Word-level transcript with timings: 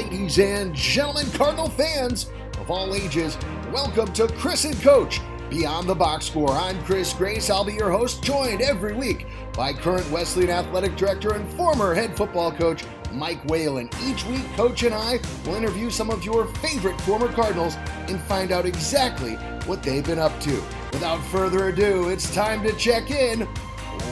Ladies 0.00 0.38
and 0.38 0.74
gentlemen, 0.74 1.30
Cardinal 1.32 1.68
fans 1.68 2.30
of 2.58 2.70
all 2.70 2.94
ages, 2.94 3.36
welcome 3.70 4.10
to 4.14 4.28
Chris 4.28 4.64
and 4.64 4.80
Coach 4.80 5.20
Beyond 5.50 5.86
the 5.86 5.94
Box 5.94 6.24
Score. 6.24 6.52
I'm 6.52 6.82
Chris 6.84 7.12
Grace. 7.12 7.50
I'll 7.50 7.66
be 7.66 7.74
your 7.74 7.90
host, 7.90 8.22
joined 8.22 8.62
every 8.62 8.94
week 8.94 9.26
by 9.52 9.74
current 9.74 10.10
Wesleyan 10.10 10.48
Athletic 10.48 10.96
Director 10.96 11.34
and 11.34 11.46
former 11.52 11.92
head 11.92 12.16
football 12.16 12.50
coach 12.50 12.82
Mike 13.12 13.44
Whalen. 13.50 13.90
Each 14.02 14.24
week, 14.24 14.42
Coach 14.56 14.84
and 14.84 14.94
I 14.94 15.20
will 15.44 15.56
interview 15.56 15.90
some 15.90 16.08
of 16.08 16.24
your 16.24 16.46
favorite 16.46 16.98
former 17.02 17.28
Cardinals 17.28 17.76
and 18.08 18.18
find 18.22 18.52
out 18.52 18.64
exactly 18.64 19.34
what 19.66 19.82
they've 19.82 20.04
been 20.04 20.18
up 20.18 20.40
to. 20.40 20.62
Without 20.94 21.22
further 21.26 21.68
ado, 21.68 22.08
it's 22.08 22.34
time 22.34 22.62
to 22.62 22.72
check 22.76 23.10
in 23.10 23.40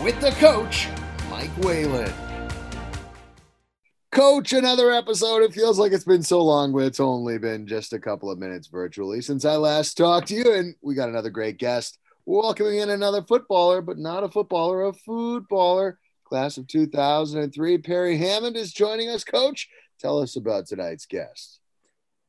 with 0.04 0.20
the 0.20 0.32
coach, 0.32 0.86
Mike 1.30 1.56
Whalen. 1.64 2.12
Coach, 4.18 4.52
another 4.52 4.90
episode. 4.90 5.44
It 5.44 5.54
feels 5.54 5.78
like 5.78 5.92
it's 5.92 6.02
been 6.02 6.24
so 6.24 6.42
long, 6.42 6.72
but 6.72 6.82
it's 6.82 6.98
only 6.98 7.38
been 7.38 7.68
just 7.68 7.92
a 7.92 8.00
couple 8.00 8.32
of 8.32 8.38
minutes 8.40 8.66
virtually 8.66 9.20
since 9.20 9.44
I 9.44 9.54
last 9.54 9.96
talked 9.96 10.26
to 10.26 10.34
you. 10.34 10.54
And 10.54 10.74
we 10.82 10.96
got 10.96 11.08
another 11.08 11.30
great 11.30 11.56
guest. 11.56 12.00
Welcoming 12.26 12.80
in 12.80 12.90
another 12.90 13.22
footballer, 13.22 13.80
but 13.80 13.96
not 13.96 14.24
a 14.24 14.28
footballer, 14.28 14.88
a 14.88 14.92
foodballer. 14.92 15.98
Class 16.24 16.58
of 16.58 16.66
2003. 16.66 17.78
Perry 17.78 18.16
Hammond 18.16 18.56
is 18.56 18.72
joining 18.72 19.08
us. 19.08 19.22
Coach, 19.22 19.68
tell 20.00 20.18
us 20.18 20.34
about 20.34 20.66
tonight's 20.66 21.06
guest. 21.06 21.60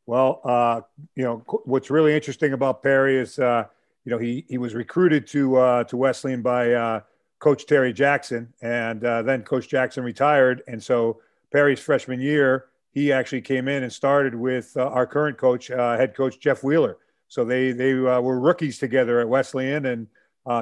Well, 0.05 0.41
uh, 0.43 0.81
you 1.15 1.23
know, 1.23 1.43
what's 1.65 1.89
really 1.89 2.13
interesting 2.13 2.53
about 2.53 2.83
Perry 2.83 3.17
is, 3.17 3.39
uh, 3.39 3.63
you 4.05 4.11
know, 4.11 4.19
he, 4.19 4.45
he 4.47 4.59
was 4.59 4.75
recruited 4.75 5.25
to, 5.29 5.55
uh, 5.55 5.83
to 5.85 5.97
Wesleyan 5.97 6.43
by 6.43 6.71
uh, 6.71 6.99
Coach 7.39 7.65
Terry 7.65 7.93
Jackson, 7.93 8.53
and 8.61 9.03
uh, 9.03 9.23
then 9.23 9.41
Coach 9.41 9.67
Jackson 9.67 10.03
retired. 10.03 10.61
And 10.67 10.83
so 10.83 11.21
Perry's 11.51 11.79
freshman 11.79 12.19
year, 12.19 12.65
he 12.91 13.11
actually 13.11 13.41
came 13.41 13.67
in 13.67 13.83
and 13.83 13.93
started 13.93 14.35
with 14.35 14.75
uh, 14.75 14.87
our 14.87 15.05
current 15.05 15.37
coach, 15.37 15.67
head 15.67 16.15
coach 16.15 16.39
Jeff 16.39 16.63
Wheeler. 16.63 16.97
So 17.27 17.45
they, 17.45 17.71
they 17.71 17.93
were 17.93 18.39
rookies 18.39 18.79
together 18.79 19.19
at 19.19 19.29
Wesleyan 19.29 19.85
and 19.85 20.07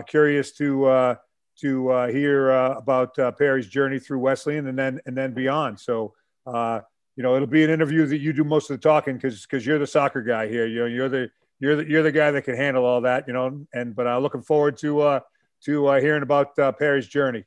curious 0.07 0.51
to, 0.53 1.17
to 1.59 1.89
uh, 1.89 2.07
hear 2.07 2.51
uh, 2.51 2.75
about 2.75 3.17
uh, 3.17 3.31
Perry's 3.31 3.67
journey 3.67 3.99
through 3.99 4.19
Wesleyan 4.19 4.67
and 4.67 4.77
then 4.77 4.99
and 5.05 5.17
then 5.17 5.33
beyond. 5.33 5.79
So 5.79 6.13
uh, 6.45 6.81
you 7.15 7.23
know, 7.23 7.35
it'll 7.35 7.47
be 7.47 7.63
an 7.63 7.69
interview 7.69 8.05
that 8.05 8.19
you 8.19 8.31
do 8.31 8.43
most 8.43 8.69
of 8.69 8.79
the 8.79 8.81
talking 8.81 9.15
because 9.15 9.41
because 9.41 9.65
you're 9.65 9.79
the 9.79 9.87
soccer 9.87 10.21
guy 10.21 10.47
here. 10.47 10.67
You 10.67 10.81
know, 10.81 10.85
you're 10.85 11.09
the 11.09 11.29
you're 11.59 11.75
the 11.77 11.89
you're 11.89 12.03
the 12.03 12.11
guy 12.11 12.31
that 12.31 12.43
can 12.43 12.55
handle 12.55 12.85
all 12.85 13.01
that. 13.01 13.27
You 13.27 13.33
know, 13.33 13.65
and 13.73 13.95
but 13.95 14.07
I'm 14.07 14.21
looking 14.21 14.43
forward 14.43 14.77
to 14.79 15.01
uh, 15.01 15.19
to 15.65 15.87
uh, 15.87 15.99
hearing 15.99 16.23
about 16.23 16.55
Perry's 16.77 17.07
journey. 17.07 17.43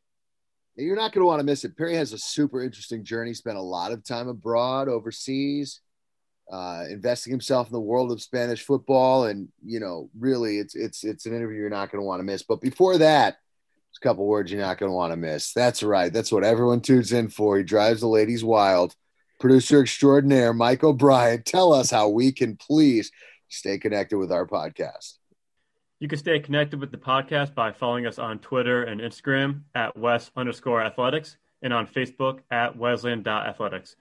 You're 0.77 0.97
not 0.97 1.13
going 1.13 1.23
to 1.23 1.27
want 1.27 1.41
to 1.41 1.45
miss 1.45 1.65
it. 1.65 1.77
Perry 1.77 1.95
has 1.97 2.13
a 2.13 2.19
super 2.19 2.63
interesting 2.63 3.05
journey. 3.05 3.35
Spent 3.35 3.59
a 3.59 3.63
lot 3.63 3.93
of 3.93 4.05
time 4.05 4.29
abroad, 4.29 4.89
overseas. 4.89 5.81
Uh, 6.51 6.85
investing 6.91 7.31
himself 7.31 7.69
in 7.69 7.73
the 7.73 7.81
world 7.81 8.11
of 8.11 8.21
Spanish 8.21 8.65
football, 8.65 9.27
and 9.27 9.49
you 9.65 9.79
know, 9.79 10.11
really, 10.19 10.59
it's 10.59 10.75
it's 10.75 11.05
it's 11.05 11.25
an 11.25 11.33
interview 11.33 11.59
you're 11.59 11.71
not 11.71 11.93
going 11.93 12.03
to 12.03 12.07
want 12.07 12.19
to 12.19 12.25
miss. 12.25 12.43
But 12.43 12.61
before 12.61 12.99
that, 12.99 13.37
a 14.01 14.01
couple 14.01 14.27
words 14.27 14.51
you're 14.51 14.61
not 14.61 14.79
going 14.79 14.91
to 14.91 14.97
want 14.97 15.13
to 15.13 15.17
miss. 15.17 15.53
That's 15.53 15.83
right. 15.83 16.13
That's 16.13 16.33
what 16.33 16.45
everyone 16.45 16.81
tunes 16.81 17.13
in 17.13 17.29
for. 17.29 17.57
He 17.57 17.65
drives 17.65 18.01
the 18.01 18.09
ladies 18.09 18.43
wild. 18.43 18.95
Producer 19.39 19.81
extraordinaire, 19.81 20.53
Mike 20.53 20.85
O'Brien. 20.85 21.43
Tell 21.43 21.73
us 21.73 21.91
how 21.91 22.09
we 22.09 22.33
can 22.33 22.57
please 22.57 23.11
stay 23.49 23.79
connected 23.79 24.19
with 24.19 24.33
our 24.33 24.47
podcast. 24.47 25.20
You 26.01 26.09
can 26.09 26.19
stay 26.19 26.41
connected 26.41 26.81
with 26.81 26.91
the 26.91 26.97
podcast 26.97 27.55
by 27.55 27.73
following 27.73 28.07
us 28.07 28.19
on 28.19 28.39
Twitter 28.39 28.85
and 28.85 29.03
Instagram 29.03 29.61
at 29.75 29.95
Wes 29.99 30.31
underscore 30.35 30.83
athletics 30.83 31.37
and 31.61 31.75
on 31.75 31.87
Facebook 31.87 32.39
at 32.51 32.75
Wesleyan.athletics. 32.75 33.97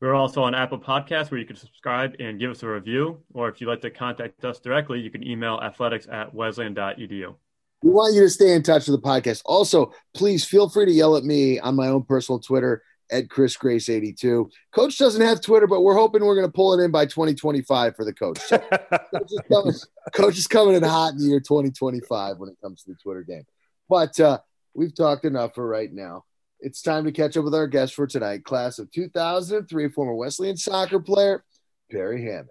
We're 0.00 0.14
also 0.14 0.44
on 0.44 0.54
Apple 0.54 0.78
Podcasts 0.78 1.32
where 1.32 1.40
you 1.40 1.46
can 1.46 1.56
subscribe 1.56 2.14
and 2.20 2.38
give 2.38 2.52
us 2.52 2.62
a 2.62 2.68
review. 2.68 3.18
Or 3.34 3.48
if 3.48 3.60
you'd 3.60 3.66
like 3.66 3.80
to 3.80 3.90
contact 3.90 4.44
us 4.44 4.60
directly, 4.60 5.00
you 5.00 5.10
can 5.10 5.26
email 5.26 5.58
athletics 5.60 6.06
at 6.08 6.32
Wesleyan.edu. 6.32 7.34
We 7.82 7.90
want 7.90 8.14
you 8.14 8.20
to 8.20 8.30
stay 8.30 8.52
in 8.52 8.62
touch 8.62 8.86
with 8.86 9.02
the 9.02 9.04
podcast. 9.04 9.42
Also, 9.44 9.92
please 10.14 10.44
feel 10.44 10.68
free 10.68 10.86
to 10.86 10.92
yell 10.92 11.16
at 11.16 11.24
me 11.24 11.58
on 11.58 11.74
my 11.74 11.88
own 11.88 12.04
personal 12.04 12.38
Twitter 12.38 12.84
at 13.10 13.30
Chris 13.30 13.56
Grace 13.56 13.88
82. 13.88 14.50
Coach 14.72 14.98
doesn't 14.98 15.22
have 15.22 15.40
Twitter, 15.40 15.66
but 15.66 15.82
we're 15.82 15.94
hoping 15.94 16.24
we're 16.24 16.34
going 16.34 16.46
to 16.46 16.52
pull 16.52 16.78
it 16.78 16.82
in 16.84 16.90
by 16.90 17.06
2025 17.06 17.96
for 17.96 18.04
the 18.04 18.12
coach. 18.12 18.38
So 18.38 18.58
coach, 19.12 19.30
is 19.30 19.42
coming, 19.50 19.74
coach, 20.12 20.38
is 20.38 20.46
coming, 20.46 20.74
in 20.74 20.82
hot 20.82 21.12
in 21.12 21.18
the 21.18 21.24
year 21.24 21.40
2025 21.40 22.38
when 22.38 22.48
it 22.48 22.56
comes 22.62 22.82
to 22.82 22.90
the 22.90 22.96
Twitter 22.96 23.22
game. 23.22 23.44
But 23.88 24.18
uh, 24.20 24.38
we've 24.74 24.94
talked 24.94 25.24
enough 25.24 25.54
for 25.54 25.66
right 25.66 25.92
now. 25.92 26.24
It's 26.60 26.82
time 26.82 27.04
to 27.04 27.12
catch 27.12 27.36
up 27.36 27.44
with 27.44 27.54
our 27.54 27.66
guest 27.66 27.94
for 27.94 28.06
tonight, 28.06 28.44
class 28.44 28.78
of 28.78 28.90
2003, 28.90 29.88
former 29.88 30.14
Wesleyan 30.14 30.56
soccer 30.56 31.00
player, 31.00 31.42
Perry 31.90 32.22
Hammond. 32.22 32.48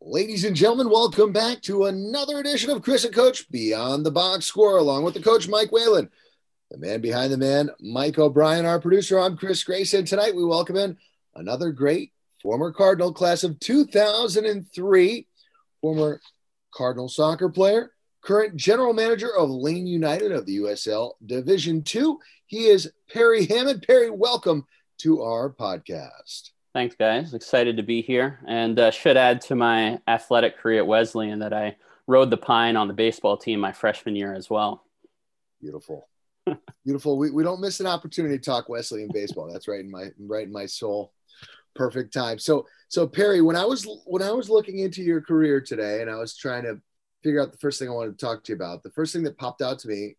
Ladies 0.00 0.44
and 0.44 0.54
gentlemen, 0.54 0.90
welcome 0.90 1.32
back 1.32 1.60
to 1.62 1.86
another 1.86 2.38
edition 2.38 2.70
of 2.70 2.82
Chris 2.82 3.04
and 3.04 3.14
Coach 3.14 3.50
Beyond 3.50 4.06
the 4.06 4.10
Box 4.10 4.46
Score, 4.46 4.78
along 4.78 5.02
with 5.02 5.14
the 5.14 5.22
coach 5.22 5.48
Mike 5.48 5.72
Whalen, 5.72 6.08
the 6.70 6.78
man 6.78 7.00
behind 7.00 7.32
the 7.32 7.38
man, 7.38 7.70
Mike 7.80 8.18
O'Brien, 8.18 8.66
our 8.66 8.78
producer. 8.78 9.18
I'm 9.18 9.38
Chris 9.38 9.64
Grace, 9.64 9.94
and 9.94 10.06
tonight 10.06 10.36
we 10.36 10.44
welcome 10.44 10.76
in 10.76 10.98
another 11.34 11.72
great 11.72 12.12
former 12.42 12.72
Cardinal 12.72 13.12
class 13.12 13.42
of 13.42 13.58
2003, 13.58 15.26
former 15.80 16.20
Cardinal 16.74 17.08
soccer 17.08 17.48
player, 17.48 17.92
current 18.20 18.54
general 18.54 18.92
manager 18.92 19.34
of 19.34 19.48
Lane 19.48 19.86
United 19.86 20.30
of 20.30 20.44
the 20.44 20.58
USL 20.58 21.12
Division 21.24 21.82
Two. 21.82 22.18
He 22.44 22.66
is 22.66 22.92
Perry 23.10 23.46
Hammond. 23.46 23.84
Perry, 23.86 24.10
welcome 24.10 24.66
to 24.98 25.22
our 25.22 25.48
podcast. 25.48 26.50
Thanks, 26.74 26.96
guys. 26.96 27.32
Excited 27.32 27.78
to 27.78 27.82
be 27.82 28.02
here. 28.02 28.40
And 28.46 28.78
uh, 28.78 28.90
should 28.90 29.16
add 29.16 29.40
to 29.42 29.54
my 29.54 30.00
athletic 30.06 30.58
career 30.58 30.80
at 30.80 30.86
Wesleyan 30.86 31.38
that 31.38 31.54
I 31.54 31.76
rode 32.06 32.28
the 32.30 32.36
pine 32.36 32.76
on 32.76 32.88
the 32.88 32.94
baseball 32.94 33.38
team 33.38 33.58
my 33.58 33.72
freshman 33.72 34.16
year 34.16 34.34
as 34.34 34.50
well. 34.50 34.84
Beautiful. 35.62 36.07
Beautiful. 36.84 37.18
We, 37.18 37.30
we 37.30 37.42
don't 37.42 37.60
miss 37.60 37.80
an 37.80 37.86
opportunity 37.86 38.38
to 38.38 38.44
talk 38.44 38.68
Wesleyan 38.68 39.10
baseball. 39.12 39.50
That's 39.52 39.68
right 39.68 39.80
in 39.80 39.90
my 39.90 40.08
right 40.18 40.46
in 40.46 40.52
my 40.52 40.66
soul. 40.66 41.12
Perfect 41.74 42.12
time. 42.12 42.38
So 42.38 42.66
so 42.88 43.06
Perry, 43.06 43.42
when 43.42 43.56
I 43.56 43.64
was 43.64 43.86
when 44.06 44.22
I 44.22 44.32
was 44.32 44.50
looking 44.50 44.78
into 44.78 45.02
your 45.02 45.20
career 45.20 45.60
today 45.60 46.00
and 46.00 46.10
I 46.10 46.16
was 46.16 46.36
trying 46.36 46.64
to 46.64 46.80
figure 47.22 47.42
out 47.42 47.52
the 47.52 47.58
first 47.58 47.78
thing 47.78 47.88
I 47.88 47.92
wanted 47.92 48.18
to 48.18 48.24
talk 48.24 48.44
to 48.44 48.52
you 48.52 48.56
about, 48.56 48.82
the 48.82 48.90
first 48.90 49.12
thing 49.12 49.22
that 49.24 49.38
popped 49.38 49.62
out 49.62 49.78
to 49.80 49.88
me 49.88 50.16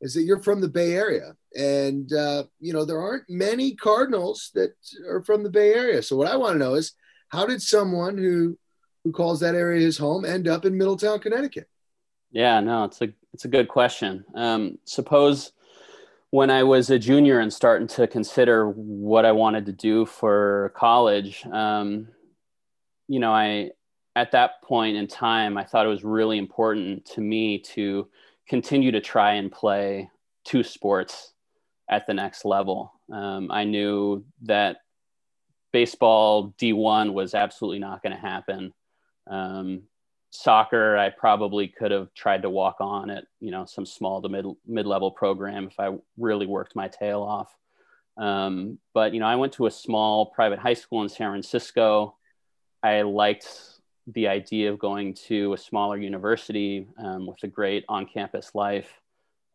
is 0.00 0.14
that 0.14 0.22
you're 0.22 0.42
from 0.42 0.60
the 0.60 0.68
Bay 0.68 0.92
Area, 0.92 1.34
and 1.56 2.12
uh, 2.12 2.44
you 2.58 2.72
know 2.72 2.84
there 2.84 3.00
aren't 3.00 3.28
many 3.28 3.74
Cardinals 3.74 4.50
that 4.54 4.74
are 5.08 5.22
from 5.22 5.42
the 5.42 5.50
Bay 5.50 5.74
Area. 5.74 6.02
So 6.02 6.16
what 6.16 6.28
I 6.28 6.36
want 6.36 6.54
to 6.54 6.58
know 6.58 6.74
is 6.74 6.92
how 7.28 7.46
did 7.46 7.62
someone 7.62 8.16
who 8.16 8.58
who 9.04 9.12
calls 9.12 9.40
that 9.40 9.54
area 9.54 9.80
his 9.80 9.98
home 9.98 10.24
end 10.24 10.48
up 10.48 10.64
in 10.64 10.76
Middletown, 10.76 11.20
Connecticut? 11.20 11.68
Yeah, 12.30 12.60
no, 12.60 12.84
it's 12.84 13.00
a 13.02 13.08
it's 13.32 13.44
a 13.44 13.48
good 13.48 13.68
question. 13.68 14.24
Um, 14.34 14.78
suppose 14.84 15.52
when 16.30 16.50
I 16.50 16.62
was 16.62 16.90
a 16.90 16.98
junior 16.98 17.40
and 17.40 17.52
starting 17.52 17.88
to 17.88 18.06
consider 18.06 18.68
what 18.70 19.24
I 19.24 19.32
wanted 19.32 19.66
to 19.66 19.72
do 19.72 20.06
for 20.06 20.72
college, 20.76 21.44
um, 21.46 22.08
you 23.08 23.18
know, 23.18 23.32
I 23.32 23.70
at 24.16 24.32
that 24.32 24.62
point 24.62 24.96
in 24.96 25.06
time 25.06 25.56
I 25.56 25.64
thought 25.64 25.86
it 25.86 25.90
was 25.90 26.04
really 26.04 26.38
important 26.38 27.04
to 27.06 27.20
me 27.20 27.58
to 27.58 28.08
continue 28.48 28.92
to 28.92 29.00
try 29.00 29.34
and 29.34 29.50
play 29.50 30.10
two 30.44 30.62
sports 30.62 31.32
at 31.88 32.06
the 32.06 32.14
next 32.14 32.44
level. 32.44 32.92
Um, 33.12 33.50
I 33.50 33.64
knew 33.64 34.24
that 34.42 34.78
baseball 35.72 36.54
D1 36.60 37.12
was 37.12 37.34
absolutely 37.34 37.80
not 37.80 38.02
going 38.02 38.14
to 38.14 38.20
happen. 38.20 38.72
Um, 39.28 39.82
soccer, 40.30 40.96
I 40.96 41.10
probably 41.10 41.68
could 41.68 41.90
have 41.90 42.12
tried 42.14 42.42
to 42.42 42.50
walk 42.50 42.76
on 42.80 43.10
at 43.10 43.24
you 43.40 43.50
know 43.50 43.64
some 43.64 43.84
small 43.84 44.22
to 44.22 44.28
mid 44.28 44.46
mid 44.66 44.86
level 44.86 45.10
program 45.10 45.66
if 45.66 45.78
I 45.78 45.96
really 46.16 46.46
worked 46.46 46.76
my 46.76 46.88
tail 46.88 47.22
off. 47.22 47.54
Um, 48.16 48.78
but 48.94 49.12
you 49.12 49.20
know, 49.20 49.26
I 49.26 49.36
went 49.36 49.52
to 49.54 49.66
a 49.66 49.70
small 49.70 50.26
private 50.26 50.58
high 50.58 50.74
school 50.74 51.02
in 51.02 51.08
San 51.08 51.30
Francisco. 51.30 52.16
I 52.82 53.02
liked 53.02 53.48
the 54.06 54.28
idea 54.28 54.72
of 54.72 54.78
going 54.78 55.14
to 55.14 55.52
a 55.52 55.58
smaller 55.58 55.96
university 55.96 56.86
um, 56.98 57.26
with 57.26 57.42
a 57.42 57.46
great 57.46 57.84
on-campus 57.88 58.54
life 58.54 59.00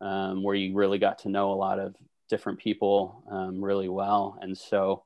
um, 0.01 0.43
where 0.43 0.55
you 0.55 0.75
really 0.75 0.99
got 0.99 1.19
to 1.19 1.29
know 1.29 1.51
a 1.51 1.55
lot 1.55 1.79
of 1.79 1.95
different 2.29 2.59
people 2.59 3.23
um, 3.29 3.63
really 3.63 3.89
well 3.89 4.37
and 4.41 4.57
so 4.57 5.03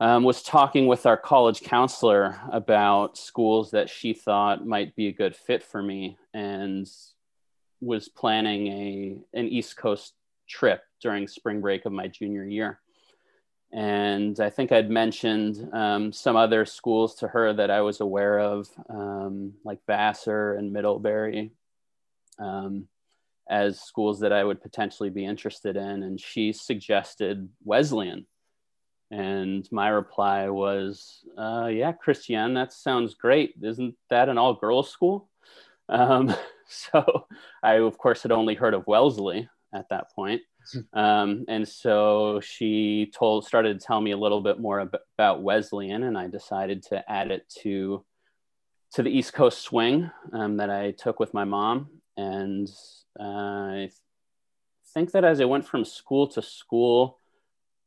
um, 0.00 0.22
was 0.22 0.42
talking 0.42 0.86
with 0.86 1.06
our 1.06 1.16
college 1.16 1.60
counselor 1.62 2.40
about 2.52 3.18
schools 3.18 3.72
that 3.72 3.90
she 3.90 4.12
thought 4.12 4.66
might 4.66 4.94
be 4.94 5.08
a 5.08 5.12
good 5.12 5.34
fit 5.34 5.62
for 5.62 5.82
me 5.82 6.16
and 6.32 6.88
was 7.80 8.08
planning 8.08 8.66
a 8.68 9.38
an 9.38 9.48
east 9.48 9.76
coast 9.76 10.14
trip 10.48 10.82
during 11.00 11.28
spring 11.28 11.60
break 11.60 11.84
of 11.84 11.92
my 11.92 12.08
junior 12.08 12.44
year 12.44 12.80
and 13.72 14.40
I 14.40 14.48
think 14.48 14.72
I'd 14.72 14.90
mentioned 14.90 15.68
um, 15.74 16.12
some 16.12 16.36
other 16.36 16.64
schools 16.64 17.16
to 17.16 17.28
her 17.28 17.52
that 17.52 17.70
I 17.70 17.82
was 17.82 18.00
aware 18.00 18.38
of, 18.38 18.68
um, 18.88 19.54
like 19.62 19.80
Vassar 19.86 20.54
and 20.54 20.72
Middlebury, 20.72 21.52
um, 22.38 22.88
as 23.48 23.80
schools 23.80 24.20
that 24.20 24.32
I 24.32 24.42
would 24.42 24.62
potentially 24.62 25.10
be 25.10 25.24
interested 25.24 25.76
in. 25.76 26.02
And 26.02 26.18
she 26.18 26.52
suggested 26.52 27.48
Wesleyan. 27.62 28.26
And 29.10 29.66
my 29.72 29.88
reply 29.88 30.48
was, 30.48 31.24
uh, 31.38 31.70
yeah, 31.72 31.92
Christian, 31.92 32.54
that 32.54 32.72
sounds 32.72 33.14
great. 33.14 33.54
Isn't 33.62 33.94
that 34.10 34.28
an 34.28 34.38
all 34.38 34.54
girls 34.54 34.90
school? 34.90 35.30
Um, 35.88 36.34
so 36.68 37.26
I, 37.62 37.74
of 37.74 37.96
course, 37.96 38.22
had 38.22 38.32
only 38.32 38.54
heard 38.54 38.74
of 38.74 38.86
Wellesley 38.86 39.48
at 39.72 39.88
that 39.88 40.12
point. 40.14 40.42
Um, 40.92 41.44
and 41.48 41.66
so 41.66 42.40
she 42.40 43.10
told, 43.14 43.46
started 43.46 43.80
to 43.80 43.86
tell 43.86 44.00
me 44.00 44.10
a 44.10 44.18
little 44.18 44.42
bit 44.42 44.60
more 44.60 44.80
ab- 44.80 44.98
about 45.16 45.42
Wesleyan, 45.42 46.02
and 46.02 46.18
I 46.18 46.28
decided 46.28 46.82
to 46.84 47.10
add 47.10 47.30
it 47.30 47.48
to 47.62 48.04
to 48.94 49.02
the 49.02 49.10
East 49.10 49.34
Coast 49.34 49.60
swing 49.60 50.10
um, 50.32 50.56
that 50.56 50.70
I 50.70 50.92
took 50.92 51.20
with 51.20 51.34
my 51.34 51.44
mom. 51.44 51.88
And 52.16 52.68
uh, 53.20 53.22
I 53.22 53.90
think 54.94 55.12
that 55.12 55.24
as 55.24 55.42
I 55.42 55.44
went 55.44 55.66
from 55.66 55.84
school 55.84 56.26
to 56.28 56.40
school, 56.40 57.18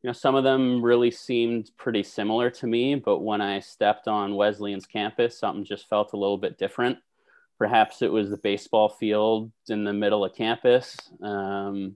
you 0.03 0.07
know, 0.07 0.13
some 0.13 0.33
of 0.35 0.43
them 0.43 0.83
really 0.83 1.11
seemed 1.11 1.69
pretty 1.77 2.01
similar 2.01 2.49
to 2.49 2.67
me, 2.67 2.95
but 2.95 3.19
when 3.19 3.39
I 3.39 3.59
stepped 3.59 4.07
on 4.07 4.35
Wesleyan's 4.35 4.87
campus, 4.87 5.37
something 5.37 5.63
just 5.63 5.87
felt 5.89 6.13
a 6.13 6.17
little 6.17 6.39
bit 6.39 6.57
different. 6.57 6.97
Perhaps 7.59 8.01
it 8.01 8.11
was 8.11 8.31
the 8.31 8.37
baseball 8.37 8.89
field 8.89 9.51
in 9.69 9.83
the 9.83 9.93
middle 9.93 10.25
of 10.25 10.33
campus. 10.33 10.97
Um, 11.21 11.95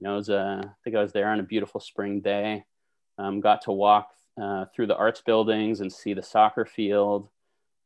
you 0.00 0.06
know, 0.06 0.14
it 0.14 0.16
was 0.16 0.28
a, 0.30 0.64
I 0.64 0.74
think 0.82 0.96
I 0.96 1.02
was 1.02 1.12
there 1.12 1.28
on 1.28 1.38
a 1.38 1.44
beautiful 1.44 1.80
spring 1.80 2.20
day. 2.20 2.64
Um, 3.18 3.40
got 3.40 3.62
to 3.62 3.72
walk 3.72 4.08
uh, 4.40 4.64
through 4.74 4.88
the 4.88 4.96
arts 4.96 5.20
buildings 5.20 5.80
and 5.80 5.92
see 5.92 6.14
the 6.14 6.22
soccer 6.22 6.64
field, 6.64 7.28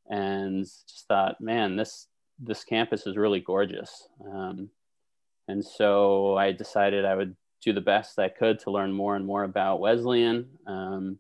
and 0.09 0.65
just 0.65 1.07
thought, 1.09 1.41
man, 1.41 1.77
this 1.77 2.07
this 2.39 2.65
campus 2.65 3.07
is 3.07 3.17
really 3.17 3.41
gorgeous. 3.41 4.09
Um, 4.27 4.71
and 5.49 5.65
so 5.65 6.37
I 6.37 6.53
decided 6.53 7.05
I 7.05 7.15
would 7.15 7.37
do 7.63 7.73
the 7.73 7.81
best 7.81 8.19
I 8.19 8.29
could 8.29 8.59
to 8.61 8.71
learn 8.71 8.93
more 8.93 9.17
and 9.17 9.25
more 9.25 9.45
about 9.45 9.81
Wesleyan. 9.81 10.49
Um, 10.67 11.19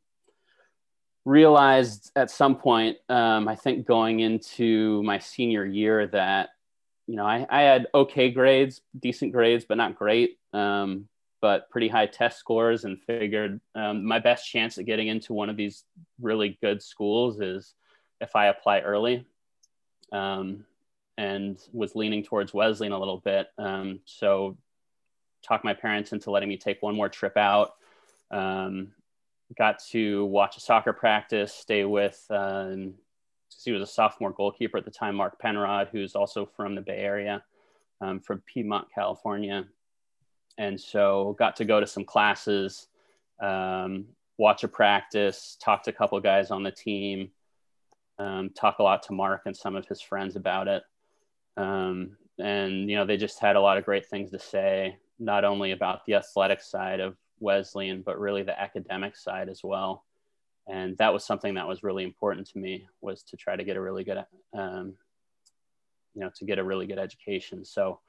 realized 1.24 2.10
at 2.16 2.30
some 2.30 2.56
point, 2.56 2.96
um, 3.08 3.48
I 3.48 3.54
think 3.54 3.86
going 3.86 4.20
into 4.20 5.02
my 5.04 5.18
senior 5.18 5.64
year, 5.64 6.06
that 6.08 6.50
you 7.06 7.16
know 7.16 7.24
I, 7.24 7.46
I 7.48 7.62
had 7.62 7.86
okay 7.94 8.30
grades, 8.30 8.80
decent 8.98 9.32
grades, 9.32 9.64
but 9.68 9.76
not 9.76 9.96
great, 9.96 10.38
um, 10.52 11.08
but 11.40 11.70
pretty 11.70 11.88
high 11.88 12.06
test 12.06 12.38
scores, 12.38 12.84
and 12.84 13.00
figured 13.00 13.60
um, 13.74 14.04
my 14.04 14.18
best 14.18 14.50
chance 14.50 14.78
at 14.78 14.86
getting 14.86 15.08
into 15.08 15.32
one 15.32 15.48
of 15.48 15.56
these 15.56 15.84
really 16.20 16.58
good 16.60 16.82
schools 16.82 17.40
is 17.40 17.74
if 18.20 18.34
I 18.34 18.46
apply 18.46 18.80
early. 18.80 19.24
Um, 20.12 20.64
and 21.18 21.58
was 21.72 21.94
leaning 21.94 22.22
towards 22.22 22.54
Wesleyan 22.54 22.92
a 22.92 22.98
little 22.98 23.18
bit. 23.18 23.48
Um, 23.58 24.00
so 24.06 24.56
talked 25.42 25.64
my 25.64 25.74
parents 25.74 26.12
into 26.12 26.30
letting 26.30 26.48
me 26.48 26.56
take 26.56 26.82
one 26.82 26.94
more 26.94 27.08
trip 27.08 27.36
out. 27.36 27.74
Um, 28.30 28.92
got 29.56 29.80
to 29.90 30.24
watch 30.26 30.56
a 30.56 30.60
soccer 30.60 30.92
practice, 30.92 31.52
stay 31.52 31.84
with, 31.84 32.24
uh, 32.30 32.74
he 33.64 33.72
was 33.72 33.82
a 33.82 33.86
sophomore 33.86 34.32
goalkeeper 34.32 34.78
at 34.78 34.84
the 34.84 34.90
time, 34.90 35.14
Mark 35.14 35.38
Penrod, 35.38 35.88
who's 35.92 36.14
also 36.14 36.46
from 36.46 36.74
the 36.74 36.80
Bay 36.80 36.98
Area, 36.98 37.44
um, 38.00 38.18
from 38.18 38.42
Piedmont, 38.46 38.88
California. 38.94 39.66
And 40.58 40.80
so 40.80 41.36
got 41.38 41.56
to 41.56 41.64
go 41.64 41.78
to 41.78 41.86
some 41.86 42.04
classes, 42.04 42.88
um, 43.40 44.06
watch 44.38 44.64
a 44.64 44.68
practice, 44.68 45.56
talk 45.60 45.82
to 45.84 45.90
a 45.90 45.94
couple 45.94 46.18
guys 46.20 46.50
on 46.50 46.62
the 46.62 46.70
team, 46.70 47.30
um, 48.18 48.50
talk 48.50 48.78
a 48.78 48.82
lot 48.82 49.02
to 49.04 49.12
Mark 49.12 49.42
and 49.46 49.56
some 49.56 49.76
of 49.76 49.86
his 49.86 50.00
friends 50.00 50.36
about 50.36 50.68
it. 50.68 50.82
Um, 51.56 52.16
and, 52.38 52.88
you 52.90 52.96
know, 52.96 53.04
they 53.04 53.16
just 53.16 53.38
had 53.38 53.56
a 53.56 53.60
lot 53.60 53.76
of 53.76 53.84
great 53.84 54.06
things 54.06 54.30
to 54.30 54.38
say 54.38 54.96
not 55.18 55.44
only 55.44 55.72
about 55.72 56.04
the 56.06 56.14
athletic 56.14 56.60
side 56.60 57.00
of 57.00 57.16
Wesleyan, 57.40 58.02
but 58.02 58.18
really 58.18 58.42
the 58.42 58.58
academic 58.58 59.16
side 59.16 59.48
as 59.48 59.62
well. 59.62 60.04
And 60.68 60.96
that 60.98 61.12
was 61.12 61.24
something 61.24 61.54
that 61.54 61.66
was 61.66 61.82
really 61.82 62.04
important 62.04 62.48
to 62.50 62.58
me 62.58 62.86
was 63.00 63.22
to 63.24 63.36
try 63.36 63.56
to 63.56 63.64
get 63.64 63.76
a 63.76 63.80
really 63.80 64.04
good, 64.04 64.24
um, 64.54 64.94
you 66.14 66.20
know, 66.20 66.30
to 66.36 66.44
get 66.44 66.58
a 66.58 66.64
really 66.64 66.86
good 66.86 66.98
education. 66.98 67.64
So, 67.64 68.00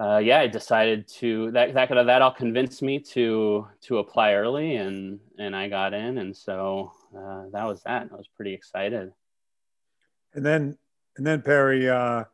uh, 0.00 0.18
yeah, 0.18 0.40
I 0.40 0.46
decided 0.46 1.08
to 1.08 1.50
that 1.50 1.74
that 1.74 1.88
kind 1.88 1.98
of 1.98 2.06
that 2.06 2.22
all 2.22 2.32
convinced 2.32 2.82
me 2.82 3.00
to 3.00 3.66
to 3.82 3.98
apply 3.98 4.34
early, 4.34 4.76
and 4.76 5.18
and 5.38 5.54
I 5.54 5.68
got 5.68 5.92
in, 5.92 6.18
and 6.18 6.36
so 6.36 6.92
uh, 7.16 7.44
that 7.52 7.64
was 7.64 7.82
that. 7.82 8.08
I 8.10 8.14
was 8.16 8.28
pretty 8.28 8.54
excited. 8.54 9.12
And 10.34 10.46
then 10.46 10.78
and 11.16 11.26
then 11.26 11.42
Perry, 11.42 11.90
uh, 11.90 12.24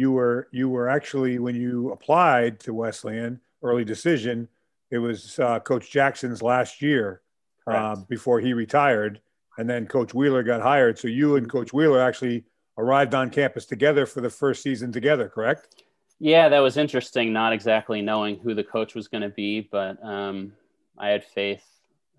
you 0.00 0.10
were 0.10 0.48
you 0.50 0.68
were 0.68 0.88
actually 0.88 1.38
when 1.38 1.54
you 1.54 1.92
applied 1.92 2.58
to 2.60 2.72
Wesleyan 2.72 3.40
early 3.62 3.84
decision, 3.84 4.48
it 4.90 4.98
was 4.98 5.38
uh, 5.38 5.60
Coach 5.60 5.90
Jackson's 5.90 6.42
last 6.42 6.80
year 6.80 7.20
uh, 7.66 7.94
before 8.08 8.40
he 8.40 8.52
retired, 8.54 9.20
and 9.58 9.68
then 9.68 9.86
Coach 9.86 10.14
Wheeler 10.14 10.42
got 10.42 10.62
hired. 10.62 10.98
So 10.98 11.06
you 11.06 11.36
and 11.36 11.48
Coach 11.48 11.72
Wheeler 11.72 12.00
actually 12.00 12.44
arrived 12.78 13.14
on 13.14 13.28
campus 13.30 13.66
together 13.66 14.06
for 14.06 14.22
the 14.22 14.30
first 14.30 14.62
season 14.62 14.90
together, 14.90 15.28
correct? 15.28 15.84
Yeah, 16.18 16.48
that 16.48 16.60
was 16.60 16.78
interesting. 16.78 17.32
Not 17.32 17.52
exactly 17.52 18.00
knowing 18.00 18.38
who 18.38 18.54
the 18.54 18.64
coach 18.64 18.94
was 18.94 19.06
going 19.06 19.22
to 19.22 19.28
be, 19.28 19.68
but 19.70 20.02
um, 20.02 20.52
I 20.98 21.08
had 21.08 21.24
faith 21.24 21.64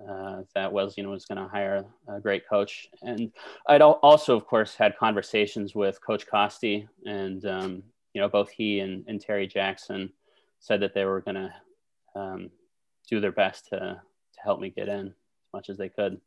uh, 0.09 0.41
that 0.55 0.71
Wesleyan 0.71 1.09
was 1.09 1.25
going 1.25 1.37
to 1.37 1.47
hire 1.47 1.85
a 2.07 2.19
great 2.19 2.47
coach. 2.47 2.87
And 3.01 3.31
I'd 3.67 3.81
also, 3.81 4.35
of 4.35 4.45
course, 4.45 4.75
had 4.75 4.97
conversations 4.97 5.75
with 5.75 6.01
Coach 6.01 6.27
Costi, 6.27 6.87
and 7.05 7.45
um, 7.45 7.83
you 8.13 8.21
know, 8.21 8.29
both 8.29 8.49
he 8.49 8.79
and, 8.79 9.03
and, 9.07 9.21
Terry 9.21 9.47
Jackson 9.47 10.11
said 10.59 10.81
that 10.81 10.93
they 10.93 11.05
were 11.05 11.21
going 11.21 11.35
to 11.35 11.53
um, 12.15 12.49
do 13.09 13.19
their 13.19 13.31
best 13.31 13.67
to 13.69 13.77
to 13.77 14.41
help 14.43 14.59
me 14.59 14.69
get 14.69 14.87
in 14.87 15.07
as 15.07 15.53
much 15.53 15.69
as 15.69 15.77
they 15.77 15.89
could. 15.89 16.19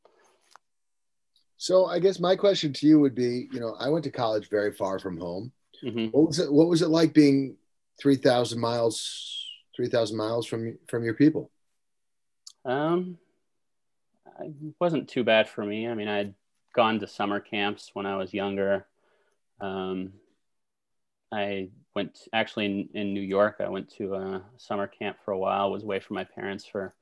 So, 1.56 1.86
I 1.86 1.98
guess 1.98 2.18
my 2.20 2.36
question 2.36 2.72
to 2.72 2.86
you 2.86 3.00
would 3.00 3.14
be, 3.14 3.48
you 3.52 3.60
know, 3.60 3.76
I 3.78 3.88
went 3.88 4.04
to 4.04 4.10
college 4.10 4.50
very 4.50 4.72
far 4.72 4.98
from 4.98 5.18
home. 5.18 5.52
Mm-hmm. 5.82 6.06
What 6.06 6.28
was 6.28 6.38
it? 6.38 6.52
What 6.52 6.68
was 6.68 6.82
it 6.82 6.88
like 6.88 7.12
being 7.12 7.56
three 8.00 8.16
thousand 8.16 8.60
miles, 8.60 9.46
three 9.74 9.88
thousand 9.88 10.16
miles 10.16 10.46
from 10.46 10.78
from 10.88 11.04
your 11.04 11.14
people? 11.14 11.50
Um, 12.64 13.18
it 14.40 14.74
wasn't 14.80 15.08
too 15.08 15.24
bad 15.24 15.48
for 15.48 15.64
me. 15.64 15.88
I 15.88 15.94
mean, 15.94 16.08
I'd 16.08 16.34
gone 16.74 16.98
to 17.00 17.06
summer 17.06 17.40
camps 17.40 17.90
when 17.94 18.06
I 18.06 18.16
was 18.16 18.34
younger. 18.34 18.86
Um, 19.60 20.12
I 21.32 21.70
went 21.94 22.28
actually 22.32 22.66
in, 22.66 22.88
in, 22.94 23.14
New 23.14 23.20
York. 23.20 23.56
I 23.60 23.68
went 23.68 23.88
to 23.96 24.14
a 24.14 24.42
summer 24.56 24.86
camp 24.86 25.18
for 25.24 25.32
a 25.32 25.38
while. 25.38 25.70
Was 25.70 25.82
away 25.82 26.00
from 26.00 26.14
my 26.14 26.24
parents 26.24 26.64
for 26.64 26.94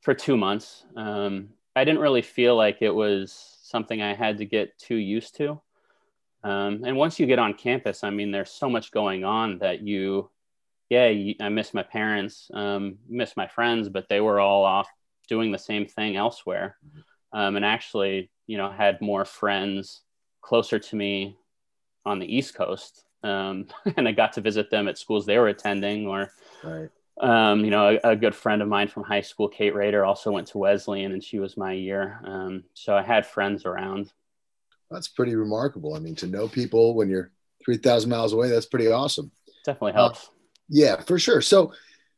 for 0.00 0.14
two 0.14 0.36
months. 0.36 0.84
Um, 0.96 1.50
I 1.74 1.84
didn't 1.84 2.00
really 2.00 2.22
feel 2.22 2.56
like 2.56 2.78
it 2.80 2.90
was 2.90 3.32
something 3.62 4.00
I 4.00 4.14
had 4.14 4.38
to 4.38 4.44
get 4.44 4.78
too 4.78 4.96
used 4.96 5.36
to. 5.36 5.60
Um, 6.44 6.84
and 6.84 6.96
once 6.96 7.18
you 7.18 7.26
get 7.26 7.38
on 7.38 7.54
campus, 7.54 8.04
I 8.04 8.10
mean, 8.10 8.30
there's 8.30 8.50
so 8.50 8.68
much 8.68 8.92
going 8.92 9.24
on 9.24 9.58
that 9.58 9.80
you, 9.80 10.30
yeah, 10.90 11.08
you, 11.08 11.34
I 11.40 11.48
miss 11.48 11.72
my 11.72 11.82
parents, 11.82 12.50
um, 12.52 12.98
miss 13.08 13.34
my 13.34 13.48
friends, 13.48 13.88
but 13.88 14.08
they 14.10 14.20
were 14.20 14.38
all 14.38 14.64
off 14.64 14.88
doing 15.28 15.52
the 15.52 15.58
same 15.58 15.86
thing 15.86 16.16
elsewhere. 16.16 16.76
Um, 17.32 17.56
and 17.56 17.64
actually, 17.64 18.30
you 18.46 18.56
know, 18.56 18.70
had 18.70 19.00
more 19.00 19.24
friends 19.24 20.02
closer 20.40 20.78
to 20.78 20.96
me 20.96 21.36
on 22.04 22.18
the 22.18 22.36
East 22.36 22.54
Coast. 22.54 23.04
Um, 23.22 23.66
and 23.96 24.06
I 24.06 24.12
got 24.12 24.34
to 24.34 24.40
visit 24.40 24.70
them 24.70 24.88
at 24.88 24.98
schools 24.98 25.26
they 25.26 25.38
were 25.38 25.48
attending 25.48 26.06
or, 26.06 26.30
right. 26.62 26.88
um, 27.20 27.64
you 27.64 27.70
know, 27.70 27.98
a, 28.04 28.10
a, 28.10 28.16
good 28.16 28.34
friend 28.34 28.62
of 28.62 28.68
mine 28.68 28.88
from 28.88 29.02
high 29.02 29.22
school, 29.22 29.48
Kate 29.48 29.74
Rader, 29.74 30.04
also 30.04 30.30
went 30.30 30.48
to 30.48 30.58
Wesleyan 30.58 31.12
and 31.12 31.24
she 31.24 31.38
was 31.38 31.56
my 31.56 31.72
year. 31.72 32.20
Um, 32.24 32.64
so 32.74 32.94
I 32.94 33.02
had 33.02 33.26
friends 33.26 33.64
around. 33.64 34.12
That's 34.90 35.08
pretty 35.08 35.34
remarkable. 35.34 35.94
I 35.94 35.98
mean, 35.98 36.14
to 36.16 36.26
know 36.26 36.46
people 36.46 36.94
when 36.94 37.08
you're 37.08 37.32
3,000 37.64 38.10
miles 38.10 38.32
away, 38.32 38.50
that's 38.50 38.66
pretty 38.66 38.90
awesome. 38.90 39.32
Definitely 39.64 39.92
helps. 39.92 40.26
Uh, 40.26 40.30
yeah, 40.68 41.00
for 41.00 41.18
sure. 41.18 41.40
So, 41.40 41.72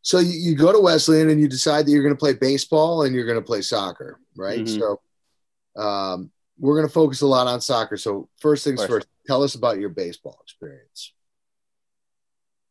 so 0.07 0.21
you, 0.21 0.39
you, 0.39 0.55
go 0.55 0.71
to 0.71 0.79
Wesleyan 0.79 1.31
and 1.31 1.41
you 1.41 1.49
decide 1.49 1.85
that 1.85 1.91
you're 1.91 2.05
going 2.05 2.15
to 2.15 2.19
play 2.19 2.33
baseball 2.33 3.03
and 3.03 3.13
you're 3.13 3.27
going 3.27 3.41
to 3.41 3.45
play 3.45 3.61
soccer, 3.61 4.21
right? 4.37 4.61
Mm-hmm. 4.61 4.79
So 4.79 5.83
um, 5.83 6.31
we're 6.61 6.77
going 6.77 6.87
to 6.87 6.93
focus 6.93 7.23
a 7.23 7.27
lot 7.27 7.49
on 7.49 7.61
soccer. 7.61 7.97
So 7.97 8.29
first 8.39 8.63
things 8.63 8.87
first, 8.87 9.09
tell 9.27 9.43
us 9.43 9.57
about 9.57 9.81
your 9.81 9.89
baseball 9.89 10.39
experience. 10.45 11.13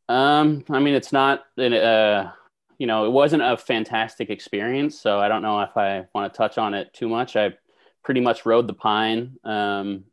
Um, 0.07 0.63
I 0.69 0.79
mean, 0.79 0.93
it's 0.93 1.11
not, 1.11 1.43
uh, 1.59 2.31
you 2.77 2.87
know, 2.87 3.05
it 3.05 3.11
wasn't 3.11 3.43
a 3.43 3.57
fantastic 3.57 4.29
experience. 4.29 4.97
So 4.97 5.19
I 5.19 5.27
don't 5.27 5.41
know 5.41 5.59
if 5.59 5.75
I 5.75 6.05
want 6.15 6.31
to 6.31 6.37
touch 6.37 6.57
on 6.57 6.73
it 6.73 6.93
too 6.93 7.09
much. 7.09 7.35
I 7.35 7.53
pretty 8.01 8.21
much 8.21 8.45
rode 8.45 8.65
the 8.65 8.73
pine. 8.73 9.35
Um, 9.43 10.05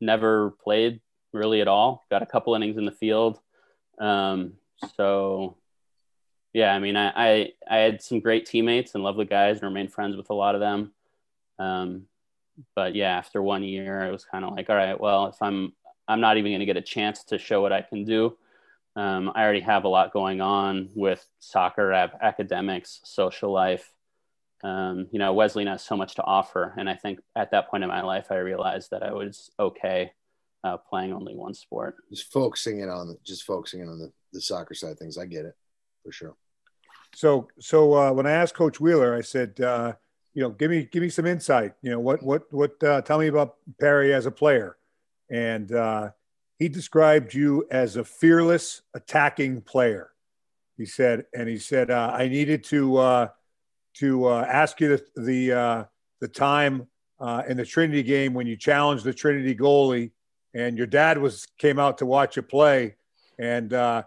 never 0.00 0.52
played 0.62 1.00
really 1.32 1.60
at 1.60 1.66
all. 1.66 2.04
Got 2.08 2.22
a 2.22 2.26
couple 2.26 2.54
innings 2.54 2.76
in 2.76 2.84
the 2.84 2.92
field. 2.92 3.40
Um, 3.98 4.52
so 4.96 5.56
yeah, 6.52 6.74
I 6.74 6.78
mean, 6.78 6.96
I, 6.96 7.12
I, 7.14 7.52
I 7.68 7.76
had 7.78 8.02
some 8.02 8.20
great 8.20 8.46
teammates 8.46 8.94
and 8.94 9.04
lovely 9.04 9.24
guys 9.24 9.56
and 9.56 9.64
remained 9.64 9.92
friends 9.92 10.16
with 10.16 10.30
a 10.30 10.34
lot 10.34 10.54
of 10.54 10.60
them. 10.60 10.92
Um, 11.58 12.06
but 12.74 12.94
yeah, 12.94 13.16
after 13.16 13.42
one 13.42 13.62
year, 13.62 14.00
it 14.04 14.10
was 14.10 14.24
kind 14.24 14.44
of 14.44 14.54
like, 14.54 14.68
all 14.68 14.76
right, 14.76 14.98
well, 15.00 15.26
if 15.26 15.40
I'm, 15.40 15.72
I'm 16.08 16.20
not 16.20 16.36
even 16.38 16.50
going 16.50 16.60
to 16.60 16.66
get 16.66 16.76
a 16.76 16.82
chance 16.82 17.24
to 17.24 17.38
show 17.38 17.62
what 17.62 17.72
I 17.72 17.82
can 17.82 18.04
do. 18.04 18.36
Um, 18.96 19.30
I 19.34 19.44
already 19.44 19.60
have 19.60 19.84
a 19.84 19.88
lot 19.88 20.12
going 20.12 20.40
on 20.40 20.90
with 20.94 21.24
soccer, 21.38 21.92
academics, 21.92 23.00
social 23.04 23.52
life. 23.52 23.88
um, 24.62 25.06
you 25.10 25.18
know, 25.18 25.32
Wesleyan 25.32 25.68
has 25.68 25.82
so 25.82 25.96
much 25.96 26.16
to 26.16 26.24
offer. 26.24 26.74
And 26.76 26.88
I 26.88 26.94
think 26.94 27.20
at 27.34 27.50
that 27.52 27.70
point 27.70 27.82
in 27.82 27.88
my 27.88 28.02
life, 28.02 28.26
I 28.30 28.36
realized 28.36 28.90
that 28.90 29.02
I 29.02 29.12
was 29.12 29.50
okay 29.58 30.12
uh, 30.62 30.76
playing 30.76 31.12
only 31.12 31.34
one 31.34 31.54
sport. 31.54 31.96
Just 32.10 32.30
focusing 32.32 32.80
in 32.80 32.90
on 32.90 33.16
just 33.24 33.44
focusing 33.44 33.80
in 33.80 33.88
on 33.88 33.98
the, 33.98 34.12
the 34.32 34.40
soccer 34.40 34.74
side 34.74 34.98
things. 34.98 35.16
I 35.16 35.24
get 35.24 35.46
it 35.46 35.56
for 36.02 36.12
sure. 36.12 36.36
So, 37.14 37.48
so 37.58 37.94
uh, 37.94 38.12
when 38.12 38.26
I 38.26 38.32
asked 38.32 38.54
Coach 38.54 38.80
Wheeler, 38.80 39.14
I 39.14 39.20
said, 39.20 39.60
uh, 39.60 39.94
you 40.34 40.42
know, 40.42 40.50
give 40.50 40.70
me 40.70 40.88
give 40.90 41.02
me 41.02 41.08
some 41.08 41.26
insight. 41.26 41.74
You 41.82 41.90
know, 41.90 42.00
what 42.00 42.22
what 42.22 42.42
what? 42.52 42.82
Uh, 42.82 43.02
tell 43.02 43.18
me 43.18 43.26
about 43.26 43.56
Perry 43.80 44.14
as 44.14 44.26
a 44.26 44.30
player. 44.30 44.76
And 45.28 45.72
uh, 45.72 46.10
he 46.58 46.68
described 46.68 47.34
you 47.34 47.66
as 47.70 47.96
a 47.96 48.04
fearless 48.04 48.82
attacking 48.94 49.62
player. 49.62 50.10
He 50.76 50.86
said, 50.86 51.26
and 51.34 51.48
he 51.48 51.58
said, 51.58 51.90
uh, 51.90 52.10
I 52.14 52.28
needed 52.28 52.64
to 52.64 52.96
uh, 52.96 53.28
to 53.94 54.26
uh, 54.26 54.46
ask 54.48 54.80
you 54.80 54.96
the 54.96 55.20
the, 55.20 55.52
uh, 55.52 55.84
the 56.20 56.28
time 56.28 56.86
uh, 57.18 57.42
in 57.48 57.56
the 57.56 57.66
Trinity 57.66 58.02
game 58.02 58.34
when 58.34 58.46
you 58.46 58.56
challenged 58.56 59.04
the 59.04 59.12
Trinity 59.12 59.54
goalie, 59.54 60.10
and 60.54 60.78
your 60.78 60.86
dad 60.86 61.18
was 61.18 61.46
came 61.58 61.78
out 61.78 61.98
to 61.98 62.06
watch 62.06 62.36
you 62.36 62.42
play, 62.42 62.96
and 63.38 63.72
uh, 63.72 64.02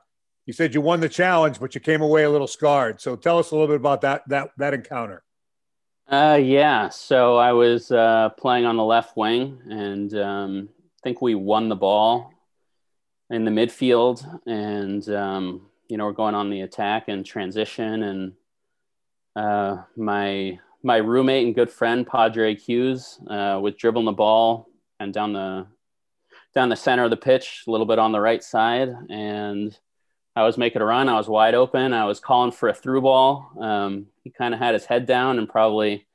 he 0.46 0.52
said 0.52 0.74
you 0.74 0.82
won 0.82 1.00
the 1.00 1.10
challenge, 1.10 1.60
but 1.60 1.74
you 1.76 1.82
came 1.82 2.02
away 2.02 2.24
a 2.24 2.30
little 2.30 2.48
scarred. 2.48 3.00
So 3.00 3.16
tell 3.16 3.40
us 3.40 3.52
a 3.52 3.56
little 3.56 3.68
bit 3.68 3.78
about 3.78 4.02
that 4.02 4.28
that 4.30 4.52
that 4.58 4.74
encounter. 4.74 5.24
Uh, 6.08 6.40
yeah. 6.42 6.90
So 6.90 7.38
I 7.38 7.54
was 7.54 7.92
uh, 7.92 8.30
playing 8.38 8.66
on 8.66 8.78
the 8.78 8.84
left 8.84 9.16
wing, 9.16 9.60
and 9.70 10.14
um, 10.16 10.70
I 10.78 11.00
think 11.04 11.22
we 11.22 11.36
won 11.36 11.70
the 11.70 11.76
ball 11.76 12.34
in 13.30 13.46
the 13.46 13.52
midfield, 13.52 14.26
and 14.46 15.08
um, 15.10 15.68
you 15.88 15.98
know 15.98 16.06
we're 16.06 16.12
going 16.12 16.36
on 16.36 16.50
the 16.50 16.62
attack 16.62 17.08
and 17.08 17.26
transition, 17.26 18.04
and 18.04 18.34
uh, 19.36 19.78
my 19.96 20.60
my 20.84 20.98
roommate 20.98 21.46
and 21.46 21.56
good 21.56 21.72
friend 21.72 22.06
Padre 22.06 22.56
Hughes 22.56 23.20
uh, 23.30 23.58
was 23.62 23.76
dribbling 23.76 24.06
the 24.06 24.12
ball 24.12 24.70
and 25.00 25.14
down 25.14 25.32
the 25.32 25.66
down 26.54 26.70
the 26.70 26.76
center 26.76 27.06
of 27.06 27.10
the 27.10 27.18
pitch, 27.18 27.64
a 27.66 27.72
little 27.72 27.88
bit 27.88 27.98
on 27.98 28.12
the 28.12 28.20
right 28.20 28.44
side, 28.44 28.90
and 29.10 29.78
I 30.36 30.44
was 30.44 30.58
making 30.58 30.82
a 30.82 30.86
run. 30.86 31.10
I 31.10 31.18
was 31.18 31.28
wide 31.28 31.54
open. 31.54 31.94
I 31.94 32.06
was 32.06 32.20
calling 32.20 32.52
for 32.52 32.70
a 32.70 32.74
through 32.74 33.02
ball. 33.02 33.52
Um, 33.60 34.08
he 34.24 34.32
kind 34.32 34.54
of 34.54 34.60
had 34.60 34.74
his 34.74 34.86
head 34.86 35.06
down 35.06 35.38
and 35.38 35.48
probably 35.48 36.08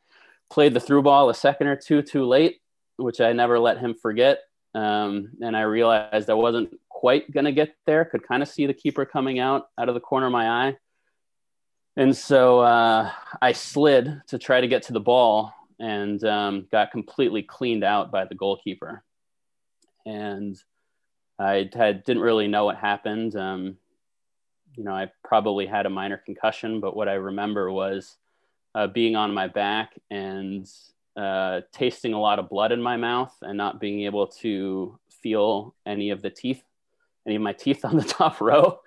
played 0.51 0.75
the 0.75 0.81
through 0.81 1.03
ball 1.03 1.31
a 1.31 1.35
second 1.35 1.69
or 1.69 1.77
two 1.77 2.03
too 2.03 2.25
late, 2.25 2.61
which 2.97 3.21
I 3.21 3.33
never 3.33 3.59
let 3.59 3.79
him 3.79 3.95
forget. 3.95 4.41
Um, 4.75 5.31
and 5.41 5.57
I 5.57 5.63
realized 5.63 6.31
I 6.31 6.35
wasn't 6.35 6.79
quite 6.89 7.31
going 7.31 7.45
to 7.45 7.53
get 7.53 7.77
there. 7.87 8.05
Could 8.05 8.27
kind 8.27 8.43
of 8.43 8.49
see 8.49 8.67
the 8.67 8.75
keeper 8.75 9.05
coming 9.05 9.39
out 9.39 9.69
out 9.79 9.89
of 9.89 9.95
the 9.95 10.01
corner 10.01 10.27
of 10.27 10.33
my 10.33 10.49
eye. 10.49 10.77
And 11.97 12.17
so 12.17 12.61
uh, 12.61 13.11
I 13.41 13.53
slid 13.53 14.23
to 14.29 14.39
try 14.39 14.61
to 14.61 14.69
get 14.69 14.85
to 14.85 14.93
the 14.93 15.01
ball 15.01 15.53
and 15.81 16.23
um, 16.25 16.67
got 16.71 16.91
completely 16.91 17.43
cleaned 17.43 17.85
out 17.85 18.11
by 18.11 18.25
the 18.25 18.35
goalkeeper. 18.35 19.03
And 20.07 20.57
I 21.39 21.69
had, 21.73 22.05
didn't 22.05 22.23
really 22.23 22.49
know 22.49 22.65
what 22.65 22.77
happened. 22.77 23.37
Um, 23.37 23.79
you 24.79 24.85
know, 24.85 24.93
I 24.93 25.11
probably 25.25 25.67
had 25.67 25.87
a 25.87 25.91
minor 25.91 26.17
concussion, 26.17 26.79
but 26.79 26.95
what 26.95 27.09
I 27.09 27.15
remember 27.15 27.71
was 27.71 28.17
uh, 28.77 28.87
being 28.87 29.17
on 29.17 29.35
my 29.35 29.49
back 29.49 29.95
and 30.09 30.71
uh, 31.17 31.63
tasting 31.73 32.15
a 32.15 32.21
lot 32.21 32.39
of 32.39 32.49
blood 32.49 32.71
in 32.71 32.81
my 32.81 32.97
mouth 32.97 33.37
and 33.43 33.59
not 33.59 33.81
being 33.81 34.03
able 34.03 34.29
to 34.29 34.97
feel 35.11 35.75
any 35.85 36.11
of 36.11 36.23
the 36.23 36.31
teeth, 36.31 36.63
any 37.27 37.35
of 37.35 37.43
my 37.43 37.53
teeth 37.53 37.85
on 37.85 37.97
the 37.97 38.05
top 38.05 38.41
row. 38.41 38.79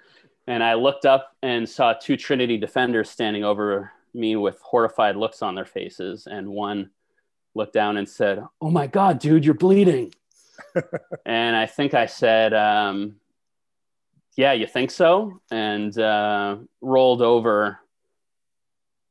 And 0.48 0.63
I 0.63 0.75
looked 0.75 1.05
up 1.05 1.36
and 1.43 1.67
saw 1.67 1.91
two 1.91 2.15
Trinity 2.15 2.57
defenders 2.57 3.10
standing 3.10 3.43
over 3.43 3.91
me 4.13 4.38
with 4.38 4.62
horrified 4.62 5.17
looks 5.17 5.41
on 5.41 5.55
their 5.55 5.65
faces. 5.65 6.25
And 6.25 6.48
one 6.48 6.89
looked 7.53 7.74
down 7.74 7.98
and 7.98 8.07
said, 8.07 8.41
Oh 8.62 8.71
my 8.71 8.88
God, 8.88 9.19
dude, 9.19 9.43
you're 9.43 9.53
bleeding. 9.55 10.13
and 11.25 11.53
I 11.53 11.65
think 11.65 11.93
I 11.93 12.05
said, 12.05 12.53
um, 12.53 13.17
Yeah, 14.35 14.53
you 14.53 14.67
think 14.67 14.91
so? 14.91 15.41
And 15.51 15.97
uh, 15.97 16.57
rolled 16.79 17.21
over 17.21 17.79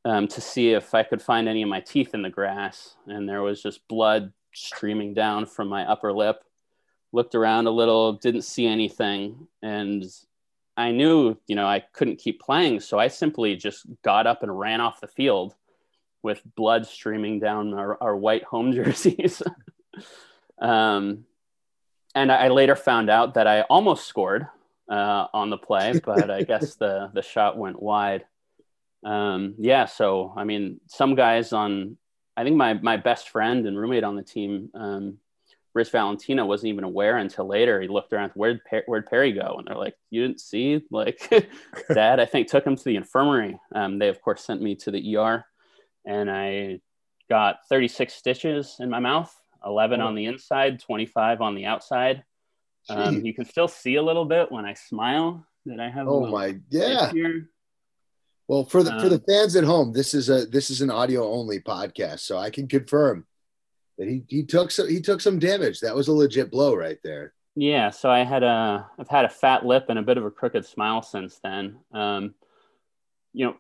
um, 0.04 0.28
to 0.28 0.40
see 0.40 0.72
if 0.72 0.94
I 0.94 1.02
could 1.02 1.20
find 1.20 1.48
any 1.48 1.62
of 1.62 1.68
my 1.68 1.80
teeth 1.80 2.14
in 2.14 2.22
the 2.22 2.30
grass. 2.30 2.96
And 3.06 3.28
there 3.28 3.42
was 3.42 3.62
just 3.62 3.86
blood 3.86 4.32
streaming 4.54 5.14
down 5.14 5.46
from 5.46 5.68
my 5.68 5.84
upper 5.84 6.12
lip. 6.12 6.42
Looked 7.12 7.34
around 7.34 7.66
a 7.66 7.70
little, 7.70 8.14
didn't 8.14 8.42
see 8.42 8.66
anything. 8.66 9.46
And 9.62 10.04
I 10.76 10.92
knew, 10.92 11.36
you 11.46 11.56
know, 11.56 11.66
I 11.66 11.80
couldn't 11.80 12.16
keep 12.16 12.40
playing. 12.40 12.80
So 12.80 12.98
I 12.98 13.08
simply 13.08 13.56
just 13.56 13.84
got 14.02 14.26
up 14.26 14.42
and 14.42 14.58
ran 14.58 14.80
off 14.80 15.00
the 15.00 15.08
field 15.08 15.54
with 16.22 16.40
blood 16.54 16.86
streaming 16.86 17.40
down 17.40 17.74
our, 17.74 18.02
our 18.02 18.16
white 18.16 18.44
home 18.44 18.72
jerseys. 18.74 19.42
um, 20.58 21.26
and 22.14 22.32
I 22.32 22.48
later 22.48 22.74
found 22.74 23.10
out 23.10 23.34
that 23.34 23.46
I 23.46 23.62
almost 23.62 24.06
scored 24.06 24.46
uh, 24.90 25.26
on 25.32 25.50
the 25.50 25.56
play, 25.56 25.99
but 26.04 26.30
I 26.30 26.42
guess 26.42 26.75
the, 26.75 27.11
the 27.14 27.23
shot 27.23 27.56
went 27.56 27.80
wide. 27.80 28.25
Um, 29.04 29.54
yeah. 29.59 29.87
So, 29.87 30.35
I 30.37 30.44
mean, 30.44 30.80
some 30.87 31.14
guys 31.14 31.52
on, 31.52 31.97
I 32.37 32.44
think 32.44 32.56
my, 32.56 32.75
my 32.75 32.97
best 32.97 33.30
friend 33.30 33.66
and 33.66 33.78
roommate 33.78 34.04
on 34.04 34.16
the 34.16 34.23
team, 34.23 34.70
um, 34.75 35.18
Rich 35.73 35.92
Valentino 35.92 36.44
wasn't 36.47 36.70
even 36.70 36.85
aware 36.85 37.18
until 37.18 37.47
later. 37.47 37.80
He 37.80 37.87
looked 37.87 38.12
around, 38.12 38.32
where'd, 38.35 38.61
where'd 38.87 39.06
Perry 39.06 39.32
go? 39.32 39.56
And 39.56 39.68
they're 39.68 39.76
like, 39.76 39.94
you 40.11 40.23
didn't 40.23 40.40
see? 40.40 40.82
Like, 40.90 41.30
dad, 41.94 42.18
I 42.18 42.26
think, 42.26 42.49
took 42.49 42.66
him 42.66 42.75
to 42.75 42.85
the 42.85 42.97
infirmary. 42.97 43.56
Um, 43.73 43.99
they, 43.99 44.09
of 44.09 44.20
course, 44.20 44.44
sent 44.44 44.61
me 44.61 44.75
to 44.76 44.90
the 44.90 45.16
ER, 45.16 45.44
and 46.04 46.28
I 46.28 46.80
got 47.28 47.68
36 47.68 48.12
stitches 48.12 48.76
in 48.80 48.90
my 48.90 48.99
mouth, 48.99 49.32
11 49.64 50.00
oh. 50.00 50.06
on 50.09 50.16
the 50.16 50.26
inside, 50.26 50.80
25 50.80 51.40
on 51.40 51.54
the 51.54 51.66
outside. 51.66 52.25
Um, 52.88 53.25
you 53.25 53.34
can 53.34 53.44
still 53.44 53.68
see 53.68 53.96
a 53.96 54.02
little 54.02 54.25
bit 54.25 54.50
when 54.50 54.64
I 54.64 54.75
smile 54.75 55.46
that 55.66 55.80
I 55.80 55.90
have. 55.90 56.08
Oh 56.08 56.26
my, 56.26 56.56
yeah. 56.70 57.12
Well, 58.49 58.64
for 58.64 58.82
the 58.82 58.92
um, 58.94 59.00
for 59.00 59.08
the 59.08 59.20
fans 59.20 59.54
at 59.54 59.64
home, 59.64 59.92
this 59.92 60.12
is 60.12 60.28
a 60.28 60.44
this 60.46 60.70
is 60.70 60.80
an 60.80 60.90
audio 60.90 61.30
only 61.30 61.60
podcast, 61.60 62.20
so 62.20 62.37
I 62.37 62.50
can 62.50 62.66
confirm 62.66 63.26
that 63.96 64.08
he 64.08 64.25
he 64.26 64.42
took 64.42 64.70
some 64.72 64.88
he 64.88 65.00
took 65.00 65.20
some 65.20 65.38
damage. 65.38 65.80
That 65.80 65.94
was 65.94 66.08
a 66.08 66.12
legit 66.12 66.50
blow 66.50 66.75
right 66.75 66.99
there. 67.04 67.34
Yeah, 67.54 67.90
so 67.90 68.10
I 68.10 68.25
had 68.25 68.42
a 68.42 68.88
I've 68.99 69.08
had 69.08 69.25
a 69.25 69.28
fat 69.28 69.64
lip 69.64 69.87
and 69.88 69.99
a 69.99 70.02
bit 70.02 70.18
of 70.18 70.25
a 70.25 70.30
crooked 70.30 70.66
smile 70.66 71.02
since 71.02 71.38
then. 71.44 71.78
Um, 71.92 72.34
you 73.32 73.46
know, 73.46 73.56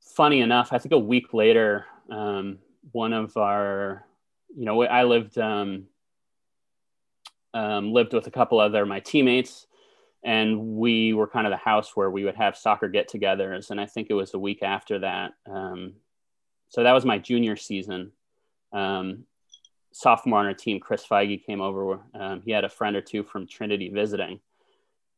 funny 0.00 0.40
enough, 0.40 0.72
I 0.72 0.78
think 0.78 0.92
a 0.92 0.98
week 0.98 1.34
later, 1.34 1.84
um, 2.10 2.58
one 2.92 3.12
of 3.12 3.36
our, 3.36 4.06
you 4.56 4.64
know, 4.64 4.82
I 4.82 5.04
lived 5.04 5.36
um, 5.38 5.88
um, 7.54 7.92
lived 7.92 8.14
with 8.14 8.26
a 8.26 8.30
couple 8.30 8.60
other 8.60 8.86
my 8.86 9.00
teammates, 9.00 9.66
and 10.24 10.76
we 10.76 11.12
were 11.12 11.26
kind 11.26 11.46
of 11.46 11.50
the 11.50 11.56
house 11.56 11.96
where 11.96 12.10
we 12.10 12.24
would 12.24 12.36
have 12.36 12.56
soccer 12.56 12.88
get-togethers. 12.88 13.70
And 13.70 13.80
I 13.80 13.86
think 13.86 14.08
it 14.08 14.14
was 14.14 14.34
a 14.34 14.38
week 14.38 14.62
after 14.62 15.00
that. 15.00 15.32
Um, 15.50 15.94
so 16.68 16.82
that 16.82 16.92
was 16.92 17.04
my 17.04 17.18
junior 17.18 17.56
season. 17.56 18.12
Um, 18.72 19.24
sophomore 19.92 20.38
on 20.38 20.46
our 20.46 20.54
team, 20.54 20.80
Chris 20.80 21.04
Feige 21.04 21.44
came 21.44 21.60
over. 21.60 22.00
Um, 22.14 22.42
he 22.44 22.50
had 22.50 22.64
a 22.64 22.68
friend 22.68 22.96
or 22.96 23.02
two 23.02 23.22
from 23.22 23.46
Trinity 23.46 23.88
visiting, 23.90 24.40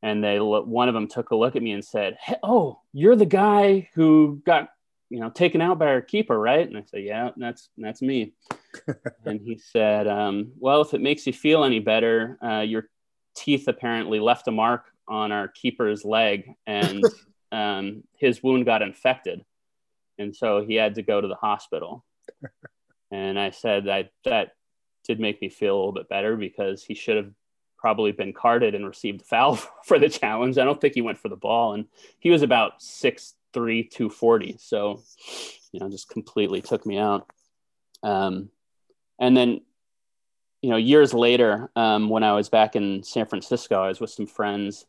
and 0.02 0.22
they 0.22 0.40
one 0.40 0.88
of 0.88 0.94
them 0.94 1.06
took 1.08 1.30
a 1.30 1.36
look 1.36 1.56
at 1.56 1.62
me 1.62 1.72
and 1.72 1.84
said, 1.84 2.16
hey, 2.20 2.36
"Oh, 2.42 2.80
you're 2.92 3.16
the 3.16 3.24
guy 3.26 3.88
who 3.94 4.42
got 4.44 4.70
you 5.14 5.20
know 5.20 5.30
taken 5.30 5.60
out 5.60 5.78
by 5.78 5.86
our 5.86 6.02
keeper, 6.02 6.36
right?" 6.38 6.66
And 6.66 6.76
I 6.76 6.82
said, 6.82 7.04
"Yeah, 7.04 7.30
that's 7.36 7.68
that's 7.78 8.02
me." 8.02 8.32
and 9.24 9.40
he 9.40 9.58
said, 9.58 10.08
um, 10.08 10.52
"Well, 10.58 10.80
if 10.80 10.92
it 10.92 11.00
makes 11.00 11.24
you 11.24 11.32
feel 11.32 11.62
any 11.62 11.78
better, 11.78 12.36
uh, 12.42 12.60
your 12.60 12.88
teeth 13.36 13.68
apparently 13.68 14.18
left 14.18 14.48
a 14.48 14.50
mark 14.50 14.86
on 15.06 15.30
our 15.30 15.46
keeper's 15.46 16.04
leg, 16.04 16.54
and 16.66 17.04
um, 17.52 18.02
his 18.16 18.42
wound 18.42 18.66
got 18.66 18.82
infected, 18.82 19.44
and 20.18 20.34
so 20.34 20.64
he 20.66 20.74
had 20.74 20.96
to 20.96 21.02
go 21.02 21.20
to 21.20 21.28
the 21.28 21.36
hospital." 21.36 22.04
And 23.12 23.38
I 23.38 23.50
said, 23.50 23.88
"I 23.88 24.10
that 24.24 24.50
did 25.04 25.20
make 25.20 25.40
me 25.40 25.48
feel 25.48 25.76
a 25.76 25.78
little 25.78 25.92
bit 25.92 26.08
better 26.08 26.36
because 26.36 26.82
he 26.82 26.94
should 26.94 27.16
have 27.16 27.30
probably 27.78 28.10
been 28.10 28.32
carded 28.32 28.74
and 28.74 28.84
received 28.84 29.20
a 29.20 29.24
foul 29.24 29.54
for 29.84 30.00
the 30.00 30.08
challenge. 30.08 30.58
I 30.58 30.64
don't 30.64 30.80
think 30.80 30.94
he 30.94 31.02
went 31.02 31.18
for 31.18 31.28
the 31.28 31.36
ball, 31.36 31.74
and 31.74 31.84
he 32.18 32.30
was 32.30 32.42
about 32.42 32.82
six 32.82 33.34
three 33.54 33.84
two 33.84 34.10
forty. 34.10 34.56
So, 34.58 35.02
you 35.72 35.80
know, 35.80 35.88
just 35.88 36.10
completely 36.10 36.60
took 36.60 36.84
me 36.84 36.98
out. 36.98 37.26
Um, 38.02 38.50
and 39.18 39.36
then, 39.36 39.62
you 40.60 40.70
know, 40.70 40.76
years 40.76 41.14
later, 41.14 41.70
um, 41.76 42.08
when 42.08 42.22
I 42.22 42.32
was 42.32 42.48
back 42.48 42.76
in 42.76 43.02
San 43.02 43.26
Francisco, 43.26 43.82
I 43.82 43.88
was 43.88 44.00
with 44.00 44.10
some 44.10 44.26
friends 44.26 44.84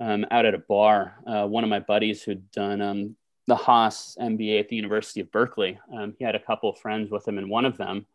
um, 0.00 0.26
out 0.30 0.44
at 0.44 0.54
a 0.54 0.58
bar. 0.58 1.14
Uh, 1.26 1.46
one 1.46 1.64
of 1.64 1.70
my 1.70 1.80
buddies 1.80 2.22
who'd 2.22 2.50
done 2.50 2.80
um, 2.80 3.16
the 3.46 3.56
Haas 3.56 4.16
MBA 4.20 4.60
at 4.60 4.68
the 4.68 4.76
University 4.76 5.20
of 5.20 5.30
Berkeley. 5.30 5.78
Um, 5.92 6.14
he 6.18 6.24
had 6.24 6.34
a 6.34 6.40
couple 6.40 6.70
of 6.70 6.78
friends 6.78 7.10
with 7.10 7.26
him, 7.26 7.38
and 7.38 7.50
one 7.50 7.64
of 7.64 7.76
them 7.76 8.06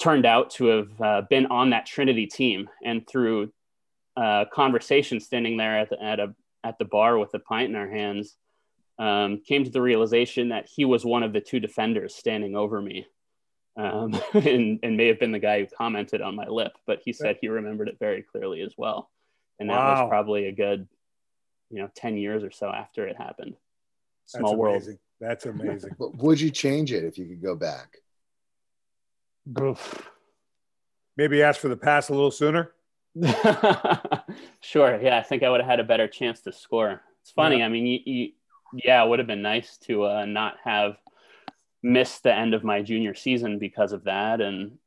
turned 0.00 0.26
out 0.26 0.50
to 0.50 0.66
have 0.66 1.00
uh, 1.00 1.22
been 1.28 1.46
on 1.46 1.70
that 1.70 1.86
Trinity 1.86 2.26
team. 2.26 2.68
And 2.84 3.06
through 3.06 3.52
uh, 4.16 4.46
conversation, 4.52 5.20
standing 5.20 5.56
there 5.56 5.78
at 5.78 5.90
the, 5.90 6.02
at, 6.02 6.20
a, 6.20 6.34
at 6.64 6.78
the 6.78 6.84
bar 6.84 7.18
with 7.18 7.34
a 7.34 7.38
pint 7.38 7.70
in 7.70 7.76
our 7.76 7.88
hands, 7.88 8.36
um, 9.00 9.40
came 9.40 9.64
to 9.64 9.70
the 9.70 9.80
realization 9.80 10.50
that 10.50 10.68
he 10.68 10.84
was 10.84 11.06
one 11.06 11.22
of 11.22 11.32
the 11.32 11.40
two 11.40 11.58
defenders 11.58 12.14
standing 12.14 12.54
over 12.54 12.80
me. 12.80 13.06
Um, 13.76 14.14
and, 14.34 14.78
and, 14.82 14.96
may 14.96 15.06
have 15.06 15.18
been 15.18 15.32
the 15.32 15.38
guy 15.38 15.60
who 15.60 15.66
commented 15.66 16.20
on 16.20 16.36
my 16.36 16.46
lip, 16.46 16.72
but 16.86 17.00
he 17.02 17.14
said 17.14 17.38
he 17.40 17.48
remembered 17.48 17.88
it 17.88 17.96
very 17.98 18.22
clearly 18.22 18.60
as 18.60 18.74
well. 18.76 19.10
And 19.58 19.70
that 19.70 19.78
wow. 19.78 20.02
was 20.02 20.08
probably 20.10 20.46
a 20.46 20.52
good, 20.52 20.86
you 21.70 21.78
know, 21.78 21.88
10 21.94 22.18
years 22.18 22.44
or 22.44 22.50
so 22.50 22.68
after 22.68 23.06
it 23.06 23.16
happened. 23.16 23.56
Small 24.26 24.50
That's 24.50 24.58
world. 24.58 24.98
That's 25.20 25.46
amazing. 25.46 25.94
But 25.98 26.16
would 26.18 26.40
you 26.40 26.50
change 26.50 26.92
it 26.92 27.04
if 27.04 27.16
you 27.16 27.26
could 27.26 27.42
go 27.42 27.54
back? 27.56 27.96
Maybe 31.16 31.42
ask 31.42 31.58
for 31.58 31.68
the 31.68 31.76
pass 31.76 32.10
a 32.10 32.12
little 32.12 32.30
sooner. 32.30 32.72
sure. 34.60 35.00
Yeah, 35.00 35.18
I 35.18 35.22
think 35.22 35.42
I 35.42 35.48
would 35.48 35.60
have 35.60 35.70
had 35.70 35.80
a 35.80 35.84
better 35.84 36.06
chance 36.06 36.42
to 36.42 36.52
score. 36.52 37.00
It's 37.22 37.30
funny. 37.30 37.58
Yeah. 37.58 37.66
I 37.66 37.68
mean, 37.68 37.86
you, 37.86 37.98
you, 38.04 38.32
yeah, 38.72 39.02
it 39.02 39.08
would 39.08 39.18
have 39.18 39.28
been 39.28 39.42
nice 39.42 39.76
to 39.86 40.04
uh, 40.04 40.24
not 40.24 40.56
have 40.64 40.96
missed 41.82 42.22
the 42.22 42.34
end 42.34 42.54
of 42.54 42.64
my 42.64 42.82
junior 42.82 43.14
season 43.14 43.58
because 43.58 43.92
of 43.92 44.04
that, 44.04 44.40
and 44.40 44.78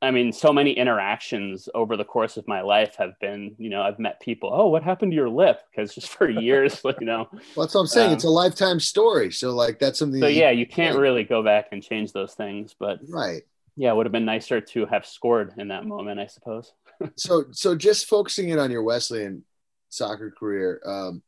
I 0.00 0.12
mean, 0.12 0.32
so 0.32 0.52
many 0.52 0.72
interactions 0.72 1.68
over 1.74 1.96
the 1.96 2.04
course 2.04 2.36
of 2.36 2.46
my 2.46 2.60
life 2.60 2.94
have 2.98 3.18
been, 3.20 3.56
you 3.58 3.68
know, 3.68 3.82
I've 3.82 3.98
met 3.98 4.20
people, 4.20 4.48
oh, 4.52 4.68
what 4.68 4.84
happened 4.84 5.10
to 5.10 5.16
your 5.16 5.28
lip? 5.28 5.60
Because 5.70 5.92
just 5.92 6.08
for 6.08 6.28
years, 6.28 6.80
you 7.00 7.06
know. 7.06 7.28
Well, 7.32 7.66
that's 7.66 7.74
what 7.74 7.80
I'm 7.80 7.86
saying. 7.88 8.08
Um, 8.08 8.14
it's 8.14 8.24
a 8.24 8.30
lifetime 8.30 8.78
story. 8.78 9.32
So, 9.32 9.50
like, 9.50 9.80
that's 9.80 9.98
something. 9.98 10.20
So, 10.20 10.26
that 10.26 10.34
yeah, 10.34 10.50
you 10.50 10.66
can't 10.66 10.96
really 10.96 11.24
go 11.24 11.42
back 11.42 11.68
and 11.72 11.82
change 11.82 12.12
those 12.12 12.34
things. 12.34 12.76
But, 12.78 13.00
right. 13.08 13.42
Yeah, 13.74 13.92
it 13.92 13.96
would 13.96 14.06
have 14.06 14.12
been 14.12 14.24
nicer 14.24 14.60
to 14.60 14.86
have 14.86 15.04
scored 15.04 15.54
in 15.58 15.68
that 15.68 15.84
moment, 15.84 16.20
I 16.20 16.26
suppose. 16.26 16.72
so, 17.16 17.46
so 17.50 17.74
just 17.74 18.06
focusing 18.06 18.50
in 18.50 18.58
on 18.60 18.70
your 18.70 18.84
Wesleyan 18.84 19.44
soccer 19.88 20.30
career, 20.30 20.80
um, 20.86 21.22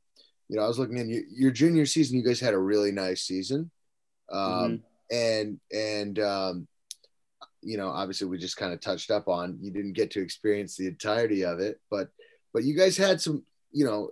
you 0.51 0.57
know, 0.57 0.65
I 0.65 0.67
was 0.69 0.81
looking 0.81 0.99
in 0.99 1.09
your, 1.09 1.23
your 1.31 1.51
junior 1.53 1.87
season, 1.87 2.19
you 2.19 2.25
guys 2.25 2.41
had 2.41 2.55
a 2.55 2.59
really 2.59 2.91
nice 2.91 3.23
season. 3.23 3.71
Um, 4.33 4.43
mm-hmm. 4.43 5.17
And, 5.17 5.61
and, 5.73 6.19
um, 6.19 6.69
you 7.63 7.77
know, 7.77 7.89
obviously 7.89 8.27
we 8.27 8.37
just 8.37 8.57
kind 8.57 8.73
of 8.73 8.81
touched 8.81 9.13
up 9.13 9.29
on. 9.29 9.59
You 9.61 9.71
didn't 9.71 9.93
get 9.93 10.11
to 10.13 10.21
experience 10.21 10.77
the 10.77 10.89
entirety 10.89 11.45
of 11.45 11.61
it, 11.61 11.81
but 11.89 12.09
but 12.53 12.65
you 12.65 12.77
guys 12.77 12.97
had 12.97 13.21
some, 13.21 13.45
you 13.71 13.85
know, 13.85 14.11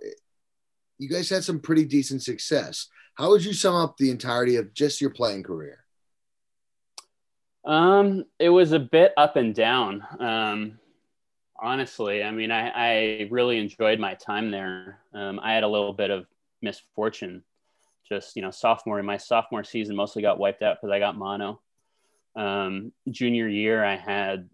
you 0.97 1.09
guys 1.09 1.29
had 1.29 1.43
some 1.43 1.59
pretty 1.59 1.83
decent 1.83 2.23
success. 2.23 2.87
How 3.15 3.31
would 3.31 3.43
you 3.43 3.53
sum 3.53 3.75
up 3.75 3.97
the 3.97 4.11
entirety 4.11 4.55
of 4.55 4.73
just 4.73 5.01
your 5.01 5.09
playing 5.09 5.43
career? 5.43 5.83
Um, 7.65 8.23
it 8.39 8.49
was 8.49 8.71
a 8.71 8.79
bit 8.79 9.11
up 9.17 9.35
and 9.35 9.53
down. 9.53 10.05
Um, 10.19 10.79
honestly, 11.61 12.23
I 12.23 12.31
mean, 12.31 12.51
I, 12.51 12.69
I 12.69 13.27
really 13.29 13.59
enjoyed 13.59 13.99
my 13.99 14.13
time 14.15 14.51
there. 14.51 14.99
Um, 15.13 15.39
I 15.41 15.53
had 15.53 15.63
a 15.63 15.67
little 15.67 15.93
bit 15.93 16.11
of 16.11 16.25
misfortune. 16.61 17.43
Just 18.07 18.35
you 18.35 18.41
know, 18.41 18.51
sophomore 18.51 18.99
in 18.99 19.05
my 19.05 19.17
sophomore 19.17 19.63
season 19.63 19.95
mostly 19.95 20.21
got 20.21 20.39
wiped 20.39 20.63
out 20.63 20.77
because 20.77 20.91
I 20.91 20.99
got 20.99 21.17
mono. 21.17 21.59
Um, 22.35 22.91
junior 23.09 23.47
year, 23.47 23.83
I 23.83 23.95
had 23.95 24.49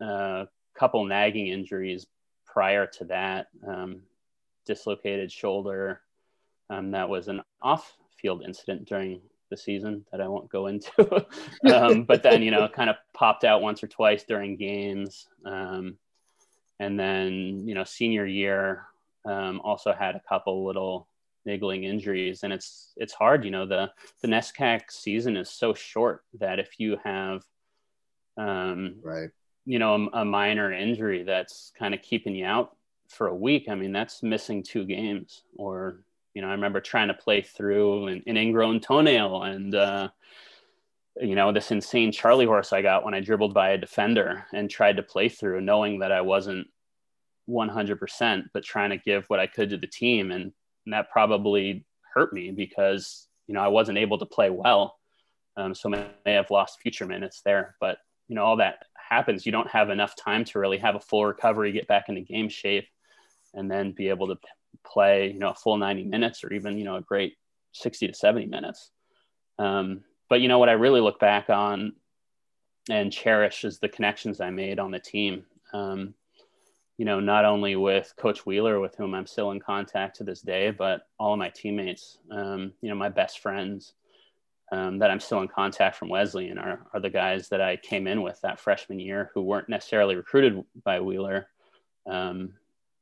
a 0.00 0.46
couple 0.74 1.04
nagging 1.04 1.48
injuries 1.48 2.06
prior 2.46 2.86
to 2.86 3.04
that. 3.06 3.48
Um, 3.66 4.02
dislocated 4.66 5.32
shoulder. 5.32 6.00
Um, 6.68 6.92
that 6.92 7.08
was 7.08 7.26
an 7.26 7.42
off-field 7.62 8.42
incident 8.44 8.86
during 8.86 9.20
the 9.50 9.56
season 9.56 10.04
that 10.12 10.20
I 10.20 10.28
won't 10.28 10.48
go 10.48 10.68
into. 10.68 11.26
um, 11.74 12.04
but 12.04 12.22
then, 12.22 12.42
you 12.42 12.52
know, 12.52 12.68
kind 12.72 12.88
of 12.88 12.96
popped 13.12 13.44
out 13.44 13.62
once 13.62 13.82
or 13.82 13.88
twice 13.88 14.22
during 14.22 14.56
games. 14.56 15.26
Um, 15.44 15.96
and 16.80 16.98
then, 16.98 17.68
you 17.68 17.74
know, 17.74 17.84
senior 17.84 18.26
year, 18.26 18.86
um, 19.24 19.60
also 19.62 19.92
had 19.92 20.16
a 20.16 20.22
couple 20.28 20.64
little 20.64 21.06
niggling 21.44 21.84
injuries. 21.84 22.42
And 22.42 22.52
it's 22.52 22.92
it's 22.96 23.12
hard 23.12 23.44
you 23.44 23.50
know 23.50 23.66
the 23.66 23.90
the 24.22 24.28
NESCAC 24.28 24.90
season 24.90 25.36
is 25.36 25.50
so 25.50 25.74
short 25.74 26.24
that 26.38 26.58
if 26.58 26.78
you 26.78 26.98
have 27.04 27.42
um 28.36 28.96
right. 29.02 29.30
you 29.64 29.78
know 29.78 30.08
a, 30.12 30.20
a 30.20 30.24
minor 30.24 30.72
injury 30.72 31.22
that's 31.22 31.72
kind 31.78 31.94
of 31.94 32.02
keeping 32.02 32.34
you 32.34 32.46
out 32.46 32.76
for 33.08 33.26
a 33.26 33.34
week 33.34 33.66
i 33.68 33.74
mean 33.74 33.92
that's 33.92 34.22
missing 34.22 34.62
two 34.62 34.84
games. 34.84 35.42
Or 35.56 36.00
you 36.34 36.42
know 36.42 36.48
i 36.48 36.52
remember 36.52 36.80
trying 36.80 37.08
to 37.08 37.14
play 37.14 37.42
through 37.42 38.06
an, 38.06 38.22
an 38.26 38.36
ingrown 38.36 38.80
toenail 38.80 39.42
and 39.42 39.74
uh 39.74 40.08
you 41.20 41.34
know 41.34 41.52
this 41.52 41.70
insane 41.70 42.10
charlie 42.10 42.46
horse 42.46 42.72
i 42.72 42.80
got 42.82 43.04
when 43.04 43.14
i 43.14 43.20
dribbled 43.20 43.52
by 43.52 43.70
a 43.70 43.78
defender 43.78 44.46
and 44.52 44.70
tried 44.70 44.96
to 44.96 45.02
play 45.02 45.28
through 45.28 45.60
knowing 45.60 45.98
that 45.98 46.12
i 46.12 46.20
wasn't 46.20 46.66
100% 47.48 48.44
but 48.54 48.62
trying 48.62 48.90
to 48.90 48.96
give 48.96 49.24
what 49.26 49.40
i 49.40 49.46
could 49.46 49.70
to 49.70 49.76
the 49.76 49.86
team 49.86 50.30
and 50.30 50.52
and 50.84 50.94
that 50.94 51.10
probably 51.10 51.84
hurt 52.12 52.32
me 52.32 52.50
because 52.50 53.28
you 53.46 53.54
know 53.54 53.60
I 53.60 53.68
wasn't 53.68 53.98
able 53.98 54.18
to 54.18 54.26
play 54.26 54.50
well. 54.50 54.96
Um, 55.56 55.74
so 55.74 55.94
I 55.94 56.06
may 56.24 56.32
have 56.32 56.50
lost 56.50 56.80
future 56.80 57.06
minutes 57.06 57.42
there, 57.44 57.76
but 57.80 57.98
you 58.28 58.34
know 58.34 58.44
all 58.44 58.56
that 58.56 58.84
happens. 58.96 59.44
You 59.44 59.52
don't 59.52 59.70
have 59.70 59.90
enough 59.90 60.14
time 60.16 60.44
to 60.46 60.58
really 60.58 60.78
have 60.78 60.94
a 60.94 61.00
full 61.00 61.26
recovery, 61.26 61.72
get 61.72 61.88
back 61.88 62.08
into 62.08 62.20
game 62.20 62.48
shape, 62.48 62.88
and 63.54 63.70
then 63.70 63.92
be 63.92 64.08
able 64.08 64.28
to 64.28 64.36
play 64.84 65.30
you 65.30 65.38
know 65.38 65.50
a 65.50 65.54
full 65.54 65.76
90 65.76 66.04
minutes 66.04 66.42
or 66.44 66.52
even 66.52 66.78
you 66.78 66.84
know 66.84 66.96
a 66.96 67.02
great 67.02 67.34
60 67.72 68.08
to 68.08 68.14
70 68.14 68.46
minutes. 68.46 68.90
Um, 69.58 70.02
but 70.30 70.40
you 70.40 70.48
know 70.48 70.58
what 70.58 70.70
I 70.70 70.72
really 70.72 71.00
look 71.00 71.20
back 71.20 71.50
on 71.50 71.92
and 72.88 73.12
cherish 73.12 73.64
is 73.64 73.78
the 73.78 73.88
connections 73.88 74.40
I 74.40 74.48
made 74.48 74.78
on 74.78 74.92
the 74.92 74.98
team. 74.98 75.44
Um, 75.74 76.14
you 76.96 77.04
know, 77.04 77.18
not 77.18 77.44
only 77.44 77.76
with 77.76 78.14
Coach 78.16 78.46
Wheeler, 78.46 78.78
with 78.78 78.94
whom 78.94 79.14
I'm 79.14 79.26
still 79.26 79.50
in 79.50 79.60
contact 79.60 80.16
to 80.16 80.24
this 80.24 80.40
day, 80.40 80.70
but 80.70 81.08
all 81.18 81.32
of 81.32 81.38
my 81.38 81.48
teammates, 81.48 82.18
um, 82.30 82.72
you 82.80 82.88
know, 82.88 82.94
my 82.94 83.08
best 83.08 83.40
friends 83.40 83.94
um, 84.70 84.98
that 84.98 85.10
I'm 85.10 85.20
still 85.20 85.40
in 85.40 85.48
contact 85.48 85.96
from 85.96 86.08
Wesleyan 86.08 86.58
are, 86.58 86.86
are 86.94 87.00
the 87.00 87.10
guys 87.10 87.48
that 87.48 87.60
I 87.60 87.76
came 87.76 88.06
in 88.06 88.22
with 88.22 88.40
that 88.42 88.60
freshman 88.60 89.00
year 89.00 89.30
who 89.34 89.42
weren't 89.42 89.68
necessarily 89.68 90.14
recruited 90.14 90.62
by 90.84 91.00
Wheeler, 91.00 91.48
um, 92.06 92.54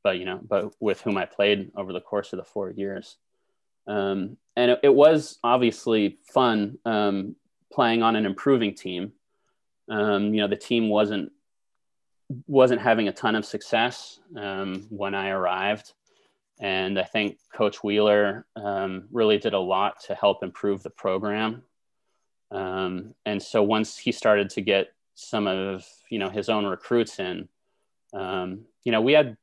but, 0.03 0.17
you 0.17 0.25
know, 0.25 0.39
but 0.47 0.73
with 0.79 1.01
whom 1.01 1.17
I 1.17 1.25
played 1.25 1.71
over 1.75 1.93
the 1.93 2.01
course 2.01 2.33
of 2.33 2.37
the 2.37 2.45
four 2.45 2.71
years. 2.71 3.17
Um, 3.89 4.37
and 4.55 4.71
it, 4.71 4.79
it, 4.83 4.93
was 4.93 5.39
obviously 5.43 6.19
fun 6.31 6.77
um, 6.85 7.35
playing 7.73 8.03
on 8.03 8.15
an 8.15 8.27
improving 8.27 8.75
team. 8.75 9.13
Um, 9.89 10.33
you 10.33 10.41
know, 10.41 10.47
the 10.47 10.55
team 10.55 10.89
wasn't 10.89 11.31
wasn't 12.45 12.79
having 12.79 13.07
a 13.07 13.11
ton 13.11 13.33
of 13.33 13.43
success 13.43 14.19
um, 14.37 14.85
when 14.89 15.15
I 15.15 15.29
arrived. 15.29 15.93
And 16.59 16.99
I 16.99 17.03
think 17.03 17.39
Coach 17.51 17.83
Wheeler 17.83 18.45
um, 18.55 19.07
really 19.11 19.39
did 19.39 19.53
a 19.53 19.59
lot 19.59 20.01
to 20.03 20.13
help 20.13 20.43
improve 20.43 20.83
the 20.83 20.91
program. 20.91 21.63
Um, 22.51 23.15
and 23.25 23.41
so 23.41 23.63
once 23.63 23.97
he 23.97 24.11
started 24.11 24.51
to 24.51 24.61
get 24.61 24.89
some 25.15 25.47
of 25.47 25.83
you 26.11 26.19
know 26.19 26.29
his 26.29 26.47
own 26.47 26.65
recruits 26.65 27.19
in, 27.19 27.49
you 28.13 28.91
know 28.91 29.01
we 29.01 29.13
had 29.13 29.35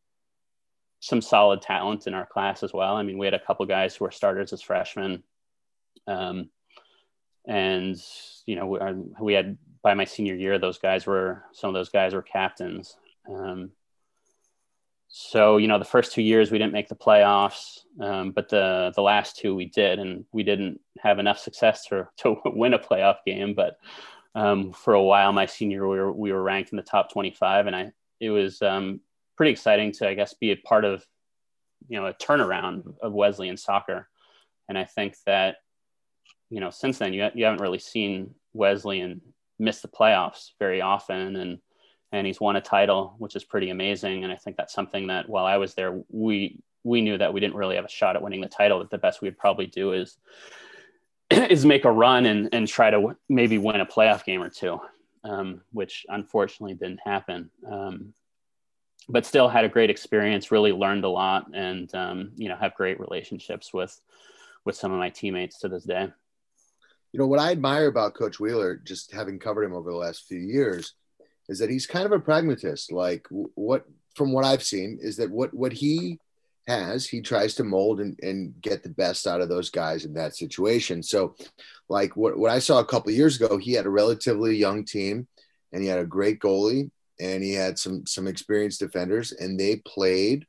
some 1.07 1.21
solid 1.21 1.62
talent 1.62 2.07
in 2.09 2.14
our 2.14 2.27
class 2.27 2.62
as 2.64 2.73
well. 2.73 2.97
I 2.97 3.03
mean, 3.05 3.16
we 3.16 3.27
had 3.27 3.35
a 3.35 3.45
couple 3.45 3.64
guys 3.64 3.95
who 3.95 4.05
were 4.05 4.11
starters 4.11 4.53
as 4.53 4.61
freshmen, 4.61 5.23
um, 6.09 6.51
and 7.47 7.97
you 8.45 8.57
know 8.57 8.66
we, 8.66 8.79
we 9.21 9.33
had 9.35 9.57
by 9.83 9.95
my 9.95 10.05
senior 10.05 10.35
year, 10.35 10.59
those 10.59 10.79
guys 10.79 11.07
were 11.07 11.45
some 11.53 11.69
of 11.69 11.75
those 11.75 11.90
guys 11.90 12.12
were 12.12 12.23
captains. 12.23 12.97
Um, 13.29 13.71
so 15.07 15.59
you 15.59 15.69
know, 15.69 15.79
the 15.79 15.85
first 15.85 16.12
two 16.12 16.23
years 16.23 16.51
we 16.51 16.59
didn't 16.59 16.73
make 16.73 16.88
the 16.88 16.97
playoffs, 16.97 17.83
um, 18.01 18.33
but 18.33 18.49
the 18.49 18.92
the 18.97 19.03
last 19.03 19.37
two 19.37 19.55
we 19.55 19.66
did, 19.66 20.01
and 20.01 20.25
we 20.33 20.42
didn't 20.42 20.81
have 20.99 21.21
enough 21.21 21.38
success 21.38 21.87
to 21.87 22.09
to 22.19 22.37
win 22.47 22.75
a 22.75 22.81
playoff 22.81 23.19
game. 23.25 23.55
But 23.55 23.79
um, 24.35 24.73
for 24.73 24.95
a 24.95 25.03
while, 25.03 25.33
my 25.33 25.47
senior 25.47 25.87
we 25.87 25.99
were 25.99 26.12
we 26.12 26.33
were 26.33 26.42
ranked 26.42 26.73
in 26.73 26.77
the 26.77 26.83
top 26.83 27.12
twenty 27.12 27.31
five, 27.31 27.69
and 27.69 27.77
I 27.77 27.92
it 28.19 28.31
was 28.31 28.61
um, 28.62 29.01
pretty 29.37 29.53
exciting 29.53 29.92
to 29.92 30.09
I 30.09 30.14
guess 30.14 30.35
be 30.35 30.53
a 30.53 30.57
part 30.57 30.85
of 30.85 31.05
you 31.88 32.01
know 32.01 32.07
a 32.07 32.14
turnaround 32.14 32.94
of 33.01 33.12
Wesleyan 33.12 33.57
soccer, 33.57 34.09
and 34.68 34.77
I 34.79 34.85
think 34.85 35.16
that 35.27 35.57
you 36.51 36.61
know 36.61 36.70
since 36.70 36.99
then 36.99 37.12
you 37.12 37.29
you 37.35 37.44
haven't 37.44 37.61
really 37.61 37.79
seen 37.79 38.35
Wesleyan 38.53 39.20
miss 39.59 39.81
the 39.81 39.88
playoffs 39.88 40.51
very 40.59 40.81
often. 40.81 41.37
And 41.37 41.59
and 42.12 42.27
he's 42.27 42.40
won 42.40 42.57
a 42.57 42.61
title 42.61 43.16
which 43.18 43.35
is 43.35 43.44
pretty 43.44 43.70
amazing. 43.70 44.22
And 44.22 44.33
i 44.33 44.37
think 44.37 44.57
that's 44.57 44.72
something 44.72 45.09
that 45.09 45.29
while 45.29 45.44
i 45.44 45.57
was 45.57 45.75
there 45.75 46.01
we 46.09 46.61
we 46.85 47.01
knew 47.01 47.18
that 47.18 47.35
we 47.35 47.40
didn't 47.40 47.57
really 47.57 47.75
have 47.75 47.85
a 47.85 47.88
shot 47.88 48.14
at 48.14 48.22
winning 48.22 48.40
the 48.40 48.49
title 48.49 48.79
that 48.79 48.90
the 48.90 48.99
best 48.99 49.20
we'd 49.20 49.37
probably 49.37 49.66
do 49.66 49.92
is 49.92 50.16
is 51.31 51.66
make 51.66 51.85
a 51.85 51.90
run 51.90 52.27
and 52.27 52.49
and 52.53 52.68
try 52.68 52.90
to 52.90 52.99
w- 52.99 53.16
maybe 53.29 53.59
win 53.59 53.81
a 53.81 53.87
playoff 53.87 54.25
game 54.25 54.40
or 54.40 54.49
two 54.49 54.79
um, 55.27 55.62
which 55.72 56.07
unfortunately 56.09 56.75
didn't 56.75 57.01
happen. 57.05 57.51
Um, 57.70 58.14
but 59.09 59.27
still 59.27 59.49
had 59.49 59.64
a 59.64 59.69
great 59.69 59.90
experience 59.90 60.51
really 60.51 60.73
learned 60.73 61.05
a 61.05 61.09
lot 61.09 61.47
and 61.55 61.95
um, 61.95 62.33
you 62.37 62.49
know 62.49 62.57
have 62.57 62.75
great 62.75 62.99
relationships 63.01 63.73
with 63.73 64.01
with 64.64 64.77
some 64.77 64.92
of 64.92 64.99
my 64.99 65.11
teammates 65.11 65.59
to 65.59 65.69
this 65.69 65.85
day 65.85 66.09
you 67.16 67.23
know 67.23 67.29
what 67.29 67.40
I 67.40 67.51
admire 67.51 67.87
about 67.87 68.12
Coach 68.12 68.38
Wheeler, 68.38 68.77
just 68.77 69.11
having 69.11 69.38
covered 69.38 69.64
him 69.64 69.73
over 69.73 69.90
the 69.90 69.97
last 69.97 70.27
few 70.27 70.38
years, 70.38 70.92
is 71.49 71.59
that 71.61 71.71
he's 71.71 71.87
kind 71.87 72.05
of 72.05 72.12
a 72.12 72.21
pragmatist. 72.21 72.92
Like 72.92 73.27
what, 73.31 73.87
from 74.14 74.35
what 74.35 74.45
I've 74.45 74.62
seen, 74.62 74.99
is 75.01 75.16
that 75.16 75.31
what 75.31 75.55
what 75.55 75.73
he 75.73 76.19
has, 76.66 77.09
he 77.09 77.23
tries 77.23 77.55
to 77.55 77.64
mold 77.64 78.01
and, 78.01 78.19
and 78.23 78.61
get 78.61 78.83
the 78.83 78.90
best 78.90 79.27
out 79.27 79.40
of 79.40 79.49
those 79.49 79.71
guys 79.71 80.05
in 80.05 80.12
that 80.12 80.37
situation. 80.37 81.03
So, 81.03 81.37
like 81.88 82.16
what, 82.19 82.37
what 82.37 82.51
I 82.51 82.59
saw 82.59 82.81
a 82.81 82.85
couple 82.85 83.12
years 83.12 83.40
ago, 83.40 83.57
he 83.57 83.73
had 83.73 83.87
a 83.87 83.90
relatively 83.90 84.55
young 84.55 84.85
team 84.85 85.27
and 85.73 85.83
he 85.83 85.88
had 85.88 86.01
a 86.01 86.05
great 86.05 86.38
goalie 86.38 86.90
and 87.20 87.42
he 87.42 87.52
had 87.52 87.79
some 87.79 88.07
some 88.07 88.26
experienced 88.26 88.81
defenders 88.81 89.33
and 89.33 89.59
they 89.59 89.76
played 89.87 90.46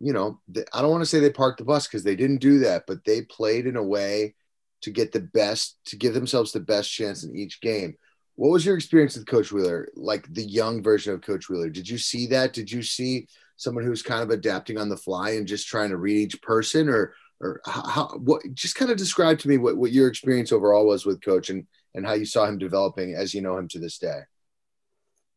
you 0.00 0.12
know 0.12 0.40
i 0.72 0.80
don't 0.80 0.90
want 0.90 1.02
to 1.02 1.06
say 1.06 1.20
they 1.20 1.30
parked 1.30 1.58
the 1.58 1.64
bus 1.64 1.86
because 1.86 2.04
they 2.04 2.16
didn't 2.16 2.38
do 2.38 2.58
that 2.60 2.84
but 2.86 3.04
they 3.04 3.22
played 3.22 3.66
in 3.66 3.76
a 3.76 3.82
way 3.82 4.34
to 4.82 4.90
get 4.90 5.12
the 5.12 5.20
best 5.20 5.78
to 5.86 5.96
give 5.96 6.12
themselves 6.12 6.52
the 6.52 6.60
best 6.60 6.92
chance 6.92 7.24
in 7.24 7.34
each 7.34 7.60
game. 7.60 7.94
What 8.34 8.50
was 8.50 8.66
your 8.66 8.76
experience 8.76 9.16
with 9.16 9.26
coach 9.26 9.52
wheeler 9.52 9.88
like 9.94 10.32
the 10.32 10.42
young 10.42 10.82
version 10.82 11.14
of 11.14 11.22
coach 11.22 11.48
wheeler? 11.48 11.70
Did 11.70 11.88
you 11.88 11.98
see 11.98 12.26
that? 12.28 12.52
Did 12.52 12.70
you 12.70 12.82
see 12.82 13.28
someone 13.56 13.84
who's 13.84 14.02
kind 14.02 14.22
of 14.22 14.30
adapting 14.30 14.78
on 14.78 14.88
the 14.88 14.96
fly 14.96 15.30
and 15.30 15.46
just 15.46 15.68
trying 15.68 15.90
to 15.90 15.96
read 15.96 16.16
each 16.16 16.42
person 16.42 16.88
or 16.88 17.14
or 17.40 17.60
how 17.66 18.08
what 18.18 18.42
just 18.54 18.74
kind 18.74 18.90
of 18.90 18.96
describe 18.96 19.38
to 19.40 19.48
me 19.48 19.58
what, 19.58 19.76
what 19.76 19.92
your 19.92 20.08
experience 20.08 20.52
overall 20.52 20.86
was 20.86 21.06
with 21.06 21.22
coach 21.22 21.50
and 21.50 21.66
and 21.94 22.06
how 22.06 22.14
you 22.14 22.24
saw 22.24 22.46
him 22.46 22.58
developing 22.58 23.14
as 23.14 23.34
you 23.34 23.42
know 23.42 23.56
him 23.56 23.68
to 23.68 23.78
this 23.78 23.98
day 23.98 24.20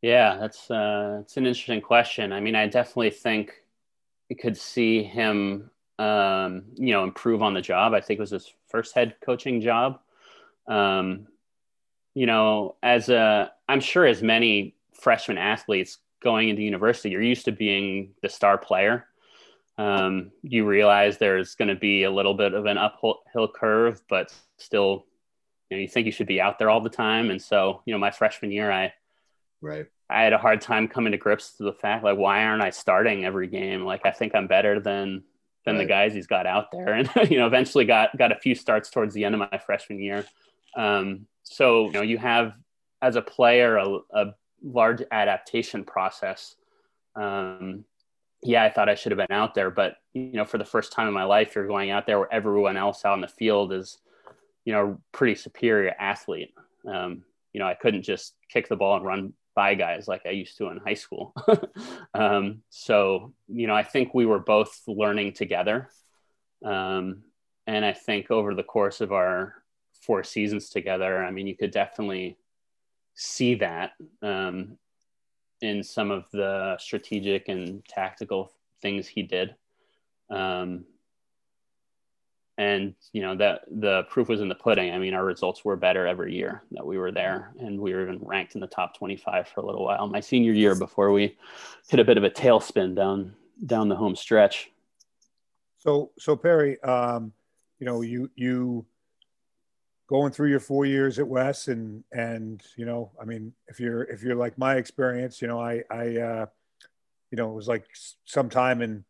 yeah 0.06 0.38
that's 0.38 0.70
uh 0.70 1.20
it's 1.22 1.38
an 1.38 1.46
interesting 1.46 1.82
question 1.82 2.32
i 2.32 2.40
mean 2.40 2.56
i 2.56 2.68
definitely 2.68 3.10
think 3.10 3.54
you 4.30 4.36
could 4.36 4.58
see 4.58 5.04
him 5.04 5.70
um 6.00 6.64
you 6.76 6.94
know 6.94 7.04
improve 7.04 7.42
on 7.42 7.54
the 7.54 7.62
job 7.62 7.94
i 7.94 8.02
think 8.02 8.18
it 8.18 8.22
was 8.22 8.32
his 8.32 8.54
first 8.68 8.94
head 8.94 9.16
coaching 9.22 9.62
job 9.62 10.00
um 10.68 11.28
you 12.14 12.26
know 12.26 12.76
as 12.84 13.10
a 13.10 13.52
i'm 13.70 13.80
sure 13.80 14.06
as 14.06 14.22
many 14.22 14.76
freshman 14.94 15.38
athletes 15.38 16.00
going 16.26 16.50
into 16.50 16.64
university, 16.64 17.12
you're 17.12 17.22
used 17.22 17.46
to 17.46 17.52
being 17.52 18.10
the 18.22 18.28
star 18.28 18.58
player. 18.58 19.06
Um, 19.78 20.32
you 20.42 20.66
realize 20.66 21.18
there's 21.18 21.56
going 21.56 21.68
to 21.68 21.76
be 21.76 22.04
a 22.04 22.12
little 22.12 22.34
bit 22.34 22.54
of 22.54 22.66
an 22.66 22.78
uphill 22.78 23.52
curve, 23.54 24.02
but 24.10 24.34
still, 24.58 25.06
you 25.70 25.78
know, 25.78 25.82
you 25.82 25.88
think 25.88 26.06
you 26.06 26.12
should 26.12 26.28
be 26.28 26.42
out 26.42 26.58
there 26.58 26.70
all 26.70 26.82
the 26.82 26.90
time. 26.90 27.30
And 27.30 27.42
so, 27.42 27.82
you 27.86 27.94
know, 27.94 28.00
my 28.00 28.12
freshman 28.12 28.52
year, 28.52 28.72
I, 28.72 28.94
right, 29.62 29.86
I 30.10 30.24
had 30.24 30.34
a 30.34 30.38
hard 30.38 30.62
time 30.62 30.88
coming 30.88 31.12
to 31.12 31.18
grips 31.18 31.54
to 31.54 31.64
the 31.64 31.74
fact, 31.74 32.04
like, 32.04 32.18
why 32.18 32.44
aren't 32.44 32.62
I 32.62 32.70
starting 32.70 33.26
every 33.26 33.48
game? 33.48 33.84
Like, 33.84 34.06
I 34.06 34.12
think 34.12 34.36
I'm 34.36 34.48
better 34.48 34.80
than 34.80 35.24
than 35.66 35.78
right. 35.78 35.84
the 35.84 35.90
guys 35.90 36.14
he's 36.14 36.28
got 36.28 36.46
out 36.46 36.72
there, 36.72 36.94
and 36.94 37.10
you 37.30 37.40
know, 37.40 37.48
eventually 37.48 37.86
got 37.86 38.16
got 38.18 38.32
a 38.32 38.40
few 38.40 38.56
starts 38.56 38.90
towards 38.90 39.14
the 39.14 39.26
end 39.26 39.36
of 39.36 39.40
my 39.52 39.58
freshman 39.66 40.00
year. 40.00 40.26
Um, 40.76 41.28
so, 41.44 41.86
you 41.86 41.92
know, 41.92 42.02
you 42.02 42.18
have 42.18 42.54
as 43.02 43.16
a 43.16 43.22
player 43.22 43.78
a, 43.78 44.00
a 44.14 44.26
large 44.64 45.02
adaptation 45.12 45.84
process. 45.84 46.56
Um, 47.16 47.86
yeah, 48.44 48.64
I 48.64 48.70
thought 48.70 48.90
I 48.90 48.96
should 48.96 49.12
have 49.12 49.18
been 49.18 49.36
out 49.36 49.56
there, 49.56 49.72
but 49.72 49.98
you 50.14 50.34
know, 50.34 50.46
for 50.46 50.58
the 50.58 50.66
first 50.66 50.92
time 50.92 51.08
in 51.08 51.14
my 51.14 51.24
life, 51.24 51.56
you're 51.56 51.68
going 51.68 51.90
out 51.90 52.06
there 52.06 52.20
where 52.20 52.34
everyone 52.34 52.78
else 52.78 53.06
out 53.06 53.16
in 53.16 53.22
the 53.22 53.28
field 53.28 53.74
is, 53.74 53.98
you 54.66 54.74
know, 54.74 55.00
pretty 55.12 55.36
superior 55.36 55.96
athlete. 56.00 56.54
Um, 56.88 57.24
you 57.54 57.60
know, 57.60 57.68
I 57.68 57.74
couldn't 57.74 58.04
just 58.04 58.36
kick 58.50 58.68
the 58.68 58.76
ball 58.76 58.98
and 58.98 59.06
run 59.06 59.34
by 59.56 59.74
guys 59.74 60.08
like 60.08 60.26
I 60.26 60.32
used 60.32 60.58
to 60.58 60.68
in 60.68 60.78
high 60.78 60.96
school. 60.96 61.34
um, 62.14 62.62
so, 62.70 63.34
you 63.48 63.68
know, 63.68 63.76
I 63.76 63.84
think 63.84 64.14
we 64.14 64.26
were 64.26 64.40
both 64.40 64.82
learning 64.86 65.34
together. 65.34 65.90
Um, 66.64 67.24
and 67.66 67.86
I 67.86 67.94
think 67.94 68.30
over 68.30 68.54
the 68.54 68.64
course 68.64 69.02
of 69.02 69.12
our 69.12 69.56
four 70.02 70.24
seasons 70.24 70.70
together, 70.70 71.24
I 71.24 71.32
mean, 71.32 71.48
you 71.48 71.56
could 71.56 71.72
definitely 71.72 72.38
see 73.16 73.56
that 73.56 73.94
um, 74.22 74.78
in 75.62 75.84
some 75.84 76.12
of 76.12 76.26
the 76.32 76.78
strategic 76.80 77.48
and 77.48 77.84
tactical 77.86 78.52
things 78.82 79.08
he 79.08 79.24
did. 79.24 79.56
Um, 80.30 80.86
and 82.58 82.96
you 83.12 83.22
know 83.22 83.36
that 83.36 83.62
the 83.70 84.04
proof 84.04 84.30
was 84.30 84.42
in 84.42 84.48
the 84.48 84.56
pudding. 84.56 84.94
I 84.94 84.98
mean, 84.98 85.14
our 85.14 85.26
results 85.26 85.66
were 85.66 85.76
better 85.76 86.08
every 86.08 86.34
year 86.34 86.64
that 86.72 86.86
we 86.86 86.98
were 86.98 87.12
there, 87.12 87.54
and 87.60 87.80
we 87.80 87.94
were 87.94 88.04
even 88.04 88.20
ranked 88.22 88.56
in 88.56 88.62
the 88.62 88.68
top 88.68 88.98
25 88.98 89.48
for 89.50 89.60
a 89.60 89.66
little 89.66 89.84
while. 89.84 90.08
My 90.08 90.22
senior 90.22 90.54
year, 90.54 90.76
before 90.76 91.12
we 91.12 91.38
hit 91.90 92.00
a 92.00 92.06
bit 92.06 92.18
of 92.18 92.24
a 92.24 92.30
tailspin 92.30 92.96
down 92.96 93.36
down 93.66 93.90
the 93.90 93.96
home 93.96 94.16
stretch. 94.16 94.72
So, 95.78 96.12
so 96.18 96.36
Perry, 96.36 96.82
um, 96.82 97.34
you 97.80 97.86
know, 97.86 98.02
you 98.02 98.32
you 98.36 98.86
going 100.08 100.32
through 100.32 100.50
your 100.50 100.60
four 100.60 100.86
years 100.86 101.20
at 101.20 101.28
Wes 101.28 101.68
and 101.68 102.04
and 102.12 102.62
you 102.78 102.86
know 102.86 103.12
I 103.22 103.26
mean 103.26 103.54
if 103.68 103.80
you're 103.80 104.04
if 104.04 104.22
you're 104.22 104.36
like 104.36 104.58
my 104.58 104.76
experience 104.76 105.42
you 105.42 105.48
know 105.48 105.60
I 105.60 105.84
I 105.90 106.18
uh, 106.18 106.46
you 107.32 107.38
know 107.38 107.52
it 107.52 107.56
was 107.56 107.68
like 107.68 107.86
sometime 108.26 108.82
in 108.82 109.04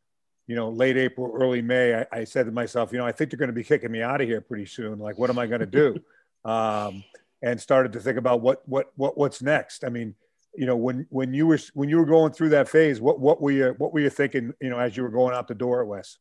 you 0.48 0.56
know 0.56 0.70
late 0.70 0.98
April 0.98 1.32
early 1.34 1.62
May 1.62 1.96
I, 1.96 2.06
I 2.12 2.24
said 2.24 2.46
to 2.46 2.52
myself 2.52 2.92
you 2.92 2.98
know 2.98 3.06
I 3.06 3.12
think 3.12 3.32
they're 3.32 3.40
going 3.40 3.50
to 3.50 3.54
be 3.54 3.64
kicking 3.64 3.92
me 3.92 4.02
out 4.02 4.22
of 4.22 4.28
here 4.28 4.42
pretty 4.42 4.66
soon 4.66 5.00
like 5.00 5.18
what 5.18 5.30
am 5.30 5.40
I 5.40 5.48
going 5.48 5.62
to 5.62 5.66
do 5.66 6.00
um, 6.50 7.04
and 7.42 7.60
started 7.60 7.94
to 7.94 8.00
think 8.00 8.18
about 8.18 8.42
what 8.42 8.68
what 8.68 8.92
what 8.96 9.18
what's 9.18 9.42
next 9.42 9.84
I 9.84 9.90
mean 9.90 10.16
you 10.56 10.66
know 10.66 10.76
when 10.78 11.06
when 11.10 11.34
you 11.34 11.48
were 11.48 11.60
when 11.74 11.90
you 11.90 11.98
were 11.98 12.06
going 12.06 12.32
through 12.32 12.50
that 12.50 12.70
phase 12.70 13.02
what 13.02 13.20
what 13.20 13.42
were 13.42 13.52
you 13.52 13.76
what 13.78 13.94
were 13.94 14.00
you 14.00 14.10
thinking 14.10 14.54
you 14.62 14.70
know 14.70 14.80
as 14.80 14.96
you 14.96 15.04
were 15.04 15.10
going 15.10 15.36
out 15.36 15.48
the 15.48 15.56
door 15.56 15.82
at 15.82 15.88
Wes 15.88 16.18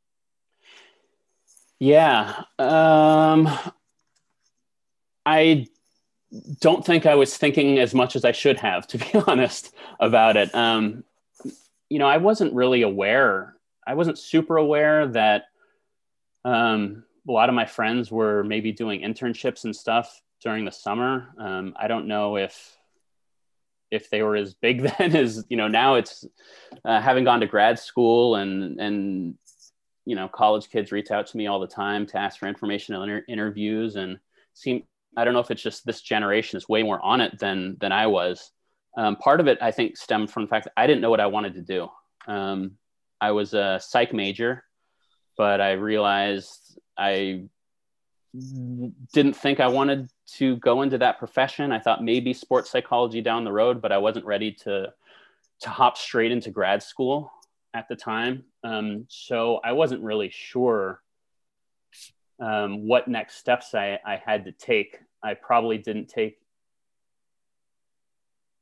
yeah 1.78 2.42
um 2.58 3.48
I 5.26 5.66
don't 6.60 6.84
think 6.84 7.06
I 7.06 7.14
was 7.14 7.36
thinking 7.36 7.78
as 7.78 7.94
much 7.94 8.16
as 8.16 8.24
I 8.24 8.32
should 8.32 8.58
have, 8.60 8.86
to 8.88 8.98
be 8.98 9.10
honest, 9.26 9.74
about 10.00 10.36
it. 10.36 10.54
Um, 10.54 11.04
you 11.88 11.98
know, 11.98 12.06
I 12.06 12.16
wasn't 12.18 12.54
really 12.54 12.82
aware. 12.82 13.53
I 13.86 13.94
wasn't 13.94 14.18
super 14.18 14.56
aware 14.56 15.06
that 15.08 15.44
um, 16.44 17.04
a 17.28 17.32
lot 17.32 17.48
of 17.48 17.54
my 17.54 17.66
friends 17.66 18.10
were 18.10 18.44
maybe 18.44 18.72
doing 18.72 19.00
internships 19.00 19.64
and 19.64 19.74
stuff 19.74 20.22
during 20.42 20.64
the 20.64 20.72
summer. 20.72 21.34
Um, 21.38 21.74
I 21.76 21.88
don't 21.88 22.06
know 22.06 22.36
if 22.36 22.76
if 23.90 24.10
they 24.10 24.22
were 24.22 24.36
as 24.36 24.54
big 24.54 24.82
then 24.98 25.16
as 25.16 25.44
you 25.48 25.56
know 25.56 25.68
now. 25.68 25.94
It's 25.94 26.24
uh, 26.84 27.00
having 27.00 27.24
gone 27.24 27.40
to 27.40 27.46
grad 27.46 27.78
school 27.78 28.36
and 28.36 28.80
and 28.80 29.34
you 30.04 30.16
know 30.16 30.28
college 30.28 30.68
kids 30.70 30.92
reach 30.92 31.10
out 31.10 31.26
to 31.28 31.36
me 31.36 31.46
all 31.46 31.60
the 31.60 31.66
time 31.66 32.06
to 32.06 32.18
ask 32.18 32.38
for 32.38 32.46
information 32.46 32.94
and 32.94 33.04
inter- 33.04 33.24
interviews 33.28 33.96
and 33.96 34.18
seem 34.52 34.84
I 35.16 35.24
don't 35.24 35.34
know 35.34 35.40
if 35.40 35.50
it's 35.50 35.62
just 35.62 35.86
this 35.86 36.02
generation 36.02 36.56
is 36.56 36.68
way 36.68 36.82
more 36.82 37.02
on 37.02 37.20
it 37.20 37.38
than 37.38 37.76
than 37.80 37.92
I 37.92 38.06
was. 38.06 38.50
Um, 38.96 39.16
part 39.16 39.40
of 39.40 39.48
it, 39.48 39.58
I 39.60 39.72
think, 39.72 39.96
stemmed 39.96 40.30
from 40.30 40.44
the 40.44 40.48
fact 40.48 40.66
that 40.66 40.72
I 40.76 40.86
didn't 40.86 41.00
know 41.00 41.10
what 41.10 41.20
I 41.20 41.26
wanted 41.26 41.54
to 41.54 41.62
do. 41.62 41.88
Um, 42.28 42.72
I 43.24 43.32
was 43.32 43.54
a 43.54 43.80
psych 43.80 44.12
major, 44.12 44.64
but 45.38 45.58
I 45.58 45.72
realized 45.72 46.78
I 46.98 47.44
didn't 49.14 49.34
think 49.34 49.60
I 49.60 49.68
wanted 49.68 50.10
to 50.36 50.56
go 50.56 50.82
into 50.82 50.98
that 50.98 51.18
profession. 51.18 51.72
I 51.72 51.78
thought 51.78 52.04
maybe 52.04 52.34
sports 52.34 52.70
psychology 52.70 53.22
down 53.22 53.44
the 53.44 53.52
road, 53.52 53.80
but 53.80 53.92
I 53.92 53.98
wasn't 53.98 54.26
ready 54.26 54.52
to 54.64 54.92
to 55.60 55.68
hop 55.70 55.96
straight 55.96 56.32
into 56.32 56.50
grad 56.50 56.82
school 56.82 57.32
at 57.72 57.88
the 57.88 57.96
time. 57.96 58.44
Um, 58.62 59.06
so 59.08 59.58
I 59.64 59.72
wasn't 59.72 60.02
really 60.02 60.28
sure 60.28 61.00
um, 62.38 62.86
what 62.86 63.08
next 63.08 63.36
steps 63.36 63.74
I, 63.74 63.98
I 64.04 64.20
had 64.22 64.44
to 64.44 64.52
take. 64.52 64.98
I 65.22 65.32
probably 65.32 65.78
didn't 65.78 66.08
take 66.08 66.36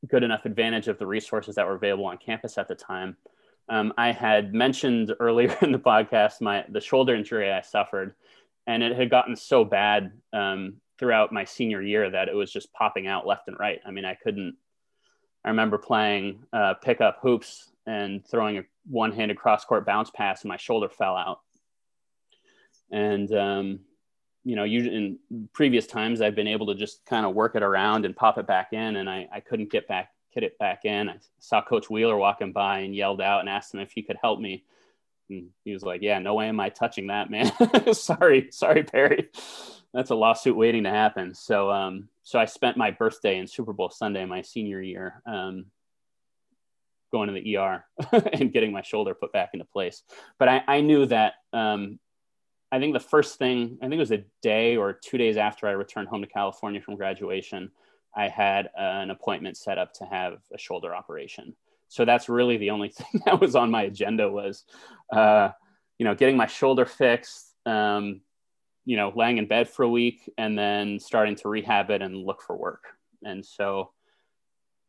good 0.07 0.22
enough 0.22 0.44
advantage 0.44 0.87
of 0.87 0.98
the 0.98 1.07
resources 1.07 1.57
that 1.57 1.66
were 1.66 1.75
available 1.75 2.05
on 2.05 2.18
campus 2.18 2.59
at 2.59 2.68
the 2.68 2.77
time. 2.77 3.16
Um, 3.72 3.92
I 3.96 4.12
had 4.12 4.52
mentioned 4.52 5.14
earlier 5.18 5.56
in 5.62 5.72
the 5.72 5.78
podcast 5.78 6.40
my 6.40 6.64
the 6.68 6.80
shoulder 6.80 7.14
injury 7.14 7.50
I 7.50 7.62
suffered, 7.62 8.14
and 8.66 8.82
it 8.82 8.96
had 8.96 9.11
gotten 9.11 9.35
so 9.35 9.64
bad 9.64 10.12
um, 10.32 10.74
throughout 10.98 11.32
my 11.32 11.44
senior 11.44 11.82
year 11.82 12.11
that 12.11 12.28
it 12.28 12.35
was 12.35 12.52
just 12.52 12.72
popping 12.72 13.06
out 13.06 13.26
left 13.26 13.48
and 13.48 13.58
right. 13.58 13.80
I 13.87 13.90
mean, 13.90 14.04
I 14.04 14.14
couldn't. 14.14 14.56
I 15.44 15.48
remember 15.48 15.78
playing 15.78 16.44
uh, 16.52 16.74
pickup 16.74 17.18
hoops 17.20 17.70
and 17.87 18.24
throwing 18.24 18.58
a 18.58 18.62
one-handed 18.88 19.37
cross-court 19.37 19.85
bounce 19.85 20.11
pass, 20.11 20.42
and 20.42 20.48
my 20.48 20.56
shoulder 20.56 20.88
fell 20.88 21.16
out 21.16 21.40
and 22.92 23.32
um, 23.35 23.80
you 24.44 24.54
know, 24.54 24.64
you 24.64 24.85
in 24.85 25.18
previous 25.52 25.87
times 25.87 26.20
I've 26.20 26.35
been 26.35 26.46
able 26.46 26.66
to 26.66 26.74
just 26.74 27.04
kind 27.06 27.24
of 27.24 27.35
work 27.35 27.56
it 27.56 27.62
around 27.62 28.04
and 28.04 28.14
pop 28.14 28.38
it 28.38 28.46
back 28.46 28.72
in, 28.72 28.96
and 28.96 29.08
I, 29.08 29.28
I 29.32 29.40
couldn't 29.40 29.70
get 29.70 29.88
back 29.88 30.11
get 30.34 30.42
it 30.42 30.58
back 30.58 30.84
in. 30.84 31.08
I 31.08 31.16
saw 31.38 31.62
Coach 31.62 31.90
Wheeler 31.90 32.16
walking 32.16 32.52
by 32.52 32.80
and 32.80 32.94
yelled 32.94 33.20
out 33.20 33.40
and 33.40 33.48
asked 33.48 33.74
him 33.74 33.80
if 33.80 33.92
he 33.92 34.02
could 34.02 34.18
help 34.20 34.40
me. 34.40 34.64
And 35.30 35.48
he 35.64 35.72
was 35.72 35.82
like, 35.82 36.02
"Yeah, 36.02 36.18
no 36.18 36.34
way 36.34 36.48
am 36.48 36.60
I 36.60 36.68
touching 36.68 37.08
that, 37.08 37.30
man. 37.30 37.52
sorry, 37.94 38.48
sorry, 38.50 38.82
Perry. 38.82 39.28
That's 39.94 40.10
a 40.10 40.14
lawsuit 40.14 40.56
waiting 40.56 40.84
to 40.84 40.90
happen." 40.90 41.34
So, 41.34 41.70
um, 41.70 42.08
so 42.22 42.38
I 42.38 42.44
spent 42.44 42.76
my 42.76 42.90
birthday 42.90 43.38
and 43.38 43.48
Super 43.48 43.72
Bowl 43.72 43.90
Sunday, 43.90 44.24
my 44.24 44.42
senior 44.42 44.80
year, 44.80 45.22
um, 45.26 45.66
going 47.12 47.28
to 47.28 47.34
the 47.34 47.56
ER 47.56 47.84
and 48.32 48.52
getting 48.52 48.72
my 48.72 48.82
shoulder 48.82 49.14
put 49.14 49.32
back 49.32 49.50
into 49.52 49.64
place. 49.66 50.02
But 50.38 50.48
I, 50.48 50.62
I 50.66 50.80
knew 50.80 51.06
that 51.06 51.34
um, 51.52 51.98
I 52.72 52.78
think 52.78 52.94
the 52.94 53.00
first 53.00 53.38
thing, 53.38 53.76
I 53.80 53.84
think 53.84 53.96
it 53.96 53.98
was 53.98 54.12
a 54.12 54.24
day 54.40 54.76
or 54.76 54.94
two 54.94 55.18
days 55.18 55.36
after 55.36 55.68
I 55.68 55.72
returned 55.72 56.08
home 56.08 56.22
to 56.22 56.26
California 56.26 56.80
from 56.80 56.96
graduation, 56.96 57.70
I 58.14 58.29
had 58.29 58.70
an 58.77 59.11
appointment 59.11 59.57
set 59.57 59.79
up 59.79 59.94
to 59.94 60.05
have 60.05 60.38
a 60.53 60.59
shoulder 60.59 60.94
operation. 60.94 61.55
So 61.88 62.05
that's 62.05 62.29
really 62.29 62.57
the 62.57 62.70
only 62.70 62.88
thing 62.90 63.22
that 63.25 63.40
was 63.40 63.55
on 63.55 63.70
my 63.70 63.83
agenda 63.83 64.31
was, 64.31 64.64
uh, 65.12 65.51
you 65.98 66.05
know, 66.05 66.14
getting 66.14 66.37
my 66.37 66.46
shoulder 66.46 66.87
fixed, 66.87 67.55
um, 67.66 68.20
you 68.85 68.96
know, 68.96 69.12
laying 69.14 69.38
in 69.38 69.46
bed 69.46 69.68
for 69.68 69.85
a 69.85 69.88
week 69.88 70.31
and 70.37 70.59
then 70.59 70.98
starting 70.98 71.37
to 71.37 71.48
rehab 71.48 71.90
it 71.90 72.03
and 72.03 72.16
look 72.16 72.42
for 72.42 72.57
work. 72.57 72.85
And 73.22 73.44
so 73.44 73.90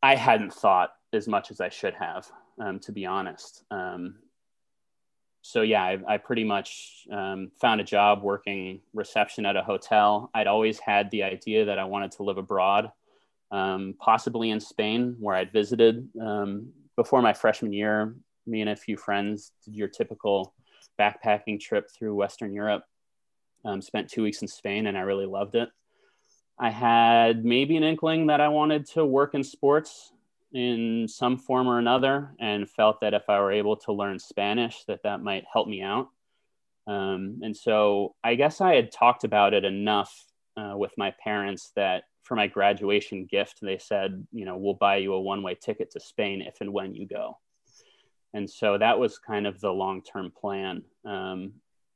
I 0.02 0.16
hadn't 0.16 0.54
thought 0.54 0.92
as 1.14 1.28
much 1.28 1.52
as 1.52 1.62
I 1.62 1.70
should 1.70 1.94
have, 1.94 2.30
um, 2.60 2.80
to 2.80 2.92
be 2.92 3.06
honest. 3.06 3.64
Um, 3.70 4.16
so 5.44 5.62
yeah, 5.62 5.84
I, 5.84 6.00
I 6.08 6.18
pretty 6.18 6.46
much 6.46 7.06
um, 7.12 7.52
found 7.60 7.82
a 7.82 7.84
job 7.84 8.24
working 8.24 8.80
reception 8.94 9.46
at 9.46 9.58
a 9.58 9.62
hotel. 9.62 10.32
I'd 10.34 10.48
always 10.48 10.80
had 10.80 11.12
the 11.12 11.24
idea 11.24 11.66
that 11.66 11.78
I 11.78 11.84
wanted 11.84 12.12
to 12.14 12.24
live 12.24 12.38
abroad, 12.38 12.92
um, 13.54 13.94
possibly 14.00 14.50
in 14.50 14.60
Spain, 14.60 15.16
where 15.20 15.36
I'd 15.36 15.54
visited 15.54 16.10
um, 16.20 16.74
before 16.98 17.22
my 17.22 17.34
freshman 17.34 17.72
year. 17.72 18.16
Me 18.48 18.60
and 18.62 18.70
a 18.70 18.76
few 18.76 18.98
friends 18.98 19.52
did 19.64 19.76
your 19.76 19.88
typical 19.88 20.54
backpacking 21.00 21.60
trip 21.60 21.88
through 21.90 22.16
Western 22.16 22.52
Europe. 22.54 22.84
Um, 23.64 23.82
spent 23.82 24.10
two 24.10 24.24
weeks 24.24 24.42
in 24.42 24.48
Spain, 24.48 24.88
and 24.88 24.98
I 24.98 25.02
really 25.02 25.28
loved 25.28 25.56
it. 25.56 25.70
I 26.60 26.72
had 26.72 27.46
maybe 27.46 27.78
an 27.78 27.84
inkling 27.84 28.28
that 28.28 28.42
I 28.42 28.50
wanted 28.50 28.88
to 28.88 29.06
work 29.06 29.36
in 29.36 29.44
sports 29.44 30.12
in 30.52 31.08
some 31.08 31.38
form 31.38 31.68
or 31.68 31.80
another 31.80 32.36
and 32.40 32.70
felt 32.70 33.02
that 33.02 33.14
if 33.14 33.30
I 33.30 33.40
were 33.40 33.52
able 33.52 33.78
to 33.78 33.94
learn 33.94 34.20
Spanish 34.20 34.84
that 34.86 35.04
that 35.04 35.22
might 35.22 35.46
help 35.52 35.68
me 35.68 35.82
out. 35.82 36.10
Um, 36.86 37.40
and 37.42 37.56
so 37.56 38.16
I 38.24 38.36
guess 38.36 38.62
I 38.62 38.76
had 38.76 38.92
talked 38.92 39.24
about 39.24 39.54
it 39.54 39.64
enough 39.64 40.26
uh, 40.58 40.74
with 40.76 40.92
my 40.98 41.14
parents 41.24 41.72
that 41.76 42.04
for 42.24 42.36
my 42.36 42.48
graduation 42.48 43.26
gift, 43.26 43.60
they 43.62 43.78
said, 43.78 44.26
you 44.32 44.46
know, 44.46 44.58
we'll 44.58 44.74
buy 44.74 44.98
you 44.98 45.14
a 45.14 45.22
one 45.22 45.44
way 45.44 45.56
ticket 45.56 45.92
to 45.92 46.00
Spain 46.00 46.42
if 46.42 46.62
and 46.62 46.74
when 46.74 46.96
you 46.96 47.08
go. 47.08 47.38
And 48.34 48.50
so 48.50 48.78
that 48.78 48.98
was 48.98 49.20
kind 49.20 49.46
of 49.46 49.60
the 49.60 49.72
long 49.72 50.02
term 50.02 50.32
plan. 50.32 50.84
Um, 51.06 51.54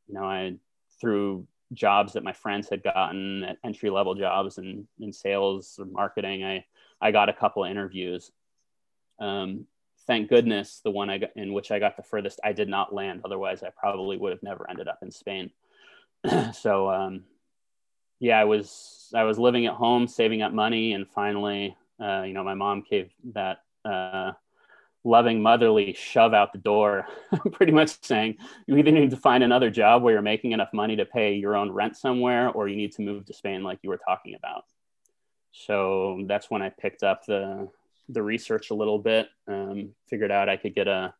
you 0.07 0.13
know, 0.13 0.23
I, 0.23 0.55
through 1.01 1.47
jobs 1.73 2.13
that 2.13 2.23
my 2.23 2.33
friends 2.33 2.69
had 2.69 2.83
gotten 2.83 3.43
at 3.43 3.57
entry 3.63 3.89
level 3.89 4.15
jobs 4.15 4.57
in, 4.57 4.87
in 4.99 5.11
sales 5.11 5.77
or 5.79 5.85
marketing, 5.85 6.43
I, 6.43 6.65
I 7.01 7.11
got 7.11 7.29
a 7.29 7.33
couple 7.33 7.63
of 7.63 7.71
interviews 7.71 8.31
um, 9.19 9.65
thank 10.05 10.29
goodness 10.29 10.81
the 10.83 10.91
one 10.91 11.09
I 11.09 11.17
got 11.17 11.31
in 11.35 11.53
which 11.53 11.71
I 11.71 11.79
got 11.79 11.97
the 11.97 12.03
furthest, 12.03 12.39
I 12.43 12.53
did 12.53 12.69
not 12.69 12.93
land. 12.93 13.21
Otherwise, 13.25 13.63
I 13.63 13.69
probably 13.69 14.17
would 14.17 14.31
have 14.31 14.43
never 14.43 14.69
ended 14.69 14.87
up 14.87 14.99
in 15.01 15.11
Spain. 15.11 15.51
so 16.53 16.89
um, 16.89 17.23
yeah, 18.19 18.39
I 18.39 18.45
was 18.45 19.11
I 19.13 19.23
was 19.23 19.39
living 19.39 19.65
at 19.65 19.73
home, 19.73 20.07
saving 20.07 20.41
up 20.41 20.53
money, 20.53 20.93
and 20.93 21.07
finally, 21.07 21.75
uh, 22.01 22.23
you 22.23 22.33
know, 22.33 22.43
my 22.43 22.53
mom 22.53 22.83
gave 22.89 23.11
that 23.33 23.59
uh, 23.85 24.31
loving 25.03 25.41
motherly 25.41 25.93
shove 25.93 26.33
out 26.33 26.51
the 26.51 26.59
door, 26.59 27.07
pretty 27.51 27.71
much 27.71 28.01
saying 28.03 28.37
you 28.65 28.75
either 28.77 28.91
need 28.91 29.11
to 29.11 29.17
find 29.17 29.43
another 29.43 29.69
job 29.69 30.03
where 30.03 30.13
you're 30.13 30.21
making 30.21 30.51
enough 30.51 30.73
money 30.73 30.95
to 30.95 31.05
pay 31.05 31.35
your 31.35 31.55
own 31.55 31.71
rent 31.71 31.95
somewhere, 31.95 32.49
or 32.49 32.67
you 32.67 32.75
need 32.75 32.91
to 32.93 33.01
move 33.01 33.25
to 33.25 33.33
Spain, 33.33 33.63
like 33.63 33.79
you 33.81 33.89
were 33.89 33.99
talking 34.05 34.35
about. 34.35 34.65
So 35.51 36.23
that's 36.27 36.49
when 36.49 36.61
I 36.61 36.69
picked 36.69 37.03
up 37.03 37.25
the 37.25 37.69
the 38.09 38.23
research 38.23 38.69
a 38.69 38.75
little 38.75 38.99
bit. 38.99 39.27
Um, 39.47 39.89
figured 40.09 40.31
out 40.31 40.49
I 40.49 40.57
could 40.57 40.75
get 40.75 40.87
a 40.87 41.13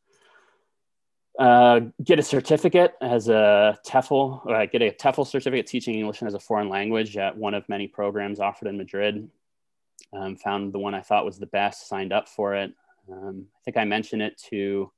uh, 1.37 1.81
get 2.03 2.19
a 2.19 2.23
certificate 2.23 2.95
as 3.01 3.29
a 3.29 3.77
TEFL, 3.85 4.45
or 4.45 4.65
get 4.67 4.81
a 4.81 4.91
TEFL 4.91 5.27
certificate 5.27 5.67
teaching 5.67 5.95
English 5.95 6.23
as 6.23 6.33
a 6.33 6.39
foreign 6.39 6.69
language 6.69 7.15
at 7.17 7.37
one 7.37 7.53
of 7.53 7.67
many 7.69 7.87
programs 7.87 8.39
offered 8.39 8.67
in 8.67 8.77
Madrid. 8.77 9.29
Um, 10.13 10.35
found 10.35 10.73
the 10.73 10.79
one 10.79 10.95
I 10.95 11.01
thought 11.01 11.25
was 11.25 11.37
the 11.37 11.45
best, 11.47 11.87
signed 11.87 12.13
up 12.13 12.27
for 12.29 12.55
it. 12.55 12.73
Um, 13.11 13.45
I 13.55 13.59
think 13.65 13.77
I 13.77 13.85
mentioned 13.85 14.21
it 14.21 14.41
to 14.49 14.91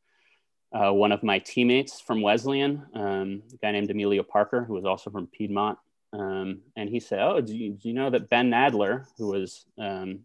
uh, 0.71 0.91
one 0.93 1.11
of 1.11 1.23
my 1.23 1.39
teammates 1.39 1.99
from 1.99 2.21
Wesleyan, 2.21 2.85
um, 2.93 3.43
a 3.53 3.57
guy 3.61 3.71
named 3.71 3.89
Emilio 3.89 4.23
Parker, 4.23 4.63
who 4.63 4.73
was 4.73 4.85
also 4.85 5.09
from 5.09 5.27
Piedmont. 5.27 5.77
Um, 6.13 6.61
and 6.75 6.89
he 6.89 6.99
said, 6.99 7.19
Oh, 7.19 7.41
do 7.41 7.55
you, 7.55 7.71
do 7.71 7.87
you, 7.87 7.93
know 7.93 8.09
that 8.09 8.29
Ben 8.29 8.49
Nadler, 8.49 9.05
who 9.17 9.27
was 9.27 9.65
um, 9.77 10.21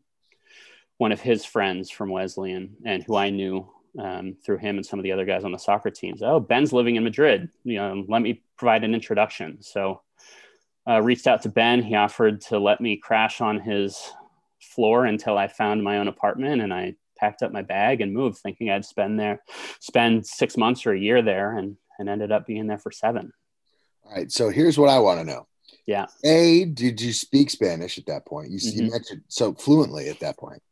one 0.98 1.12
of 1.12 1.20
his 1.20 1.44
friends 1.44 1.90
from 1.90 2.10
Wesleyan 2.10 2.76
and 2.84 3.02
who 3.02 3.16
I 3.16 3.30
knew 3.30 3.68
um, 3.98 4.36
through 4.44 4.58
him 4.58 4.76
and 4.76 4.84
some 4.84 4.98
of 4.98 5.02
the 5.02 5.12
other 5.12 5.24
guys 5.24 5.44
on 5.44 5.52
the 5.52 5.58
soccer 5.58 5.90
teams. 5.90 6.22
Oh, 6.22 6.40
Ben's 6.40 6.72
living 6.72 6.96
in 6.96 7.04
Madrid. 7.04 7.50
You 7.64 7.76
know, 7.76 8.04
let 8.08 8.22
me 8.22 8.42
provide 8.56 8.84
an 8.84 8.94
introduction. 8.94 9.62
So, 9.62 10.02
uh, 10.88 11.00
reached 11.00 11.26
out 11.26 11.42
to 11.42 11.48
Ben. 11.48 11.82
He 11.82 11.94
offered 11.94 12.40
to 12.42 12.58
let 12.58 12.80
me 12.80 12.96
crash 12.96 13.40
on 13.40 13.60
his 13.60 14.12
floor 14.60 15.06
until 15.06 15.38
I 15.38 15.48
found 15.48 15.82
my 15.82 15.98
own 15.98 16.08
apartment, 16.08 16.62
and 16.62 16.72
I 16.72 16.96
packed 17.16 17.42
up 17.42 17.52
my 17.52 17.62
bag 17.62 18.00
and 18.00 18.12
moved, 18.12 18.38
thinking 18.38 18.70
I'd 18.70 18.84
spend 18.84 19.18
there, 19.18 19.42
spend 19.80 20.26
six 20.26 20.56
months 20.56 20.84
or 20.84 20.92
a 20.92 20.98
year 20.98 21.22
there, 21.22 21.56
and 21.56 21.76
and 21.98 22.08
ended 22.08 22.32
up 22.32 22.46
being 22.46 22.66
there 22.66 22.78
for 22.78 22.90
seven. 22.90 23.32
All 24.04 24.12
right. 24.12 24.30
So 24.30 24.50
here's 24.50 24.78
what 24.78 24.90
I 24.90 24.98
want 24.98 25.20
to 25.20 25.24
know. 25.24 25.46
Yeah. 25.86 26.06
A, 26.24 26.64
did 26.64 27.00
you 27.00 27.12
speak 27.12 27.50
Spanish 27.50 27.98
at 27.98 28.06
that 28.06 28.26
point? 28.26 28.50
You, 28.50 28.58
mm-hmm. 28.58 28.84
you 28.84 28.90
mentioned 28.90 29.22
so 29.28 29.54
fluently 29.54 30.08
at 30.08 30.20
that 30.20 30.38
point. 30.38 30.62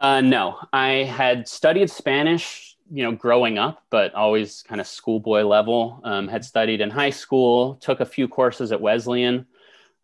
Uh, 0.00 0.20
no, 0.20 0.58
I 0.72 1.04
had 1.04 1.48
studied 1.48 1.90
Spanish, 1.90 2.76
you 2.90 3.02
know, 3.02 3.12
growing 3.12 3.58
up, 3.58 3.82
but 3.90 4.14
always 4.14 4.62
kind 4.62 4.80
of 4.80 4.86
schoolboy 4.86 5.42
level. 5.42 6.00
Um, 6.04 6.28
had 6.28 6.44
studied 6.44 6.80
in 6.80 6.90
high 6.90 7.10
school, 7.10 7.74
took 7.76 8.00
a 8.00 8.06
few 8.06 8.28
courses 8.28 8.70
at 8.70 8.80
Wesleyan, 8.80 9.46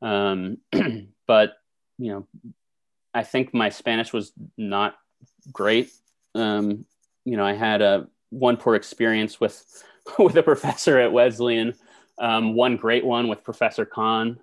um, 0.03 0.59
but 1.27 1.55
you 1.99 2.13
know, 2.13 2.27
I 3.13 3.23
think 3.23 3.55
my 3.55 3.69
Spanish 3.71 4.13
was 4.13 4.33
not 4.59 4.97
great. 5.53 5.91
Um, 6.35 6.85
you 7.25 7.37
know, 7.37 7.45
I 7.45 7.55
had 7.55 7.81
a 7.81 8.09
one 8.31 8.57
poor 8.57 8.75
experience 8.75 9.41
with 9.41 9.65
with 10.19 10.37
a 10.37 10.43
professor 10.43 10.99
at 10.99 11.13
Wesleyan, 11.13 11.75
um, 12.19 12.55
one 12.55 12.77
great 12.77 13.05
one 13.05 13.29
with 13.29 13.45
Professor 13.45 13.85
Kahn. 13.85 14.41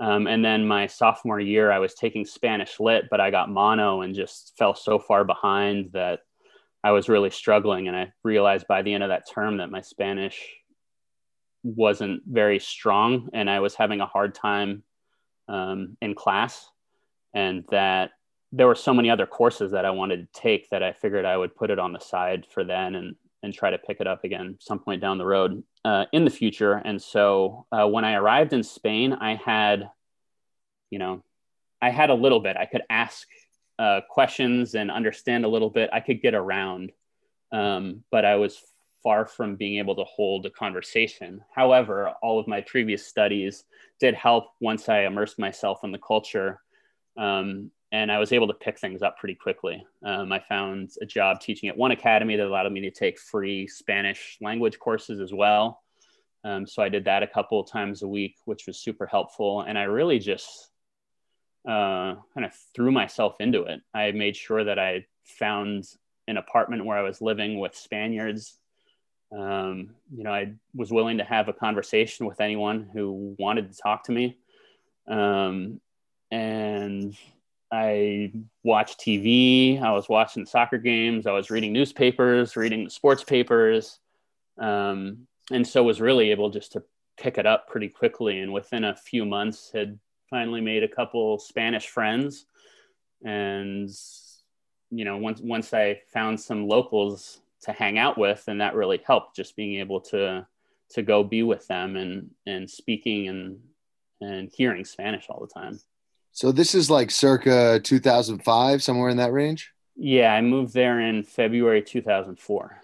Um, 0.00 0.26
and 0.26 0.44
then 0.44 0.66
my 0.66 0.86
sophomore 0.86 1.40
year, 1.40 1.72
I 1.72 1.80
was 1.80 1.94
taking 1.94 2.24
Spanish 2.24 2.78
lit, 2.78 3.06
but 3.10 3.20
I 3.20 3.30
got 3.30 3.50
mono 3.50 4.02
and 4.02 4.14
just 4.14 4.54
fell 4.56 4.74
so 4.74 4.98
far 4.98 5.24
behind 5.24 5.90
that 5.92 6.20
I 6.84 6.92
was 6.92 7.08
really 7.08 7.30
struggling. 7.30 7.88
And 7.88 7.96
I 7.96 8.12
realized 8.22 8.68
by 8.68 8.82
the 8.82 8.94
end 8.94 9.02
of 9.02 9.08
that 9.08 9.28
term 9.28 9.56
that 9.56 9.70
my 9.70 9.80
Spanish 9.80 10.40
wasn't 11.64 12.22
very 12.26 12.60
strong 12.60 13.28
and 13.32 13.50
I 13.50 13.58
was 13.58 13.74
having 13.74 14.00
a 14.00 14.06
hard 14.06 14.34
time 14.34 14.84
um, 15.48 15.96
in 16.00 16.14
class. 16.14 16.70
And 17.34 17.64
that 17.70 18.12
there 18.52 18.66
were 18.68 18.74
so 18.74 18.94
many 18.94 19.10
other 19.10 19.26
courses 19.26 19.72
that 19.72 19.84
I 19.84 19.90
wanted 19.90 20.32
to 20.32 20.40
take 20.40 20.70
that 20.70 20.82
I 20.82 20.92
figured 20.92 21.24
I 21.24 21.36
would 21.36 21.56
put 21.56 21.70
it 21.70 21.78
on 21.78 21.92
the 21.92 21.98
side 21.98 22.46
for 22.48 22.64
then 22.64 22.94
and, 22.94 23.16
and 23.42 23.54
try 23.54 23.70
to 23.70 23.78
pick 23.78 24.00
it 24.00 24.06
up 24.06 24.24
again 24.24 24.56
some 24.60 24.78
point 24.78 25.00
down 25.00 25.18
the 25.18 25.26
road 25.26 25.62
uh, 25.84 26.04
in 26.12 26.24
the 26.24 26.30
future. 26.30 26.74
And 26.74 27.00
so 27.00 27.66
uh, 27.70 27.86
when 27.86 28.04
I 28.04 28.14
arrived 28.14 28.52
in 28.52 28.62
Spain, 28.62 29.12
I 29.12 29.36
had, 29.36 29.90
you 30.90 30.98
know, 30.98 31.22
I 31.80 31.90
had 31.90 32.10
a 32.10 32.14
little 32.14 32.40
bit. 32.40 32.56
I 32.56 32.66
could 32.66 32.82
ask 32.90 33.26
uh, 33.78 34.00
questions 34.10 34.74
and 34.74 34.90
understand 34.90 35.44
a 35.44 35.48
little 35.48 35.70
bit. 35.70 35.90
I 35.92 36.00
could 36.00 36.20
get 36.20 36.34
around, 36.34 36.92
um, 37.52 38.02
but 38.10 38.24
I 38.24 38.36
was 38.36 38.60
far 39.02 39.26
from 39.26 39.54
being 39.54 39.78
able 39.78 39.94
to 39.94 40.04
hold 40.04 40.44
a 40.44 40.50
conversation. 40.50 41.40
However, 41.54 42.12
all 42.20 42.40
of 42.40 42.48
my 42.48 42.60
previous 42.62 43.06
studies 43.06 43.64
did 44.00 44.14
help 44.14 44.46
once 44.60 44.88
I 44.88 45.04
immersed 45.04 45.38
myself 45.38 45.84
in 45.84 45.92
the 45.92 45.98
culture. 45.98 46.60
Um, 47.16 47.70
and 47.90 48.12
I 48.12 48.18
was 48.18 48.32
able 48.32 48.46
to 48.48 48.54
pick 48.54 48.78
things 48.78 49.02
up 49.02 49.18
pretty 49.18 49.34
quickly. 49.34 49.84
Um, 50.04 50.30
I 50.30 50.40
found 50.40 50.90
a 51.00 51.06
job 51.06 51.40
teaching 51.40 51.68
at 51.68 51.76
one 51.76 51.90
academy 51.90 52.36
that 52.36 52.46
allowed 52.46 52.70
me 52.70 52.82
to 52.82 52.90
take 52.90 53.18
free 53.18 53.66
Spanish 53.66 54.36
language 54.40 54.78
courses 54.78 55.20
as 55.20 55.32
well. 55.32 55.82
Um, 56.44 56.66
so 56.66 56.82
I 56.82 56.88
did 56.88 57.04
that 57.06 57.22
a 57.22 57.26
couple 57.26 57.60
of 57.60 57.70
times 57.70 58.02
a 58.02 58.08
week, 58.08 58.36
which 58.44 58.66
was 58.66 58.78
super 58.78 59.06
helpful. 59.06 59.62
And 59.62 59.78
I 59.78 59.84
really 59.84 60.18
just 60.18 60.70
uh, 61.66 62.14
kind 62.34 62.44
of 62.44 62.52
threw 62.74 62.92
myself 62.92 63.40
into 63.40 63.62
it. 63.62 63.80
I 63.94 64.12
made 64.12 64.36
sure 64.36 64.64
that 64.64 64.78
I 64.78 65.06
found 65.24 65.84
an 66.28 66.36
apartment 66.36 66.84
where 66.84 66.98
I 66.98 67.02
was 67.02 67.20
living 67.20 67.58
with 67.58 67.74
Spaniards. 67.74 68.54
Um, 69.32 69.90
you 70.14 70.24
know, 70.24 70.32
I 70.32 70.52
was 70.74 70.92
willing 70.92 71.18
to 71.18 71.24
have 71.24 71.48
a 71.48 71.52
conversation 71.52 72.26
with 72.26 72.40
anyone 72.40 72.88
who 72.92 73.34
wanted 73.38 73.72
to 73.72 73.78
talk 73.78 74.04
to 74.04 74.12
me. 74.12 74.38
Um, 75.06 75.80
and 76.30 77.16
I 77.70 78.32
watched 78.62 79.00
TV. 79.00 79.80
I 79.80 79.92
was 79.92 80.08
watching 80.08 80.46
soccer 80.46 80.78
games. 80.78 81.26
I 81.26 81.32
was 81.32 81.50
reading 81.50 81.72
newspapers, 81.72 82.56
reading 82.56 82.88
sports 82.88 83.22
papers, 83.22 84.00
um, 84.58 85.26
and 85.50 85.66
so 85.66 85.82
was 85.82 86.00
really 86.00 86.30
able 86.30 86.50
just 86.50 86.72
to 86.72 86.82
pick 87.18 87.36
it 87.36 87.46
up 87.46 87.68
pretty 87.68 87.88
quickly. 87.88 88.40
And 88.40 88.52
within 88.52 88.84
a 88.84 88.96
few 88.96 89.24
months, 89.24 89.70
had 89.72 89.98
finally 90.30 90.60
made 90.60 90.82
a 90.82 90.88
couple 90.88 91.38
Spanish 91.38 91.88
friends. 91.88 92.46
And 93.24 93.90
you 94.90 95.04
know, 95.04 95.18
once 95.18 95.40
once 95.40 95.74
I 95.74 96.00
found 96.12 96.40
some 96.40 96.66
locals 96.66 97.40
to 97.62 97.72
hang 97.72 97.98
out 97.98 98.16
with, 98.16 98.44
and 98.48 98.60
that 98.60 98.74
really 98.74 99.00
helped. 99.06 99.36
Just 99.36 99.56
being 99.56 99.80
able 99.80 100.00
to 100.02 100.46
to 100.90 101.02
go 101.02 101.22
be 101.22 101.42
with 101.42 101.66
them 101.66 101.96
and 101.96 102.30
and 102.46 102.70
speaking 102.70 103.28
and 103.28 103.60
and 104.20 104.50
hearing 104.52 104.84
Spanish 104.84 105.26
all 105.28 105.40
the 105.40 105.60
time. 105.60 105.80
So 106.38 106.52
this 106.52 106.72
is 106.76 106.88
like 106.88 107.10
circa 107.10 107.80
2005, 107.82 108.80
somewhere 108.80 109.08
in 109.08 109.16
that 109.16 109.32
range. 109.32 109.72
Yeah, 109.96 110.32
I 110.32 110.40
moved 110.40 110.72
there 110.72 111.00
in 111.00 111.24
February 111.24 111.82
2004. 111.82 112.80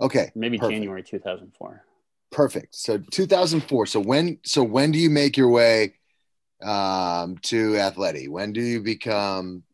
Okay, 0.00 0.32
maybe 0.34 0.56
perfect. 0.56 0.72
January 0.72 1.02
2004. 1.02 1.84
Perfect. 2.30 2.74
So 2.74 2.96
2004. 2.96 3.84
So 3.84 4.00
when 4.00 4.38
so 4.42 4.62
when 4.62 4.90
do 4.90 4.98
you 4.98 5.10
make 5.10 5.36
your 5.36 5.50
way 5.50 5.96
um, 6.64 7.36
to 7.42 7.72
Atleti? 7.72 8.26
When 8.26 8.54
do 8.54 8.62
you 8.62 8.80
become? 8.80 9.64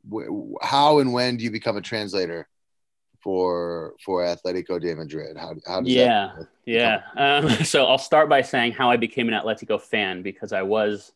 How 0.60 0.98
and 0.98 1.12
when 1.12 1.36
do 1.36 1.44
you 1.44 1.52
become 1.52 1.76
a 1.76 1.82
translator 1.82 2.48
for 3.20 3.94
for 4.04 4.22
Atletico 4.22 4.80
de 4.80 4.92
Madrid? 4.92 5.36
How 5.36 5.54
how 5.68 5.82
does 5.82 5.88
yeah 5.88 6.32
yeah? 6.64 7.02
Um, 7.16 7.48
so 7.64 7.84
I'll 7.84 7.96
start 7.96 8.28
by 8.28 8.42
saying 8.42 8.72
how 8.72 8.90
I 8.90 8.96
became 8.96 9.28
an 9.28 9.34
Atletico 9.34 9.80
fan 9.80 10.22
because 10.22 10.52
I 10.52 10.62
was 10.62 11.12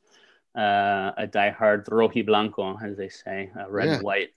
uh, 0.56 1.12
a 1.16 1.26
diehard 1.26 1.88
rojiblanco, 1.88 2.82
as 2.82 2.96
they 2.96 3.08
say, 3.08 3.50
a 3.58 3.70
red 3.70 3.88
yeah. 3.88 4.00
white 4.00 4.30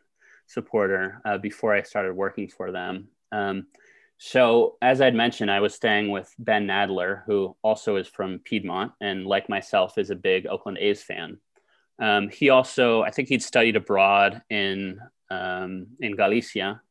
supporter 0.48 1.22
uh, 1.26 1.38
before 1.38 1.74
I 1.74 1.82
started 1.84 2.14
working 2.14 2.48
for 2.48 2.72
them. 2.72 3.08
Um, 3.32 3.68
so, 4.18 4.78
as 4.82 5.02
I'd 5.02 5.16
mentioned, 5.16 5.50
I 5.50 5.62
was 5.62 5.74
staying 5.74 6.12
with 6.12 6.32
Ben 6.38 6.68
Nadler, 6.68 7.24
who 7.26 7.56
also 7.64 7.96
is 7.96 8.08
from 8.08 8.40
Piedmont 8.40 8.92
and, 9.02 9.26
like 9.26 9.50
myself, 9.50 9.98
is 9.98 10.12
a 10.12 10.16
big 10.16 10.46
Oakland 10.46 10.78
A's 10.78 11.02
fan. 11.02 11.40
Um, 11.98 12.30
he 12.30 12.50
also, 12.50 13.02
I 13.02 13.10
think 13.10 13.30
he'd 13.30 13.44
studied 13.44 13.76
abroad 13.76 14.42
in 14.50 15.00
um, 15.30 15.88
in 16.00 16.16
Galicia 16.16 16.82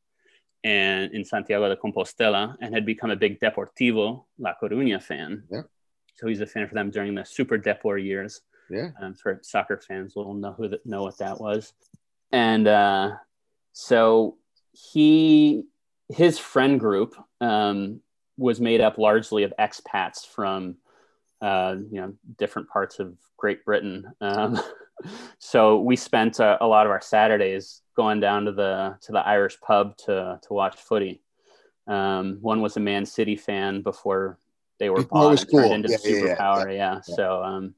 and 0.64 1.12
in 1.12 1.24
Santiago 1.24 1.68
de 1.68 1.76
Compostela 1.76 2.56
and 2.61 2.74
had 2.74 2.85
become 2.85 3.11
a 3.11 3.16
big 3.16 3.38
Deportivo 3.38 4.24
La 4.38 4.54
Coruña 4.61 5.02
fan. 5.02 5.44
Yeah. 5.50 5.62
So 6.16 6.26
he's 6.26 6.40
a 6.40 6.46
fan 6.46 6.68
for 6.68 6.74
them 6.74 6.90
during 6.90 7.14
the 7.14 7.24
Super 7.24 7.59
Depor 7.59 8.02
years. 8.02 8.42
Yeah. 8.70 8.90
Um, 9.00 9.14
for 9.14 9.40
soccer 9.42 9.76
fans, 9.76 10.14
will 10.14 10.35
know 10.35 10.52
who 10.52 10.68
that, 10.68 10.87
know 10.87 11.02
what 11.02 11.18
that 11.18 11.40
was. 11.40 11.72
And 12.33 12.66
uh, 12.68 13.16
so 13.72 14.37
he 14.72 15.64
his 16.09 16.38
friend 16.38 16.78
group 16.78 17.14
um, 17.40 18.00
was 18.37 18.61
made 18.61 18.80
up 18.80 18.98
largely 18.98 19.42
of 19.42 19.52
expats 19.59 20.26
from 20.26 20.76
uh, 21.40 21.76
you 21.90 22.00
know 22.00 22.14
different 22.38 22.68
parts 22.68 22.98
of 22.98 23.16
Great 23.37 23.64
Britain. 23.64 24.06
Um, 24.20 24.61
so 25.38 25.80
we 25.80 25.96
spent 25.96 26.38
a, 26.40 26.62
a, 26.62 26.66
lot 26.66 26.87
of 26.87 26.92
our 26.92 27.00
Saturdays 27.00 27.83
going 27.96 28.20
down 28.20 28.44
to 28.44 28.52
the 28.52 28.96
to 29.02 29.12
the 29.12 29.26
Irish 29.26 29.61
pub 29.61 29.96
to 29.98 30.38
to 30.42 30.52
watch 30.52 30.76
footy. 30.76 31.22
Um, 31.87 32.38
one 32.40 32.61
was 32.61 32.76
a 32.76 32.80
Man 32.80 33.06
City 33.06 33.37
fan 33.37 33.83
before 33.83 34.38
they 34.78 34.90
were 34.90 35.04
bought 35.04 35.44
cool. 35.50 35.61
turned 35.61 35.85
into 35.85 35.90
yeah, 35.90 35.98
superpower. 35.98 36.66
Yeah, 36.66 36.72
yeah. 36.72 37.00
yeah. 37.06 37.16
So 37.16 37.42
um, 37.42 37.74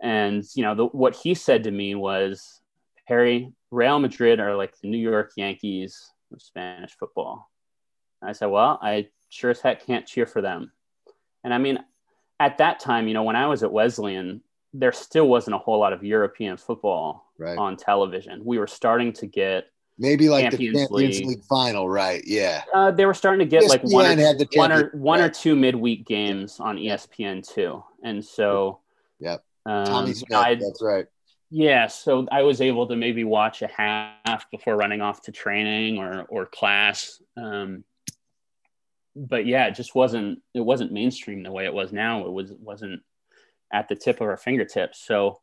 and 0.00 0.44
you 0.54 0.62
know 0.62 0.74
the, 0.74 0.84
what 0.86 1.16
he 1.16 1.34
said 1.34 1.64
to 1.64 1.70
me 1.70 1.94
was, 1.94 2.60
Harry, 3.06 3.52
Real 3.70 3.98
Madrid 3.98 4.40
are 4.40 4.56
like 4.56 4.78
the 4.80 4.88
New 4.88 4.98
York 4.98 5.32
Yankees 5.36 6.10
of 6.32 6.42
Spanish 6.42 6.92
football. 6.98 7.50
And 8.20 8.30
I 8.30 8.32
said, 8.32 8.46
well, 8.46 8.78
I 8.82 9.08
sure 9.28 9.50
as 9.50 9.60
heck 9.60 9.86
can't 9.86 10.06
cheer 10.06 10.26
for 10.26 10.40
them. 10.40 10.72
And 11.44 11.54
I 11.54 11.58
mean, 11.58 11.78
at 12.40 12.58
that 12.58 12.80
time, 12.80 13.08
you 13.08 13.14
know, 13.14 13.22
when 13.22 13.36
I 13.36 13.46
was 13.46 13.62
at 13.62 13.72
Wesleyan, 13.72 14.42
there 14.72 14.92
still 14.92 15.28
wasn't 15.28 15.54
a 15.54 15.58
whole 15.58 15.78
lot 15.78 15.92
of 15.92 16.02
European 16.02 16.56
football 16.56 17.30
right. 17.38 17.56
on 17.56 17.76
television. 17.76 18.42
We 18.44 18.58
were 18.58 18.66
starting 18.66 19.12
to 19.14 19.26
get 19.26 19.66
maybe 19.98 20.28
like 20.28 20.50
Champions 20.50 20.74
the 20.74 20.80
Champions 20.80 21.18
League. 21.18 21.28
League. 21.28 21.44
final, 21.44 21.88
right? 21.88 22.22
Yeah, 22.26 22.62
uh, 22.74 22.90
they 22.90 23.06
were 23.06 23.14
starting 23.14 23.38
to 23.38 23.50
get 23.50 23.62
ESPN 23.62 23.68
like 23.68 23.84
one 23.84 24.18
or, 24.18 24.50
one 24.54 24.72
or 24.72 24.90
one 24.92 25.20
right. 25.20 25.30
or 25.30 25.32
two 25.32 25.56
midweek 25.56 26.06
games 26.06 26.60
on 26.60 26.76
ESPN 26.76 27.46
too, 27.46 27.82
and 28.02 28.24
so 28.24 28.80
yep, 29.18 29.44
um, 29.66 29.84
Tommy 29.86 30.14
Smyth, 30.14 30.60
that's 30.60 30.82
right. 30.82 31.06
Yeah, 31.50 31.86
so 31.86 32.26
I 32.30 32.42
was 32.42 32.60
able 32.60 32.88
to 32.88 32.96
maybe 32.96 33.24
watch 33.24 33.62
a 33.62 33.68
half 33.68 34.50
before 34.50 34.76
running 34.76 35.00
off 35.00 35.22
to 35.22 35.32
training 35.32 35.98
or 35.98 36.24
or 36.28 36.46
class. 36.46 37.20
Um, 37.36 37.84
but 39.14 39.46
yeah, 39.46 39.66
it 39.66 39.74
just 39.74 39.94
wasn't 39.94 40.40
it 40.54 40.60
wasn't 40.60 40.92
mainstream 40.92 41.42
the 41.42 41.52
way 41.52 41.64
it 41.64 41.74
was 41.74 41.92
now. 41.92 42.26
It 42.26 42.32
was 42.32 42.52
wasn't 42.58 43.02
at 43.72 43.88
the 43.88 43.96
tip 43.96 44.20
of 44.20 44.28
our 44.28 44.36
fingertips. 44.36 45.04
So 45.04 45.40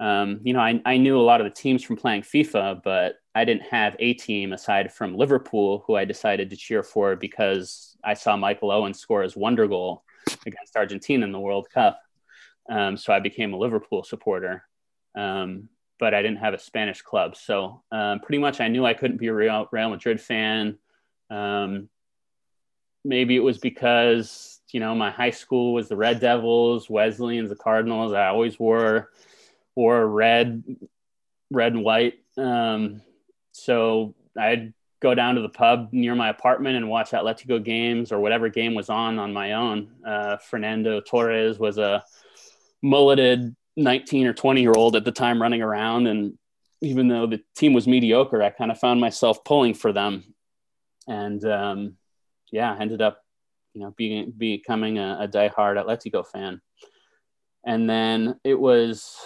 um, 0.00 0.40
you 0.42 0.52
know, 0.52 0.60
I, 0.60 0.80
I 0.84 0.96
knew 0.96 1.18
a 1.18 1.22
lot 1.22 1.40
of 1.40 1.44
the 1.44 1.54
teams 1.54 1.84
from 1.84 1.96
playing 1.96 2.22
FIFA, 2.22 2.82
but 2.82 3.16
I 3.36 3.44
didn't 3.44 3.62
have 3.70 3.94
a 4.00 4.14
team 4.14 4.52
aside 4.52 4.92
from 4.92 5.16
Liverpool, 5.16 5.84
who 5.86 5.94
I 5.94 6.04
decided 6.04 6.50
to 6.50 6.56
cheer 6.56 6.82
for 6.82 7.14
because 7.14 7.96
I 8.02 8.14
saw 8.14 8.36
Michael 8.36 8.72
Owen 8.72 8.94
score 8.94 9.22
his 9.22 9.36
wonder 9.36 9.68
goal 9.68 10.02
against 10.44 10.76
Argentina 10.76 11.24
in 11.24 11.30
the 11.30 11.38
World 11.38 11.68
Cup. 11.72 12.01
Um, 12.68 12.96
so 12.96 13.12
I 13.12 13.20
became 13.20 13.52
a 13.52 13.58
Liverpool 13.58 14.04
supporter. 14.04 14.64
Um, 15.16 15.68
but 16.02 16.14
I 16.14 16.22
didn't 16.22 16.38
have 16.38 16.52
a 16.52 16.58
Spanish 16.58 17.00
club. 17.00 17.36
So 17.36 17.82
um, 17.92 18.18
pretty 18.18 18.38
much 18.38 18.60
I 18.60 18.66
knew 18.66 18.84
I 18.84 18.92
couldn't 18.92 19.18
be 19.18 19.28
a 19.28 19.32
Real, 19.34 19.68
Real 19.70 19.90
Madrid 19.90 20.20
fan. 20.20 20.78
Um, 21.30 21.88
maybe 23.04 23.36
it 23.36 23.42
was 23.44 23.58
because, 23.58 24.60
you 24.72 24.80
know, 24.80 24.96
my 24.96 25.12
high 25.12 25.30
school 25.30 25.74
was 25.74 25.88
the 25.88 25.96
Red 25.96 26.18
Devils, 26.18 26.90
Wesleyans, 26.90 27.50
the 27.50 27.54
Cardinals. 27.54 28.12
I 28.12 28.26
always 28.26 28.58
wore, 28.58 29.10
wore 29.76 30.04
red, 30.04 30.64
red 31.52 31.72
and 31.72 31.84
white. 31.84 32.14
Um, 32.36 33.00
so 33.52 34.16
I'd 34.36 34.74
go 34.98 35.14
down 35.14 35.36
to 35.36 35.40
the 35.40 35.48
pub 35.48 35.90
near 35.92 36.16
my 36.16 36.30
apartment 36.30 36.76
and 36.76 36.88
watch 36.88 37.10
Atletico 37.10 37.62
games 37.62 38.10
or 38.10 38.18
whatever 38.18 38.48
game 38.48 38.74
was 38.74 38.90
on 38.90 39.20
on 39.20 39.32
my 39.32 39.52
own. 39.52 39.88
Uh, 40.04 40.36
Fernando 40.38 41.00
Torres 41.00 41.60
was 41.60 41.78
a 41.78 42.02
mulleted 42.82 43.54
19 43.76 44.26
or 44.26 44.32
20 44.32 44.60
year 44.60 44.72
old 44.76 44.96
at 44.96 45.04
the 45.04 45.12
time 45.12 45.40
running 45.40 45.62
around. 45.62 46.06
And 46.06 46.38
even 46.80 47.08
though 47.08 47.26
the 47.26 47.42
team 47.56 47.72
was 47.72 47.86
mediocre, 47.86 48.42
I 48.42 48.50
kind 48.50 48.70
of 48.70 48.78
found 48.78 49.00
myself 49.00 49.44
pulling 49.44 49.74
for 49.74 49.92
them. 49.92 50.34
And 51.06 51.44
um, 51.44 51.96
yeah, 52.50 52.76
ended 52.78 53.00
up, 53.00 53.22
you 53.74 53.82
know, 53.82 53.94
being, 53.96 54.32
becoming 54.36 54.98
a, 54.98 55.18
a 55.20 55.28
diehard 55.28 55.82
Atletico 55.82 56.26
fan. 56.26 56.60
And 57.64 57.88
then 57.88 58.40
it 58.44 58.58
was 58.58 59.16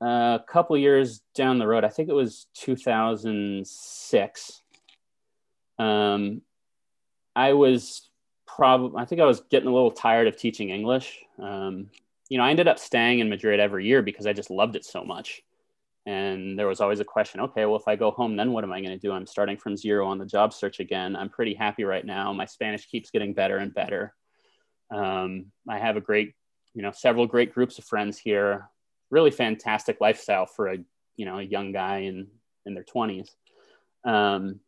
a 0.00 0.40
couple 0.46 0.76
years 0.76 1.20
down 1.34 1.58
the 1.58 1.66
road, 1.66 1.84
I 1.84 1.88
think 1.88 2.08
it 2.08 2.14
was 2.14 2.46
2006. 2.54 4.62
Um, 5.78 6.42
I 7.34 7.52
was 7.52 8.08
probably, 8.46 9.00
I 9.00 9.04
think 9.04 9.20
I 9.20 9.26
was 9.26 9.40
getting 9.50 9.68
a 9.68 9.74
little 9.74 9.90
tired 9.90 10.28
of 10.28 10.36
teaching 10.36 10.70
English. 10.70 11.18
Um, 11.40 11.90
you 12.28 12.38
know, 12.38 12.44
I 12.44 12.50
ended 12.50 12.68
up 12.68 12.78
staying 12.78 13.20
in 13.20 13.28
Madrid 13.28 13.60
every 13.60 13.86
year 13.86 14.02
because 14.02 14.26
I 14.26 14.32
just 14.32 14.50
loved 14.50 14.76
it 14.76 14.84
so 14.84 15.04
much. 15.04 15.42
And 16.06 16.58
there 16.58 16.66
was 16.66 16.80
always 16.80 17.00
a 17.00 17.04
question 17.04 17.40
okay, 17.40 17.66
well, 17.66 17.76
if 17.76 17.88
I 17.88 17.96
go 17.96 18.10
home, 18.10 18.36
then 18.36 18.52
what 18.52 18.64
am 18.64 18.72
I 18.72 18.80
going 18.80 18.98
to 18.98 18.98
do? 18.98 19.12
I'm 19.12 19.26
starting 19.26 19.56
from 19.56 19.76
zero 19.76 20.06
on 20.06 20.18
the 20.18 20.26
job 20.26 20.52
search 20.52 20.80
again. 20.80 21.16
I'm 21.16 21.28
pretty 21.28 21.54
happy 21.54 21.84
right 21.84 22.04
now. 22.04 22.32
My 22.32 22.46
Spanish 22.46 22.86
keeps 22.86 23.10
getting 23.10 23.34
better 23.34 23.58
and 23.58 23.74
better. 23.74 24.14
Um, 24.90 25.46
I 25.68 25.78
have 25.78 25.96
a 25.96 26.00
great, 26.00 26.34
you 26.74 26.82
know, 26.82 26.92
several 26.92 27.26
great 27.26 27.52
groups 27.52 27.78
of 27.78 27.84
friends 27.84 28.18
here. 28.18 28.68
Really 29.10 29.30
fantastic 29.30 30.00
lifestyle 30.00 30.46
for 30.46 30.68
a, 30.68 30.78
you 31.16 31.26
know, 31.26 31.38
a 31.38 31.42
young 31.42 31.72
guy 31.72 31.98
in, 31.98 32.28
in 32.64 32.74
their 32.74 32.84
20s. 32.84 33.28
Um, 34.04 34.60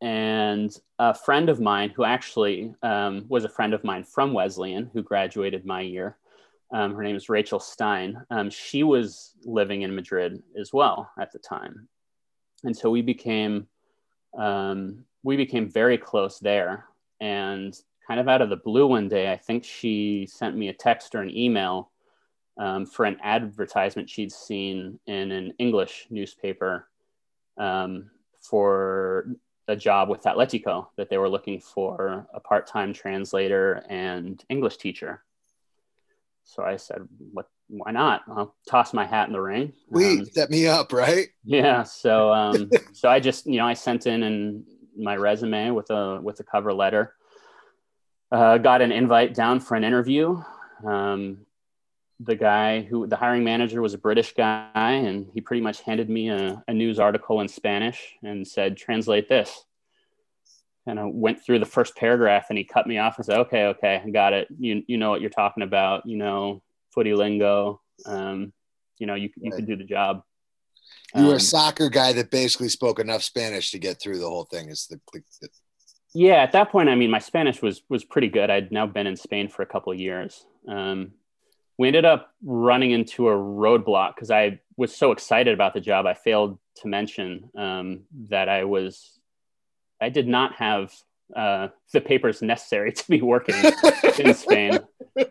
and 0.00 0.76
a 0.98 1.14
friend 1.14 1.48
of 1.48 1.60
mine 1.60 1.90
who 1.90 2.04
actually 2.04 2.74
um, 2.82 3.24
was 3.28 3.44
a 3.44 3.48
friend 3.48 3.72
of 3.74 3.84
mine 3.84 4.04
from 4.04 4.32
Wesleyan 4.32 4.90
who 4.92 5.02
graduated 5.02 5.64
my 5.64 5.80
year. 5.80 6.16
Um, 6.72 6.94
her 6.94 7.02
name 7.02 7.16
is 7.16 7.28
Rachel 7.28 7.60
Stein. 7.60 8.24
Um, 8.30 8.50
she 8.50 8.82
was 8.82 9.34
living 9.44 9.82
in 9.82 9.94
Madrid 9.94 10.42
as 10.58 10.72
well 10.72 11.10
at 11.18 11.32
the 11.32 11.38
time, 11.38 11.88
and 12.64 12.76
so 12.76 12.90
we 12.90 13.02
became 13.02 13.68
um, 14.36 15.04
we 15.22 15.36
became 15.36 15.68
very 15.68 15.96
close 15.98 16.38
there. 16.38 16.86
And 17.20 17.74
kind 18.06 18.20
of 18.20 18.28
out 18.28 18.42
of 18.42 18.50
the 18.50 18.56
blue 18.56 18.86
one 18.86 19.08
day, 19.08 19.32
I 19.32 19.36
think 19.36 19.64
she 19.64 20.28
sent 20.30 20.56
me 20.56 20.68
a 20.68 20.74
text 20.74 21.14
or 21.14 21.22
an 21.22 21.34
email 21.34 21.90
um, 22.58 22.86
for 22.86 23.04
an 23.04 23.18
advertisement 23.22 24.08
she'd 24.08 24.32
seen 24.32 24.98
in 25.06 25.32
an 25.32 25.52
English 25.58 26.06
newspaper 26.10 26.88
um, 27.58 28.10
for 28.40 29.28
a 29.68 29.76
job 29.76 30.08
with 30.08 30.22
Atletico 30.22 30.88
that 30.96 31.10
they 31.10 31.18
were 31.18 31.28
looking 31.28 31.60
for 31.60 32.26
a 32.32 32.40
part-time 32.40 32.92
translator 32.92 33.84
and 33.88 34.42
English 34.48 34.76
teacher. 34.76 35.22
So 36.44 36.62
I 36.62 36.76
said, 36.76 37.08
"What? 37.32 37.48
Why 37.68 37.90
not? 37.90 38.22
I'll 38.28 38.54
toss 38.68 38.94
my 38.94 39.04
hat 39.04 39.26
in 39.26 39.32
the 39.32 39.40
ring." 39.40 39.72
Please 39.92 40.20
um, 40.20 40.26
set 40.26 40.50
me 40.50 40.66
up, 40.66 40.92
right? 40.92 41.28
Yeah. 41.44 41.82
So, 41.82 42.32
um, 42.40 42.70
so 42.92 43.08
I 43.08 43.18
just, 43.18 43.46
you 43.46 43.56
know, 43.56 43.66
I 43.66 43.74
sent 43.74 44.06
in 44.06 44.22
and 44.22 44.64
my 44.96 45.16
resume 45.16 45.70
with 45.70 45.90
a 45.90 46.20
with 46.22 46.40
a 46.40 46.44
cover 46.44 46.72
letter. 46.72 47.14
Uh, 48.30 48.58
got 48.58 48.82
an 48.82 48.92
invite 48.92 49.34
down 49.34 49.60
for 49.60 49.76
an 49.76 49.84
interview. 49.84 50.42
Um, 50.84 51.45
the 52.20 52.36
guy 52.36 52.80
who 52.80 53.06
the 53.06 53.16
hiring 53.16 53.44
manager 53.44 53.82
was 53.82 53.94
a 53.94 53.98
British 53.98 54.32
guy, 54.34 54.70
and 54.74 55.26
he 55.34 55.40
pretty 55.40 55.60
much 55.60 55.82
handed 55.82 56.08
me 56.08 56.30
a, 56.30 56.62
a 56.66 56.72
news 56.72 56.98
article 56.98 57.40
in 57.40 57.48
Spanish 57.48 58.14
and 58.22 58.46
said, 58.46 58.76
"Translate 58.76 59.28
this." 59.28 59.64
And 60.86 61.00
I 61.00 61.04
went 61.04 61.44
through 61.44 61.58
the 61.58 61.66
first 61.66 61.96
paragraph, 61.96 62.46
and 62.48 62.56
he 62.56 62.64
cut 62.64 62.86
me 62.86 62.98
off 62.98 63.16
and 63.18 63.26
said, 63.26 63.38
"Okay, 63.40 63.66
okay, 63.66 64.02
I 64.04 64.10
got 64.10 64.32
it. 64.32 64.48
You 64.58 64.82
you 64.86 64.96
know 64.96 65.10
what 65.10 65.20
you're 65.20 65.30
talking 65.30 65.62
about. 65.62 66.06
You 66.06 66.16
know 66.16 66.62
footy 66.94 67.14
lingo. 67.14 67.82
Um, 68.06 68.52
you 68.98 69.06
know 69.06 69.14
you 69.14 69.30
you 69.36 69.50
right. 69.50 69.56
could 69.56 69.66
do 69.66 69.76
the 69.76 69.84
job." 69.84 70.22
You 71.14 71.24
were 71.24 71.30
um, 71.30 71.36
a 71.36 71.40
soccer 71.40 71.90
guy 71.90 72.12
that 72.14 72.30
basically 72.30 72.68
spoke 72.68 72.98
enough 72.98 73.22
Spanish 73.22 73.70
to 73.72 73.78
get 73.78 74.00
through 74.00 74.18
the 74.18 74.28
whole 74.28 74.44
thing. 74.44 74.70
Is 74.70 74.86
the, 74.86 75.00
the 75.12 75.48
Yeah, 76.14 76.36
at 76.36 76.52
that 76.52 76.70
point, 76.70 76.88
I 76.88 76.94
mean, 76.94 77.10
my 77.10 77.18
Spanish 77.18 77.60
was 77.60 77.82
was 77.90 78.04
pretty 78.04 78.28
good. 78.28 78.48
I'd 78.48 78.72
now 78.72 78.86
been 78.86 79.06
in 79.06 79.16
Spain 79.16 79.48
for 79.48 79.62
a 79.62 79.66
couple 79.66 79.92
of 79.92 79.98
years. 79.98 80.46
Um, 80.66 81.12
we 81.78 81.88
ended 81.88 82.04
up 82.04 82.32
running 82.42 82.90
into 82.90 83.28
a 83.28 83.34
roadblock 83.34 84.14
because 84.14 84.30
I 84.30 84.60
was 84.76 84.94
so 84.94 85.12
excited 85.12 85.52
about 85.52 85.74
the 85.74 85.80
job. 85.80 86.06
I 86.06 86.14
failed 86.14 86.58
to 86.76 86.88
mention 86.88 87.50
um, 87.56 88.00
that 88.28 88.48
I 88.48 88.64
was, 88.64 89.18
I 90.00 90.08
did 90.08 90.26
not 90.26 90.54
have 90.54 90.92
uh, 91.34 91.68
the 91.92 92.00
papers 92.00 92.42
necessary 92.42 92.92
to 92.92 93.08
be 93.08 93.20
working 93.20 93.56
in 94.18 94.34
Spain. 94.34 94.78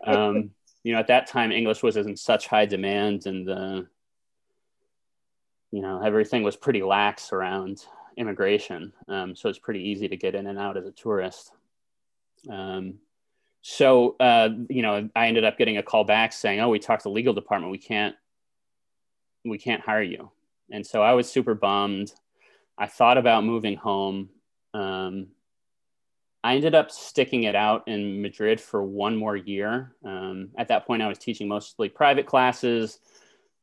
Um, 0.04 0.50
you 0.84 0.92
know, 0.92 0.98
at 0.98 1.08
that 1.08 1.26
time, 1.26 1.50
English 1.50 1.82
was 1.82 1.96
in 1.96 2.16
such 2.16 2.46
high 2.46 2.66
demand, 2.66 3.26
and 3.26 3.50
uh, 3.50 3.82
you 5.72 5.82
know, 5.82 6.00
everything 6.00 6.44
was 6.44 6.56
pretty 6.56 6.82
lax 6.82 7.32
around 7.32 7.84
immigration. 8.16 8.92
Um, 9.08 9.34
so 9.34 9.48
it's 9.48 9.58
pretty 9.58 9.88
easy 9.88 10.08
to 10.08 10.16
get 10.16 10.36
in 10.36 10.46
and 10.46 10.58
out 10.58 10.76
as 10.76 10.86
a 10.86 10.92
tourist. 10.92 11.50
Um, 12.48 12.94
so 13.68 14.14
uh, 14.20 14.50
you 14.70 14.80
know, 14.80 15.10
I 15.16 15.26
ended 15.26 15.42
up 15.42 15.58
getting 15.58 15.76
a 15.76 15.82
call 15.82 16.04
back 16.04 16.32
saying, 16.32 16.60
"Oh, 16.60 16.68
we 16.68 16.78
talked 16.78 17.02
to 17.02 17.08
the 17.08 17.12
legal 17.12 17.34
department. 17.34 17.72
We 17.72 17.78
can't, 17.78 18.14
we 19.44 19.58
can't 19.58 19.82
hire 19.82 20.04
you." 20.04 20.30
And 20.70 20.86
so 20.86 21.02
I 21.02 21.14
was 21.14 21.28
super 21.28 21.56
bummed. 21.56 22.12
I 22.78 22.86
thought 22.86 23.18
about 23.18 23.42
moving 23.42 23.76
home. 23.76 24.30
Um, 24.72 25.26
I 26.44 26.54
ended 26.54 26.76
up 26.76 26.92
sticking 26.92 27.42
it 27.42 27.56
out 27.56 27.88
in 27.88 28.22
Madrid 28.22 28.60
for 28.60 28.84
one 28.84 29.16
more 29.16 29.34
year. 29.34 29.96
Um, 30.04 30.50
at 30.56 30.68
that 30.68 30.86
point, 30.86 31.02
I 31.02 31.08
was 31.08 31.18
teaching 31.18 31.48
mostly 31.48 31.88
private 31.88 32.26
classes, 32.26 33.00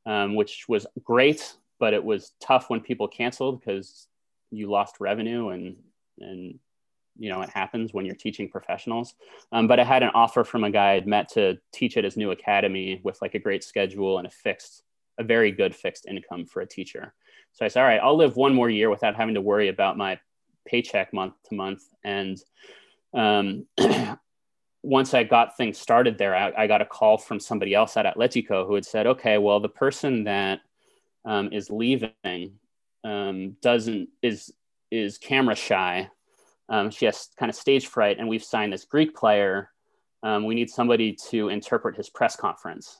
um, 0.05 0.35
which 0.35 0.65
was 0.67 0.85
great, 1.01 1.55
but 1.79 1.93
it 1.93 2.03
was 2.03 2.33
tough 2.41 2.69
when 2.69 2.81
people 2.81 3.07
canceled 3.07 3.61
because 3.61 4.09
you 4.51 4.69
lost 4.69 4.97
revenue 4.99 5.47
and 5.47 5.77
and 6.19 6.59
you 7.17 7.29
know 7.29 7.41
it 7.41 7.49
happens 7.49 7.93
when 7.93 8.05
you're 8.05 8.15
teaching 8.15 8.49
professionals. 8.49 9.15
Um, 9.51 9.67
but 9.67 9.79
I 9.79 9.83
had 9.83 10.03
an 10.03 10.11
offer 10.13 10.43
from 10.43 10.63
a 10.63 10.71
guy 10.71 10.93
I'd 10.93 11.07
met 11.07 11.29
to 11.33 11.57
teach 11.71 11.97
at 11.97 12.03
his 12.03 12.17
new 12.17 12.31
academy 12.31 13.01
with 13.03 13.21
like 13.21 13.35
a 13.35 13.39
great 13.39 13.63
schedule 13.63 14.17
and 14.17 14.27
a 14.27 14.31
fixed, 14.31 14.83
a 15.17 15.23
very 15.23 15.51
good 15.51 15.75
fixed 15.75 16.05
income 16.05 16.45
for 16.45 16.61
a 16.61 16.67
teacher. 16.67 17.13
So 17.53 17.65
I 17.65 17.67
said, 17.67 17.81
all 17.81 17.87
right, 17.87 18.01
I'll 18.01 18.17
live 18.17 18.35
one 18.35 18.53
more 18.53 18.69
year 18.69 18.89
without 18.89 19.15
having 19.15 19.35
to 19.35 19.41
worry 19.41 19.67
about 19.67 19.97
my 19.97 20.19
paycheck 20.65 21.13
month 21.13 21.35
to 21.49 21.55
month. 21.55 21.83
And 22.03 22.41
um, 23.13 23.67
once 24.83 25.13
I 25.13 25.23
got 25.23 25.55
things 25.55 25.77
started 25.77 26.17
there, 26.17 26.35
I, 26.35 26.51
I, 26.57 26.67
got 26.67 26.81
a 26.81 26.85
call 26.85 27.17
from 27.17 27.39
somebody 27.39 27.75
else 27.75 27.95
at 27.95 28.05
Atletico 28.05 28.65
who 28.65 28.73
had 28.73 28.85
said, 28.85 29.05
okay, 29.05 29.37
well, 29.37 29.59
the 29.59 29.69
person 29.69 30.23
that 30.23 30.61
um, 31.25 31.53
is 31.53 31.69
leaving 31.69 32.57
um, 33.03 33.55
doesn't 33.61 34.09
is 34.21 34.51
is 34.91 35.17
camera 35.17 35.55
shy. 35.55 36.09
Um, 36.73 36.89
she 36.89 37.05
has 37.05 37.29
kind 37.37 37.51
of 37.51 37.55
stage 37.55 37.85
fright, 37.85 38.17
and 38.17 38.27
we've 38.27 38.43
signed 38.43 38.73
this 38.73 38.83
Greek 38.83 39.15
player. 39.15 39.69
Um, 40.23 40.43
we 40.43 40.55
need 40.55 40.71
somebody 40.71 41.15
to 41.29 41.49
interpret 41.49 41.95
his 41.95 42.09
press 42.09 42.35
conference. 42.35 42.97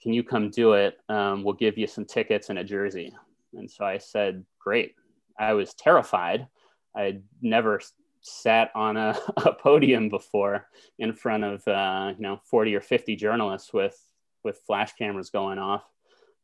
Can 0.00 0.12
you 0.12 0.22
come 0.22 0.48
do 0.48 0.74
it? 0.74 0.96
Um, 1.08 1.42
we'll 1.42 1.54
give 1.54 1.76
you 1.76 1.88
some 1.88 2.04
tickets 2.04 2.50
and 2.50 2.60
a 2.60 2.64
jersey. 2.64 3.12
And 3.54 3.68
so 3.68 3.84
I 3.84 3.98
said, 3.98 4.44
great. 4.60 4.94
I 5.36 5.54
was 5.54 5.74
terrified. 5.74 6.46
I'd 6.94 7.24
never 7.40 7.80
sat 8.20 8.70
on 8.76 8.96
a, 8.96 9.18
a 9.38 9.52
podium 9.52 10.08
before 10.08 10.68
in 11.00 11.14
front 11.14 11.42
of 11.42 11.66
uh, 11.66 12.12
you 12.16 12.22
know 12.22 12.40
40 12.44 12.76
or 12.76 12.80
50 12.80 13.16
journalists 13.16 13.72
with 13.72 14.00
with 14.44 14.60
flash 14.68 14.92
cameras 14.92 15.30
going 15.30 15.58
off, 15.58 15.82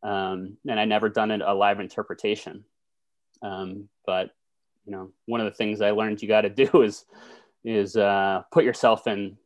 um, 0.02 0.56
and 0.68 0.80
I'd 0.80 0.88
never 0.88 1.08
done 1.08 1.30
a 1.30 1.54
live 1.54 1.78
interpretation. 1.78 2.64
Um, 3.40 3.88
but 4.04 4.30
you 4.88 4.96
know, 4.96 5.10
one 5.26 5.40
of 5.40 5.44
the 5.44 5.56
things 5.56 5.82
I 5.82 5.90
learned 5.90 6.22
you 6.22 6.28
got 6.28 6.40
to 6.40 6.48
do 6.64 6.82
is 6.82 7.04
is 7.64 7.96
uh, 7.96 8.42
put 8.50 8.64
yourself 8.64 9.06
in 9.06 9.36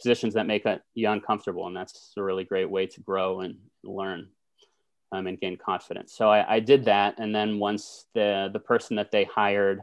positions 0.00 0.34
that 0.34 0.46
make 0.46 0.64
you 0.94 1.10
uncomfortable, 1.10 1.66
and 1.66 1.76
that's 1.76 2.12
a 2.16 2.22
really 2.22 2.44
great 2.44 2.70
way 2.70 2.86
to 2.86 3.00
grow 3.00 3.40
and 3.40 3.56
learn 3.82 4.28
um, 5.12 5.26
and 5.26 5.40
gain 5.40 5.56
confidence. 5.56 6.14
So 6.14 6.30
I, 6.30 6.56
I, 6.56 6.60
did 6.60 6.84
that, 6.84 7.18
and 7.18 7.34
then 7.34 7.58
once 7.58 8.06
the 8.14 8.50
the 8.52 8.60
person 8.60 8.96
that 8.96 9.10
they 9.10 9.24
hired 9.24 9.82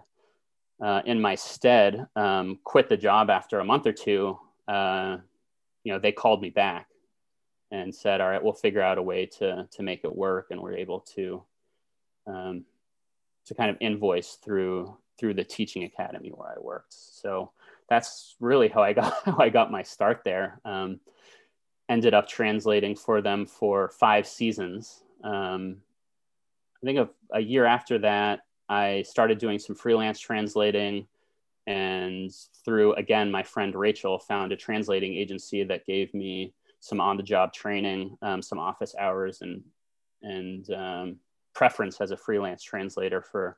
uh, 0.81 1.01
in 1.05 1.19
my 1.19 1.35
stead 1.35 2.07
um, 2.15 2.59
quit 2.63 2.87
the 2.87 2.97
job 2.97 3.29
after 3.29 3.59
a 3.59 3.65
month 3.65 3.85
or 3.85 3.91
two, 3.91 4.39
uh, 4.67 5.17
you 5.83 5.91
know, 5.91 5.99
they 5.99 6.13
called 6.13 6.41
me 6.41 6.49
back 6.49 6.87
and 7.71 7.93
said, 7.93 8.21
"All 8.21 8.29
right, 8.29 8.41
we'll 8.41 8.53
figure 8.53 8.81
out 8.81 8.97
a 8.97 9.03
way 9.03 9.25
to 9.39 9.67
to 9.69 9.83
make 9.83 10.05
it 10.05 10.15
work," 10.15 10.47
and 10.51 10.61
we're 10.61 10.77
able 10.77 11.01
to 11.15 11.43
um, 12.27 12.63
to 13.47 13.55
kind 13.55 13.69
of 13.69 13.77
invoice 13.79 14.35
through 14.35 14.97
through 15.19 15.33
the 15.33 15.43
teaching 15.43 15.83
academy 15.83 16.29
where 16.29 16.49
I 16.49 16.59
worked. 16.59 16.93
So 16.93 17.51
that's 17.89 18.35
really 18.39 18.67
how 18.67 18.83
I 18.83 18.93
got 18.93 19.13
how 19.25 19.37
I 19.39 19.49
got 19.49 19.71
my 19.71 19.83
start 19.83 20.21
there. 20.23 20.61
Um, 20.65 20.99
ended 21.89 22.13
up 22.13 22.27
translating 22.27 22.95
for 22.95 23.21
them 23.21 23.45
for 23.45 23.89
five 23.89 24.27
seasons 24.27 25.03
um, 25.23 25.77
I 26.81 26.85
think 26.85 26.99
of 26.99 27.09
a 27.33 27.39
year 27.39 27.65
after 27.65 27.99
that, 27.99 28.41
I 28.69 29.03
started 29.03 29.37
doing 29.37 29.59
some 29.59 29.75
freelance 29.75 30.19
translating. 30.19 31.07
And 31.65 32.31
through, 32.63 32.93
again, 32.93 33.31
my 33.31 33.43
friend 33.43 33.75
Rachel 33.75 34.19
found 34.19 34.51
a 34.51 34.55
translating 34.55 35.13
agency 35.13 35.63
that 35.63 35.85
gave 35.85 36.13
me 36.13 36.53
some 36.79 37.01
on 37.01 37.17
the 37.17 37.23
job 37.23 37.51
training, 37.51 38.17
um, 38.21 38.41
some 38.41 38.59
office 38.59 38.95
hours, 38.97 39.41
and, 39.41 39.63
and 40.21 40.69
um, 40.71 41.15
preference 41.57 41.99
as 41.99 42.11
a 42.11 42.17
freelance 42.17 42.61
translator 42.61 43.19
for 43.19 43.57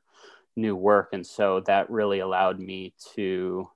new 0.56 0.74
work. 0.74 1.10
And 1.12 1.26
so 1.26 1.60
that 1.66 1.90
really 1.90 2.20
allowed 2.20 2.58
me 2.58 2.94
to 3.14 3.68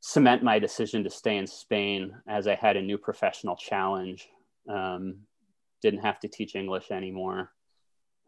cement 0.00 0.42
my 0.42 0.58
decision 0.58 1.02
to 1.04 1.10
stay 1.10 1.38
in 1.38 1.46
Spain 1.46 2.14
as 2.28 2.46
I 2.46 2.54
had 2.54 2.76
a 2.76 2.82
new 2.82 2.98
professional 2.98 3.56
challenge. 3.56 4.28
Um, 4.68 5.20
didn't 5.80 6.00
have 6.00 6.20
to 6.20 6.28
teach 6.28 6.54
English 6.54 6.90
anymore, 6.90 7.50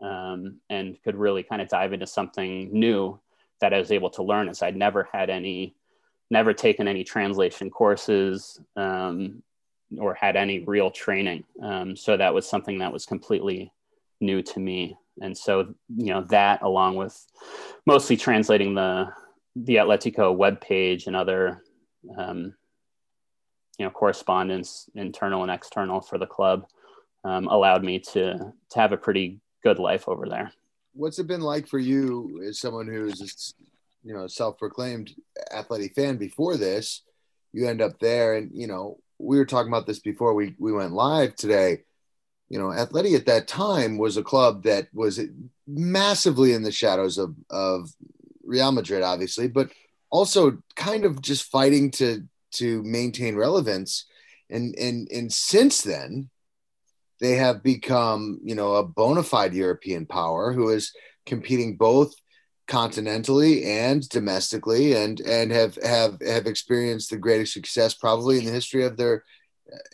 um, 0.00 0.60
and 0.70 0.96
could 1.04 1.16
really 1.16 1.42
kind 1.42 1.60
of 1.60 1.68
dive 1.68 1.92
into 1.92 2.06
something 2.06 2.72
new 2.72 3.20
that 3.60 3.74
I 3.74 3.78
was 3.78 3.92
able 3.92 4.08
to 4.10 4.22
learn 4.22 4.48
as 4.48 4.62
I'd 4.62 4.76
never 4.76 5.06
had 5.12 5.28
any, 5.28 5.76
never 6.30 6.54
taken 6.54 6.88
any 6.88 7.04
translation 7.04 7.68
courses 7.68 8.58
um, 8.76 9.42
or 9.98 10.14
had 10.14 10.36
any 10.36 10.60
real 10.60 10.90
training. 10.90 11.44
Um, 11.62 11.96
so 11.96 12.16
that 12.16 12.32
was 12.32 12.48
something 12.48 12.78
that 12.78 12.92
was 12.92 13.04
completely 13.04 13.70
new 14.22 14.40
to 14.42 14.58
me. 14.58 14.96
And 15.20 15.36
so, 15.36 15.74
you 15.94 16.12
know, 16.12 16.22
that 16.30 16.62
along 16.62 16.96
with 16.96 17.26
mostly 17.86 18.16
translating 18.16 18.74
the 18.74 19.08
the 19.54 19.76
Atletico 19.76 20.34
webpage 20.34 21.06
and 21.06 21.14
other 21.14 21.62
um, 22.16 22.54
you 23.78 23.84
know 23.84 23.90
correspondence 23.90 24.88
internal 24.94 25.42
and 25.42 25.50
external 25.50 26.00
for 26.00 26.18
the 26.18 26.26
club 26.26 26.66
um, 27.24 27.46
allowed 27.48 27.84
me 27.84 27.98
to 27.98 28.38
to 28.70 28.78
have 28.78 28.92
a 28.92 28.96
pretty 28.96 29.40
good 29.62 29.78
life 29.78 30.08
over 30.08 30.28
there. 30.28 30.52
What's 30.94 31.18
it 31.18 31.26
been 31.26 31.40
like 31.40 31.66
for 31.68 31.78
you 31.78 32.42
as 32.48 32.58
someone 32.58 32.86
who's 32.86 33.54
you 34.02 34.14
know 34.14 34.24
a 34.24 34.28
self-proclaimed 34.28 35.14
athletic 35.52 35.94
fan 35.94 36.16
before 36.16 36.56
this? 36.56 37.02
You 37.52 37.68
end 37.68 37.82
up 37.82 37.98
there, 37.98 38.34
and 38.34 38.50
you 38.54 38.66
know 38.66 38.98
we 39.18 39.38
were 39.38 39.46
talking 39.46 39.70
about 39.70 39.86
this 39.86 40.00
before 40.00 40.34
we 40.34 40.54
we 40.58 40.72
went 40.72 40.92
live 40.92 41.36
today. 41.36 41.82
You 42.52 42.58
know, 42.58 42.66
Atleti 42.66 43.16
at 43.16 43.24
that 43.24 43.48
time 43.48 43.96
was 43.96 44.18
a 44.18 44.22
club 44.22 44.64
that 44.64 44.88
was 44.92 45.18
massively 45.66 46.52
in 46.52 46.62
the 46.62 46.70
shadows 46.70 47.16
of 47.16 47.34
of 47.48 47.88
Real 48.44 48.72
Madrid, 48.72 49.02
obviously, 49.02 49.48
but 49.48 49.70
also 50.10 50.58
kind 50.76 51.06
of 51.06 51.22
just 51.22 51.50
fighting 51.50 51.90
to 51.92 52.28
to 52.56 52.82
maintain 52.82 53.36
relevance. 53.36 54.04
And 54.50 54.74
and 54.78 55.08
and 55.10 55.32
since 55.32 55.80
then, 55.80 56.28
they 57.20 57.36
have 57.36 57.62
become, 57.62 58.38
you 58.44 58.54
know, 58.54 58.74
a 58.74 58.84
bona 58.84 59.22
fide 59.22 59.54
European 59.54 60.04
power 60.04 60.52
who 60.52 60.68
is 60.68 60.92
competing 61.24 61.78
both 61.78 62.14
continentally 62.68 63.64
and 63.64 64.06
domestically 64.10 64.92
and 64.94 65.20
and 65.20 65.50
have 65.50 65.78
have 65.82 66.20
have 66.20 66.46
experienced 66.46 67.08
the 67.08 67.16
greatest 67.16 67.54
success 67.54 67.94
probably 67.94 68.36
in 68.36 68.44
the 68.44 68.52
history 68.52 68.84
of 68.84 68.98
their 68.98 69.24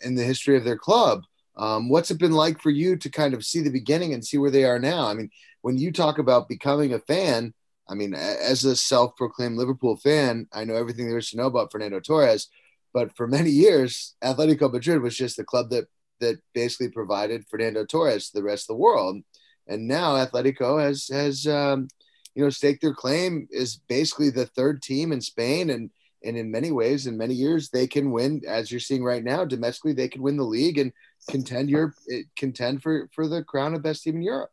in 0.03 0.15
the 0.15 0.25
history 0.25 0.57
of 0.57 0.65
their 0.65 0.77
club 0.77 1.23
um, 1.59 1.89
what's 1.89 2.09
it 2.09 2.17
been 2.17 2.31
like 2.31 2.61
for 2.61 2.69
you 2.69 2.95
to 2.97 3.09
kind 3.09 3.33
of 3.33 3.45
see 3.45 3.61
the 3.61 3.69
beginning 3.69 4.13
and 4.13 4.25
see 4.25 4.37
where 4.37 4.51
they 4.51 4.63
are 4.63 4.79
now 4.79 5.07
i 5.07 5.13
mean 5.13 5.29
when 5.61 5.77
you 5.77 5.91
talk 5.91 6.17
about 6.17 6.49
becoming 6.49 6.93
a 6.93 6.99
fan 6.99 7.53
i 7.87 7.93
mean 7.93 8.13
as 8.13 8.63
a 8.63 8.75
self-proclaimed 8.75 9.57
liverpool 9.57 9.97
fan 9.97 10.47
i 10.53 10.63
know 10.63 10.75
everything 10.75 11.07
there 11.07 11.17
is 11.17 11.29
to 11.29 11.37
know 11.37 11.47
about 11.47 11.71
fernando 11.71 11.99
torres 11.99 12.47
but 12.93 13.15
for 13.15 13.27
many 13.27 13.49
years 13.49 14.15
atletico 14.23 14.71
madrid 14.71 15.01
was 15.01 15.15
just 15.15 15.37
the 15.37 15.43
club 15.43 15.69
that 15.69 15.87
that 16.19 16.39
basically 16.53 16.89
provided 16.89 17.47
Fernando 17.47 17.85
Torres 17.85 18.29
to 18.29 18.37
the 18.37 18.43
rest 18.43 18.63
of 18.63 18.75
the 18.75 18.81
world. 18.81 19.17
And 19.67 19.87
now 19.87 20.15
Atletico 20.15 20.81
has 20.81 21.07
has 21.09 21.45
um, 21.47 21.87
you 22.35 22.43
know 22.43 22.49
staked 22.49 22.81
their 22.81 22.93
claim 22.93 23.47
is 23.51 23.77
basically 23.87 24.29
the 24.29 24.45
third 24.45 24.81
team 24.81 25.11
in 25.11 25.21
Spain, 25.21 25.69
and 25.69 25.89
and 26.23 26.37
in 26.37 26.51
many 26.51 26.71
ways, 26.71 27.07
in 27.07 27.17
many 27.17 27.33
years, 27.33 27.69
they 27.69 27.87
can 27.87 28.11
win 28.11 28.41
as 28.47 28.71
you're 28.71 28.79
seeing 28.79 29.03
right 29.03 29.23
now 29.23 29.45
domestically. 29.45 29.93
They 29.93 30.07
can 30.07 30.21
win 30.21 30.37
the 30.37 30.43
league 30.43 30.77
and 30.77 30.91
contend 31.29 31.69
your 31.69 31.93
contend 32.37 32.81
for 32.81 33.09
for 33.13 33.27
the 33.27 33.43
crown 33.43 33.73
of 33.73 33.83
best 33.83 34.03
team 34.03 34.17
in 34.17 34.21
Europe. 34.21 34.51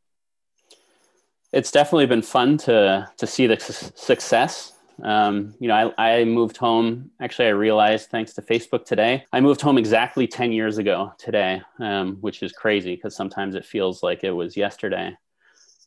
It's 1.53 1.71
definitely 1.71 2.07
been 2.07 2.23
fun 2.23 2.59
to 2.59 3.09
to 3.17 3.27
see 3.27 3.47
the 3.47 3.59
success 3.61 4.73
Um, 5.03 5.55
you 5.61 5.69
know, 5.69 5.93
I, 5.99 6.21
I 6.21 6.25
moved 6.25 6.57
home. 6.57 7.11
Actually, 7.21 7.49
I 7.49 7.51
realized 7.51 8.09
thanks 8.09 8.33
to 8.35 8.43
Facebook 8.43 8.85
today, 8.85 9.25
I 9.33 9.41
moved 9.41 9.61
home 9.61 9.79
exactly 9.79 10.27
10 10.27 10.53
years 10.53 10.79
ago 10.79 11.13
today, 11.19 11.61
um, 11.81 12.17
which 12.21 12.43
is 12.43 12.53
crazy 12.53 12.95
because 12.95 13.15
sometimes 13.15 13.55
it 13.55 13.65
feels 13.65 14.03
like 14.03 14.25
it 14.25 14.31
was 14.31 14.57
yesterday. 14.57 15.13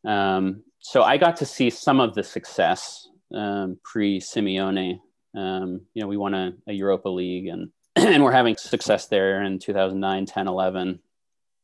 Um, 0.05 0.63
so 0.79 1.03
I 1.03 1.17
got 1.17 1.37
to 1.37 1.45
see 1.45 1.69
some 1.69 1.99
of 1.99 2.13
the 2.13 2.23
success 2.23 3.07
um, 3.33 3.79
pre 3.83 4.19
Simeone. 4.19 4.99
Um, 5.35 5.81
you 5.93 6.01
know, 6.01 6.07
we 6.07 6.17
won 6.17 6.33
a, 6.33 6.53
a 6.67 6.73
Europa 6.73 7.09
League 7.09 7.47
and, 7.47 7.69
and 8.07 8.23
we're 8.23 8.31
having 8.31 8.57
success 8.57 9.07
there 9.07 9.41
in 9.43 9.59
2009, 9.59 10.25
10, 10.25 10.47
11. 10.47 10.99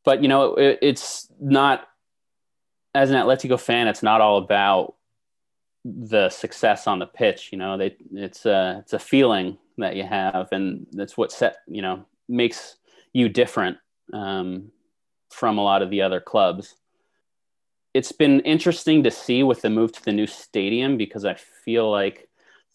But, 0.04 0.22
you 0.22 0.28
know, 0.28 0.54
it, 0.54 0.78
it's 0.82 1.30
not, 1.40 1.88
as 2.94 3.10
an 3.10 3.16
Atletico 3.16 3.60
fan, 3.60 3.88
it's 3.88 4.02
not 4.02 4.20
all 4.20 4.38
about 4.38 4.94
the 5.86 6.28
success 6.30 6.86
on 6.86 6.98
the 6.98 7.06
pitch. 7.06 7.50
You 7.52 7.58
know, 7.58 7.76
they, 7.76 7.96
it's 8.12 8.46
a 8.46 8.78
it's 8.80 8.92
a 8.92 8.98
feeling 8.98 9.58
that 9.78 9.96
you 9.96 10.04
have, 10.04 10.48
and 10.52 10.86
that's 10.92 11.16
what 11.16 11.32
set 11.32 11.58
you 11.68 11.82
know 11.82 12.04
makes 12.28 12.76
you 13.12 13.28
different 13.28 13.78
um, 14.12 14.70
from 15.30 15.58
a 15.58 15.62
lot 15.62 15.82
of 15.82 15.90
the 15.90 16.02
other 16.02 16.20
clubs. 16.20 16.74
It's 17.94 18.12
been 18.12 18.40
interesting 18.40 19.04
to 19.04 19.10
see 19.10 19.42
with 19.42 19.62
the 19.62 19.70
move 19.70 19.92
to 19.92 20.04
the 20.04 20.12
new 20.12 20.26
stadium 20.26 20.96
because 20.98 21.24
I 21.24 21.34
feel 21.34 21.90
like 21.90 22.28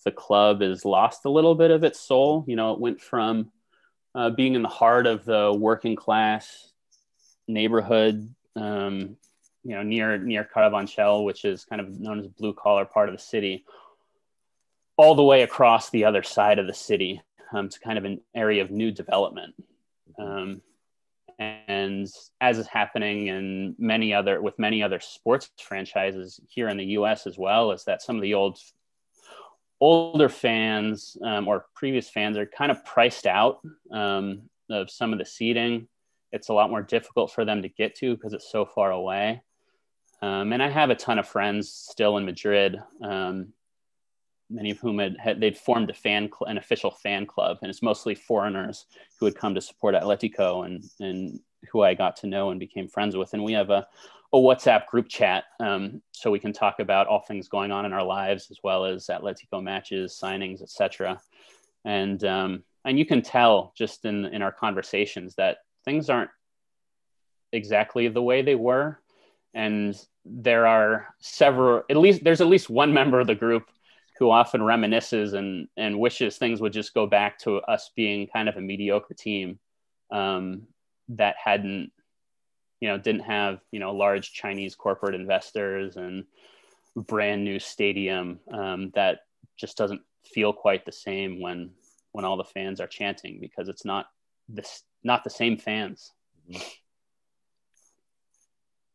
the 0.04 0.12
club 0.12 0.62
has 0.62 0.86
lost 0.86 1.26
a 1.26 1.30
little 1.30 1.56
bit 1.56 1.72
of 1.72 1.84
its 1.84 2.00
soul. 2.00 2.44
You 2.48 2.56
know, 2.56 2.74
it 2.74 2.80
went 2.80 3.02
from 3.02 3.52
uh, 4.16 4.30
being 4.30 4.56
in 4.56 4.62
the 4.62 4.70
heart 4.70 5.08
of 5.08 5.26
the 5.26 5.54
working 5.58 5.96
class 5.96 6.72
neighborhood 7.48 8.34
um, 8.56 9.18
you 9.64 9.76
know, 9.76 9.84
near 9.84 10.18
near 10.18 10.44
Carabanchel, 10.44 11.24
which 11.24 11.46
is 11.46 11.66
kind 11.66 11.82
of 11.82 12.00
known 12.00 12.20
as 12.20 12.28
blue 12.28 12.54
collar 12.54 12.86
part 12.86 13.10
of 13.10 13.16
the 13.16 13.22
city, 13.22 13.66
all 14.98 15.16
the 15.16 15.24
way 15.24 15.44
across 15.44 15.90
the 15.90 16.06
other 16.06 16.24
side 16.24 16.60
of 16.60 16.68
the 16.68 16.74
city 16.74 17.22
um, 17.54 17.70
to 17.70 17.80
kind 17.80 17.98
of 17.98 18.06
an 18.06 18.22
area 18.36 18.64
of 18.64 18.72
new 18.72 18.92
development. 18.92 19.54
Um, 20.18 20.62
and 21.40 22.08
as 22.40 22.60
is 22.60 22.68
happening 22.68 23.28
in 23.28 23.76
many 23.80 24.14
other 24.14 24.42
with 24.42 24.60
many 24.60 24.84
other 24.84 25.00
sports 25.00 25.50
franchises 25.60 26.40
here 26.48 26.70
in 26.70 26.78
the 26.78 26.86
U.S. 26.86 27.26
as 27.26 27.38
well, 27.38 27.72
is 27.72 27.84
that 27.86 28.02
some 28.02 28.16
of 28.16 28.22
the 28.22 28.34
old 28.34 28.60
older 29.82 30.30
fans 30.30 31.18
um, 31.24 31.48
or 31.48 31.66
previous 31.76 32.08
fans 32.10 32.38
are 32.38 32.46
kind 32.46 32.72
of 32.72 32.86
priced 32.86 33.26
out 33.26 33.60
um, 33.92 34.44
of 34.70 34.90
some 34.90 35.12
of 35.12 35.20
the 35.20 35.26
seating. 35.26 35.88
It's 36.32 36.50
a 36.50 36.54
lot 36.54 36.70
more 36.70 36.84
difficult 36.84 37.34
for 37.34 37.44
them 37.44 37.62
to 37.64 37.70
get 37.70 37.96
to 37.96 38.16
because 38.16 38.34
it's 38.34 38.50
so 38.50 38.64
far 38.64 38.92
away. 38.92 39.42
Um, 40.22 40.54
and 40.54 40.62
I 40.62 40.70
have 40.70 40.92
a 40.92 40.96
ton 40.96 41.18
of 41.18 41.28
friends 41.28 41.70
still 41.74 42.16
in 42.18 42.26
Madrid, 42.26 42.78
um, 43.02 43.54
many 44.52 44.70
of 44.70 44.80
whom 44.80 45.00
had, 45.00 45.18
had 45.18 45.42
they'd 45.42 45.58
formed 45.58 45.90
a 45.90 45.94
fan, 45.94 46.30
cl- 46.30 46.50
an 46.50 46.60
official 46.60 46.92
fan 46.92 47.26
club, 47.26 47.58
and 47.62 47.70
it's 47.70 47.82
mostly 47.82 48.14
foreigners 48.14 48.86
who 49.20 49.26
had 49.26 49.36
come 49.36 49.56
to 49.56 49.62
support 49.62 49.96
Atletico 49.96 50.66
and 50.66 50.84
and 51.00 51.40
who 51.72 51.82
I 51.82 51.94
got 51.94 52.16
to 52.18 52.28
know 52.28 52.52
and 52.52 52.60
became 52.60 52.88
friends 52.88 53.16
with. 53.16 53.34
And 53.34 53.44
we 53.44 53.54
have 53.54 53.70
a, 53.70 53.88
a 54.34 54.38
WhatsApp 54.38 54.88
group 54.88 55.10
chat, 55.10 55.44
um, 55.60 56.02
so 56.12 56.32
we 56.32 56.40
can 56.40 56.54
talk 56.54 56.80
about 56.80 57.08
all 57.08 57.22
things 57.22 57.50
going 57.50 57.72
on 57.72 57.86
in 57.86 57.94
our 57.94 58.04
lives, 58.04 58.50
as 58.50 58.60
well 58.64 58.86
as 58.86 59.08
Atletico 59.08 59.62
matches, 59.62 60.18
signings, 60.22 60.62
etc. 60.62 61.20
And 61.84 62.24
um, 62.24 62.64
and 62.86 62.98
you 62.98 63.06
can 63.06 63.22
tell 63.22 63.74
just 63.76 64.06
in 64.06 64.26
in 64.26 64.42
our 64.42 64.52
conversations 64.52 65.36
that 65.36 65.58
things 65.84 66.10
aren't 66.10 66.32
exactly 67.52 68.08
the 68.08 68.22
way 68.22 68.42
they 68.42 68.56
were 68.56 69.02
and 69.54 70.00
there 70.26 70.68
are 70.68 71.14
several 71.20 71.84
at 71.90 71.98
least 71.98 72.24
there's 72.24 72.42
at 72.42 72.48
least 72.48 72.70
one 72.70 72.94
member 72.94 73.20
of 73.20 73.28
the 73.28 73.36
group 73.36 73.70
who 74.18 74.30
often 74.30 74.62
reminisces 74.62 75.34
and 75.34 75.68
and 75.78 76.00
wishes 76.00 76.38
things 76.38 76.62
would 76.62 76.74
just 76.74 76.94
go 76.94 77.06
back 77.06 77.38
to 77.40 77.58
us 77.62 77.92
being 77.96 78.28
kind 78.28 78.48
of 78.48 78.56
a 78.56 78.62
mediocre 78.62 79.14
team 79.14 79.60
um, 80.12 80.64
that 81.10 81.36
hadn't 81.44 81.92
you 82.82 82.90
know 82.90 82.98
didn't 82.98 83.22
have 83.22 83.60
you 83.72 83.80
know 83.80 83.94
large 83.94 84.34
chinese 84.34 84.76
corporate 84.76 85.16
investors 85.16 85.96
and 85.96 86.26
brand 86.96 87.44
new 87.44 87.58
stadium 87.58 88.40
um, 88.54 88.92
that 88.96 89.20
just 89.58 89.78
doesn't 89.78 90.02
feel 90.26 90.52
quite 90.52 90.86
the 90.86 90.92
same 90.92 91.40
when 91.40 91.72
when 92.12 92.26
all 92.26 92.36
the 92.36 92.44
fans 92.44 92.82
are 92.82 92.88
chanting 92.88 93.40
because 93.40 93.70
it's 93.70 93.86
not 93.86 94.08
this 94.50 94.84
not 95.04 95.24
the 95.24 95.30
same 95.30 95.58
fans 95.58 96.12
mm-hmm. 96.50 96.62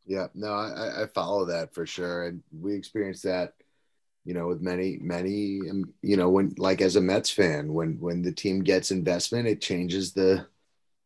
Yeah, 0.06 0.28
no, 0.34 0.52
I, 0.52 1.02
I 1.02 1.06
follow 1.06 1.46
that 1.46 1.74
for 1.74 1.84
sure, 1.84 2.26
and 2.26 2.42
we 2.56 2.74
experienced 2.74 3.24
that, 3.24 3.54
you 4.24 4.34
know, 4.34 4.46
with 4.46 4.60
many, 4.60 4.98
many, 5.00 5.60
um, 5.68 5.92
you 6.00 6.16
know, 6.16 6.30
when 6.30 6.54
like 6.58 6.80
as 6.80 6.94
a 6.94 7.00
Mets 7.00 7.30
fan, 7.30 7.74
when 7.74 7.98
when 7.98 8.22
the 8.22 8.30
team 8.30 8.62
gets 8.62 8.92
investment, 8.92 9.48
it 9.48 9.60
changes 9.60 10.12
the, 10.12 10.46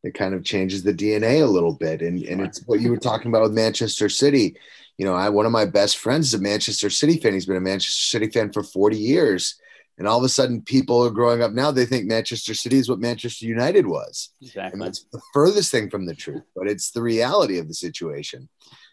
it 0.02 0.14
kind 0.14 0.34
of 0.34 0.44
changes 0.44 0.82
the 0.82 0.94
DNA 0.94 1.42
a 1.42 1.46
little 1.46 1.74
bit, 1.74 2.02
and 2.02 2.22
and 2.22 2.40
it's 2.40 2.62
what 2.66 2.80
you 2.80 2.90
were 2.90 2.96
talking 2.96 3.30
about 3.30 3.42
with 3.42 3.52
Manchester 3.52 4.08
City. 4.08 4.56
You 4.96 5.04
know, 5.06 5.14
I 5.14 5.28
one 5.28 5.46
of 5.46 5.52
my 5.52 5.64
best 5.64 5.98
friends 5.98 6.28
is 6.28 6.34
a 6.34 6.42
Manchester 6.42 6.90
City 6.90 7.18
fan. 7.18 7.34
He's 7.34 7.46
been 7.46 7.56
a 7.56 7.60
Manchester 7.60 8.18
City 8.18 8.30
fan 8.30 8.52
for 8.52 8.62
forty 8.62 8.96
years, 8.96 9.60
and 9.98 10.08
all 10.08 10.18
of 10.18 10.24
a 10.24 10.28
sudden, 10.28 10.62
people 10.62 11.04
are 11.04 11.10
growing 11.10 11.42
up 11.42 11.52
now. 11.52 11.70
They 11.70 11.84
think 11.84 12.06
Manchester 12.06 12.54
City 12.54 12.78
is 12.78 12.88
what 12.88 12.98
Manchester 12.98 13.46
United 13.46 13.86
was, 13.86 14.30
exactly. 14.40 14.72
and 14.72 14.82
that's 14.82 15.04
the 15.12 15.20
furthest 15.32 15.70
thing 15.70 15.90
from 15.90 16.06
the 16.06 16.14
truth, 16.14 16.42
but 16.56 16.68
it's 16.68 16.90
the 16.90 17.02
reality 17.02 17.58
of 17.58 17.68
the 17.68 17.74
situation. 17.74 18.48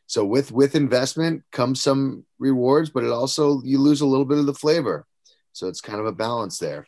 So 0.08 0.26
with 0.26 0.52
with 0.52 0.76
investment 0.76 1.44
comes 1.52 1.82
some 1.82 2.26
rewards, 2.40 2.90
but 2.90 3.04
it 3.04 3.12
also 3.12 3.62
you 3.64 3.78
lose 3.78 4.02
a 4.02 4.06
little 4.06 4.26
bit 4.26 4.38
of 4.40 4.46
the 4.46 4.54
flavor. 4.54 5.06
So 5.52 5.68
it's 5.68 5.82
kind 5.82 6.00
of 6.00 6.06
a 6.06 6.12
balance 6.12 6.60
there. 6.60 6.88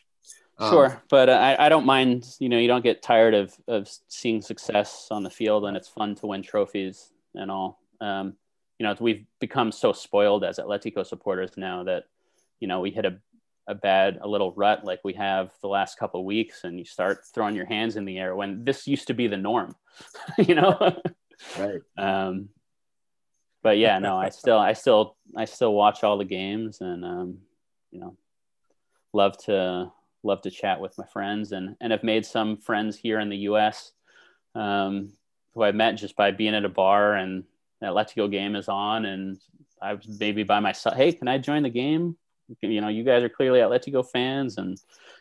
Um, 0.60 0.70
sure, 0.70 1.02
but 1.08 1.30
I, 1.30 1.56
I 1.58 1.68
don't 1.68 1.86
mind. 1.86 2.26
You 2.38 2.48
know, 2.48 2.58
you 2.58 2.68
don't 2.68 2.84
get 2.84 3.02
tired 3.02 3.34
of 3.34 3.54
of 3.66 3.90
seeing 4.08 4.42
success 4.42 5.08
on 5.10 5.22
the 5.22 5.30
field, 5.30 5.64
and 5.64 5.76
it's 5.76 5.88
fun 5.88 6.14
to 6.16 6.26
win 6.26 6.42
trophies 6.42 7.12
and 7.34 7.50
all. 7.50 7.80
Um, 8.00 8.34
you 8.78 8.86
know, 8.86 8.94
we've 9.00 9.24
become 9.40 9.72
so 9.72 9.92
spoiled 9.92 10.44
as 10.44 10.58
Atletico 10.58 11.04
supporters 11.06 11.52
now 11.56 11.84
that 11.84 12.04
you 12.60 12.68
know 12.68 12.80
we 12.80 12.90
hit 12.90 13.04
a 13.04 13.18
a 13.66 13.74
bad 13.74 14.18
a 14.20 14.28
little 14.28 14.52
rut 14.52 14.84
like 14.84 15.00
we 15.04 15.12
have 15.14 15.52
the 15.62 15.68
last 15.68 15.98
couple 15.98 16.24
weeks, 16.24 16.64
and 16.64 16.78
you 16.78 16.84
start 16.84 17.24
throwing 17.32 17.54
your 17.54 17.66
hands 17.66 17.96
in 17.96 18.04
the 18.04 18.18
air 18.18 18.34
when 18.34 18.64
this 18.64 18.86
used 18.86 19.06
to 19.06 19.14
be 19.14 19.28
the 19.28 19.36
norm. 19.36 19.74
you 20.38 20.54
know, 20.54 20.76
right? 21.58 21.80
Um, 21.98 22.48
but 23.62 23.76
yeah, 23.76 23.98
no, 23.98 24.16
I 24.16 24.30
still, 24.30 24.58
I 24.58 24.72
still, 24.72 25.16
I 25.36 25.44
still 25.44 25.74
watch 25.74 26.02
all 26.02 26.16
the 26.16 26.24
games, 26.24 26.80
and 26.80 27.04
um, 27.04 27.38
you 27.90 28.00
know, 28.00 28.16
love 29.12 29.36
to 29.44 29.92
love 30.22 30.42
to 30.42 30.50
chat 30.50 30.80
with 30.80 30.96
my 30.98 31.06
friends, 31.06 31.52
and 31.52 31.76
and 31.80 31.92
have 31.92 32.04
made 32.04 32.26
some 32.26 32.56
friends 32.56 32.96
here 32.96 33.20
in 33.20 33.28
the 33.28 33.38
U.S. 33.38 33.92
Um, 34.54 35.12
who 35.54 35.62
I 35.62 35.72
met 35.72 35.92
just 35.92 36.16
by 36.16 36.30
being 36.30 36.54
at 36.54 36.64
a 36.64 36.68
bar 36.68 37.14
and 37.14 37.44
that 37.80 37.92
Atletico 37.92 38.30
game 38.30 38.56
is 38.56 38.68
on, 38.68 39.04
and 39.04 39.38
I 39.80 39.94
was 39.94 40.18
maybe 40.20 40.42
by 40.42 40.60
myself. 40.60 40.96
Hey, 40.96 41.12
can 41.12 41.28
I 41.28 41.38
join 41.38 41.62
the 41.62 41.70
game? 41.70 42.16
You 42.60 42.80
know, 42.80 42.88
you 42.88 43.04
guys 43.04 43.22
are 43.22 43.28
clearly 43.28 43.60
Atletico 43.60 44.06
fans, 44.08 44.58
and 44.58 44.78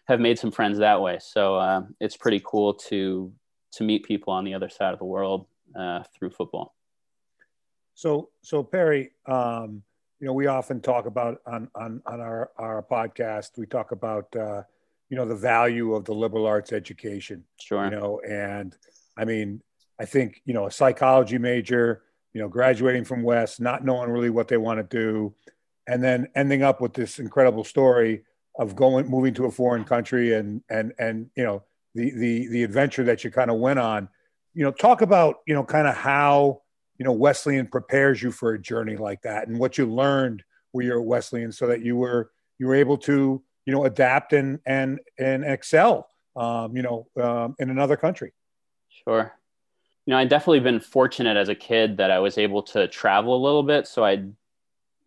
have 0.07 0.19
made 0.19 0.39
some 0.39 0.51
friends 0.51 0.79
that 0.79 1.01
way. 1.01 1.19
So 1.21 1.55
uh, 1.55 1.83
it's 1.99 2.17
pretty 2.17 2.41
cool 2.43 2.73
to 2.89 3.31
to 3.73 3.83
meet 3.83 4.03
people 4.03 4.33
on 4.33 4.43
the 4.43 4.53
other 4.53 4.69
side 4.69 4.93
of 4.93 4.99
the 4.99 5.05
world 5.05 5.45
uh, 5.75 6.03
through 6.15 6.31
football. 6.31 6.75
So, 7.93 8.29
so 8.41 8.63
Perry, 8.63 9.11
um, 9.25 9.83
you 10.19 10.27
know, 10.27 10.33
we 10.33 10.47
often 10.47 10.81
talk 10.81 11.05
about 11.05 11.41
on 11.45 11.69
on 11.75 12.01
on 12.05 12.19
our 12.19 12.51
our 12.57 12.81
podcast. 12.81 13.57
We 13.57 13.65
talk 13.65 13.91
about 13.91 14.33
uh, 14.35 14.63
you 15.09 15.17
know 15.17 15.25
the 15.25 15.35
value 15.35 15.93
of 15.93 16.05
the 16.05 16.13
liberal 16.13 16.45
arts 16.45 16.71
education. 16.71 17.43
Sure. 17.59 17.83
You 17.85 17.91
know, 17.91 18.21
and 18.27 18.75
I 19.17 19.25
mean, 19.25 19.61
I 19.99 20.05
think 20.05 20.41
you 20.45 20.53
know 20.53 20.67
a 20.67 20.71
psychology 20.71 21.37
major, 21.37 22.03
you 22.33 22.41
know, 22.41 22.47
graduating 22.47 23.05
from 23.05 23.23
West, 23.23 23.59
not 23.59 23.83
knowing 23.83 24.09
really 24.09 24.29
what 24.29 24.47
they 24.47 24.57
want 24.57 24.79
to 24.79 24.97
do, 24.97 25.33
and 25.87 26.03
then 26.03 26.27
ending 26.35 26.63
up 26.63 26.79
with 26.79 26.93
this 26.93 27.19
incredible 27.19 27.63
story 27.63 28.23
of 28.57 28.75
going 28.75 29.07
moving 29.07 29.33
to 29.33 29.45
a 29.45 29.51
foreign 29.51 29.83
country 29.83 30.33
and 30.33 30.61
and 30.69 30.93
and 30.99 31.29
you 31.35 31.43
know 31.43 31.63
the 31.95 32.11
the 32.11 32.47
the 32.47 32.63
adventure 32.63 33.03
that 33.03 33.23
you 33.23 33.31
kind 33.31 33.49
of 33.49 33.57
went 33.57 33.79
on. 33.79 34.07
You 34.53 34.63
know, 34.63 34.71
talk 34.71 35.01
about 35.01 35.37
you 35.47 35.53
know 35.55 35.63
kind 35.63 35.87
of 35.87 35.95
how 35.95 36.61
you 36.99 37.05
know 37.05 37.13
Wesleyan 37.13 37.67
prepares 37.67 38.21
you 38.21 38.31
for 38.31 38.53
a 38.53 38.61
journey 38.61 38.95
like 38.95 39.23
that 39.23 39.47
and 39.47 39.57
what 39.57 39.77
you 39.77 39.85
learned 39.85 40.43
when 40.71 40.85
you're 40.85 40.99
at 40.99 41.05
Wesleyan 41.05 41.51
so 41.51 41.65
that 41.67 41.81
you 41.81 41.95
were 41.95 42.29
you 42.59 42.67
were 42.67 42.75
able 42.75 42.97
to 42.97 43.41
you 43.69 43.75
know 43.75 43.85
adapt 43.85 44.33
and 44.33 44.57
and 44.65 44.99
and 45.19 45.45
excel 45.45 46.09
um, 46.35 46.75
you 46.75 46.81
know 46.81 47.07
um, 47.21 47.55
in 47.59 47.69
another 47.69 47.95
country. 47.95 48.33
Sure. 49.03 49.31
You 50.07 50.11
know 50.11 50.17
i 50.17 50.25
definitely 50.25 50.61
been 50.61 50.79
fortunate 50.79 51.37
as 51.37 51.49
a 51.49 51.55
kid 51.55 51.97
that 51.97 52.09
i 52.09 52.17
was 52.17 52.39
able 52.39 52.63
to 52.63 52.87
travel 52.87 53.35
a 53.35 53.43
little 53.45 53.61
bit. 53.61 53.87
So 53.87 54.03
i 54.03 54.13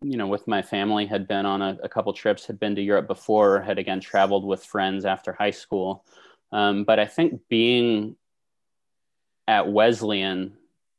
you 0.01 0.17
know 0.17 0.27
with 0.27 0.47
my 0.47 0.61
family 0.61 1.05
had 1.05 1.27
been 1.27 1.45
on 1.45 1.61
a, 1.61 1.77
a 1.83 1.89
couple 1.89 2.13
trips 2.13 2.45
had 2.45 2.57
been 2.57 2.73
to 2.75 2.81
europe 2.81 3.05
before 3.05 3.59
had 3.59 3.77
again 3.77 3.99
traveled 3.99 4.45
with 4.45 4.63
friends 4.63 5.03
after 5.03 5.33
high 5.33 5.51
school. 5.51 6.05
Um, 6.53 6.85
but 6.85 6.99
i 6.99 7.05
think 7.05 7.41
being 7.49 8.15
at 9.45 9.67
wesleyan 9.67 10.53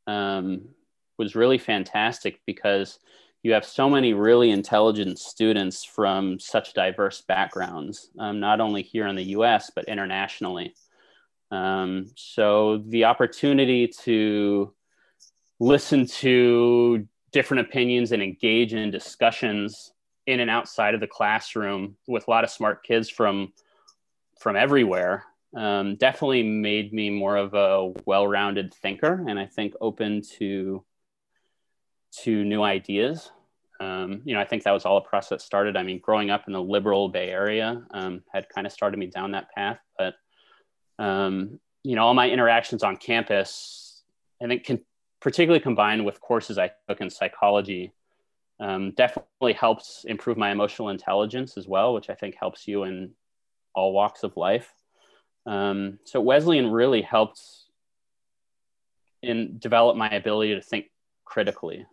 um, 0.06 0.68
was 1.16 1.34
really 1.34 1.56
fantastic 1.56 2.42
because 2.44 2.98
you 3.44 3.52
have 3.52 3.64
so 3.64 3.90
many 3.90 4.14
really 4.14 4.50
intelligent 4.50 5.18
students 5.18 5.84
from 5.84 6.40
such 6.40 6.72
diverse 6.72 7.20
backgrounds, 7.20 8.10
um, 8.18 8.40
not 8.40 8.58
only 8.58 8.82
here 8.82 9.06
in 9.06 9.16
the 9.16 9.36
US, 9.36 9.70
but 9.72 9.84
internationally. 9.84 10.74
Um, 11.50 12.10
so 12.16 12.78
the 12.78 13.04
opportunity 13.04 13.86
to 14.00 14.72
listen 15.60 16.06
to 16.06 17.06
different 17.32 17.68
opinions 17.68 18.12
and 18.12 18.22
engage 18.22 18.72
in 18.72 18.90
discussions 18.90 19.92
in 20.26 20.40
and 20.40 20.50
outside 20.50 20.94
of 20.94 21.00
the 21.00 21.06
classroom 21.06 21.96
with 22.08 22.26
a 22.26 22.30
lot 22.30 22.44
of 22.44 22.50
smart 22.50 22.82
kids 22.82 23.10
from 23.10 23.52
from 24.40 24.56
everywhere 24.56 25.24
um, 25.54 25.96
definitely 25.96 26.42
made 26.42 26.92
me 26.92 27.10
more 27.10 27.36
of 27.36 27.54
a 27.54 27.92
well-rounded 28.06 28.72
thinker 28.74 29.24
and 29.28 29.38
i 29.38 29.46
think 29.46 29.74
open 29.80 30.22
to 30.22 30.82
to 32.22 32.44
new 32.44 32.62
ideas. 32.62 33.30
Um, 33.80 34.22
you 34.24 34.34
know, 34.34 34.40
I 34.40 34.44
think 34.44 34.62
that 34.62 34.72
was 34.72 34.84
all 34.84 34.98
a 34.98 35.00
process 35.00 35.44
started. 35.44 35.76
I 35.76 35.82
mean, 35.82 35.98
growing 35.98 36.30
up 36.30 36.44
in 36.46 36.52
the 36.52 36.62
liberal 36.62 37.08
Bay 37.08 37.28
Area 37.30 37.82
um, 37.90 38.22
had 38.32 38.48
kind 38.48 38.66
of 38.66 38.72
started 38.72 38.98
me 38.98 39.06
down 39.06 39.32
that 39.32 39.50
path. 39.50 39.78
But, 39.98 40.14
um, 40.98 41.58
you 41.82 41.96
know, 41.96 42.04
all 42.04 42.14
my 42.14 42.30
interactions 42.30 42.82
on 42.82 42.96
campus, 42.96 44.02
I 44.42 44.46
think, 44.46 44.64
can, 44.64 44.80
particularly 45.20 45.60
combined 45.60 46.04
with 46.04 46.20
courses 46.20 46.56
I 46.56 46.70
took 46.88 47.00
in 47.00 47.10
psychology, 47.10 47.92
um, 48.60 48.92
definitely 48.92 49.54
helps 49.54 50.04
improve 50.06 50.36
my 50.36 50.52
emotional 50.52 50.90
intelligence 50.90 51.56
as 51.56 51.66
well, 51.66 51.94
which 51.94 52.08
I 52.10 52.14
think 52.14 52.36
helps 52.38 52.68
you 52.68 52.84
in 52.84 53.10
all 53.74 53.92
walks 53.92 54.22
of 54.22 54.36
life. 54.36 54.72
Um, 55.46 55.98
so 56.04 56.20
Wesleyan 56.20 56.70
really 56.70 57.02
helped 57.02 57.40
in 59.22 59.58
develop 59.58 59.96
my 59.96 60.08
ability 60.10 60.54
to 60.54 60.62
think 60.62 60.86
critically 61.24 61.86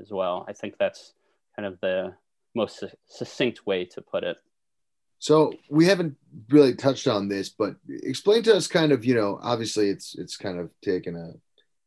as 0.00 0.10
well. 0.10 0.44
I 0.48 0.52
think 0.52 0.76
that's 0.78 1.12
kind 1.56 1.66
of 1.66 1.80
the 1.80 2.14
most 2.54 2.84
succinct 3.06 3.66
way 3.66 3.84
to 3.84 4.00
put 4.00 4.24
it. 4.24 4.36
So 5.18 5.54
we 5.70 5.86
haven't 5.86 6.16
really 6.50 6.74
touched 6.74 7.08
on 7.08 7.28
this, 7.28 7.48
but 7.48 7.76
explain 7.88 8.42
to 8.42 8.54
us 8.54 8.66
kind 8.66 8.92
of, 8.92 9.04
you 9.04 9.14
know, 9.14 9.38
obviously 9.42 9.88
it's 9.88 10.14
it's 10.16 10.36
kind 10.36 10.58
of 10.58 10.70
taken 10.82 11.16
a 11.16 11.32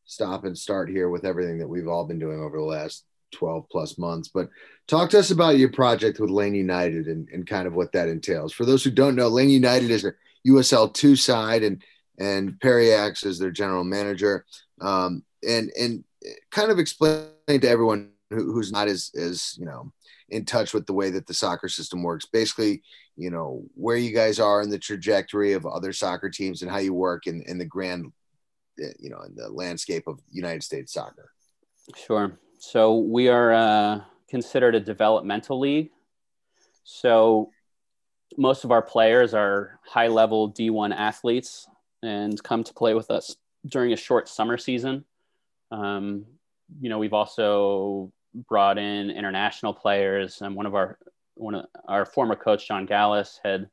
stop 0.05 0.45
and 0.45 0.57
start 0.57 0.89
here 0.89 1.09
with 1.09 1.25
everything 1.25 1.59
that 1.59 1.67
we've 1.67 1.87
all 1.87 2.05
been 2.05 2.19
doing 2.19 2.39
over 2.39 2.57
the 2.57 2.63
last 2.63 3.05
12 3.35 3.65
plus 3.69 3.97
months. 3.97 4.29
But 4.29 4.49
talk 4.87 5.09
to 5.11 5.19
us 5.19 5.31
about 5.31 5.57
your 5.57 5.71
project 5.71 6.19
with 6.19 6.29
Lane 6.29 6.55
United 6.55 7.07
and, 7.07 7.27
and 7.29 7.45
kind 7.45 7.67
of 7.67 7.75
what 7.75 7.91
that 7.91 8.09
entails. 8.09 8.53
For 8.53 8.65
those 8.65 8.83
who 8.83 8.91
don't 8.91 9.15
know, 9.15 9.27
Lane 9.27 9.49
United 9.49 9.91
is 9.91 10.05
a 10.05 10.13
USL 10.47 10.93
two 10.93 11.15
side 11.15 11.63
and 11.63 11.83
and 12.19 12.59
Perry 12.59 12.91
Axe 12.93 13.23
is 13.23 13.37
their 13.37 13.51
general 13.51 13.83
manager. 13.83 14.45
Um, 14.81 15.23
and 15.47 15.71
and 15.79 16.03
kind 16.51 16.71
of 16.71 16.79
explain 16.79 17.27
to 17.47 17.67
everyone 17.67 18.11
who, 18.29 18.51
who's 18.53 18.71
not 18.71 18.87
as 18.87 19.11
as 19.17 19.55
you 19.57 19.65
know 19.65 19.91
in 20.29 20.45
touch 20.45 20.73
with 20.73 20.85
the 20.85 20.93
way 20.93 21.09
that 21.09 21.27
the 21.27 21.33
soccer 21.33 21.69
system 21.69 22.03
works. 22.03 22.25
Basically, 22.25 22.81
you 23.15 23.29
know 23.29 23.63
where 23.75 23.97
you 23.97 24.13
guys 24.13 24.39
are 24.39 24.61
in 24.61 24.69
the 24.69 24.79
trajectory 24.79 25.53
of 25.53 25.65
other 25.65 25.93
soccer 25.93 26.29
teams 26.29 26.61
and 26.61 26.71
how 26.71 26.77
you 26.77 26.93
work 26.93 27.27
in 27.27 27.41
in 27.43 27.57
the 27.57 27.65
grand, 27.65 28.11
eh, 28.81 28.93
you 28.99 29.09
know, 29.09 29.21
in 29.21 29.35
the 29.35 29.49
landscape 29.49 30.07
of 30.07 30.19
United 30.31 30.63
States 30.63 30.93
soccer. 30.93 31.31
Sure. 31.95 32.37
So 32.59 32.97
we 32.97 33.29
are 33.29 33.53
uh, 33.53 34.01
considered 34.29 34.75
a 34.75 34.79
developmental 34.79 35.59
league. 35.59 35.91
So 36.83 37.51
most 38.37 38.63
of 38.63 38.71
our 38.71 38.81
players 38.81 39.33
are 39.33 39.79
high 39.85 40.07
level 40.07 40.51
D1 40.51 40.95
athletes 40.95 41.67
and 42.03 42.41
come 42.43 42.63
to 42.63 42.73
play 42.73 42.93
with 42.93 43.09
us 43.11 43.35
during 43.65 43.93
a 43.93 43.97
short 43.97 44.27
summer 44.27 44.57
season. 44.57 45.05
Um, 45.71 46.25
you 46.79 46.89
know, 46.89 46.99
we've 46.99 47.13
also 47.13 48.11
brought 48.47 48.77
in 48.77 49.09
international 49.09 49.73
players. 49.73 50.41
And 50.41 50.55
one 50.55 50.65
of 50.65 50.75
our 50.75 50.97
one 51.35 51.55
of 51.55 51.65
our 51.87 52.05
former 52.05 52.35
coach 52.35 52.67
John 52.67 52.85
Galas 52.85 53.39
had 53.43 53.69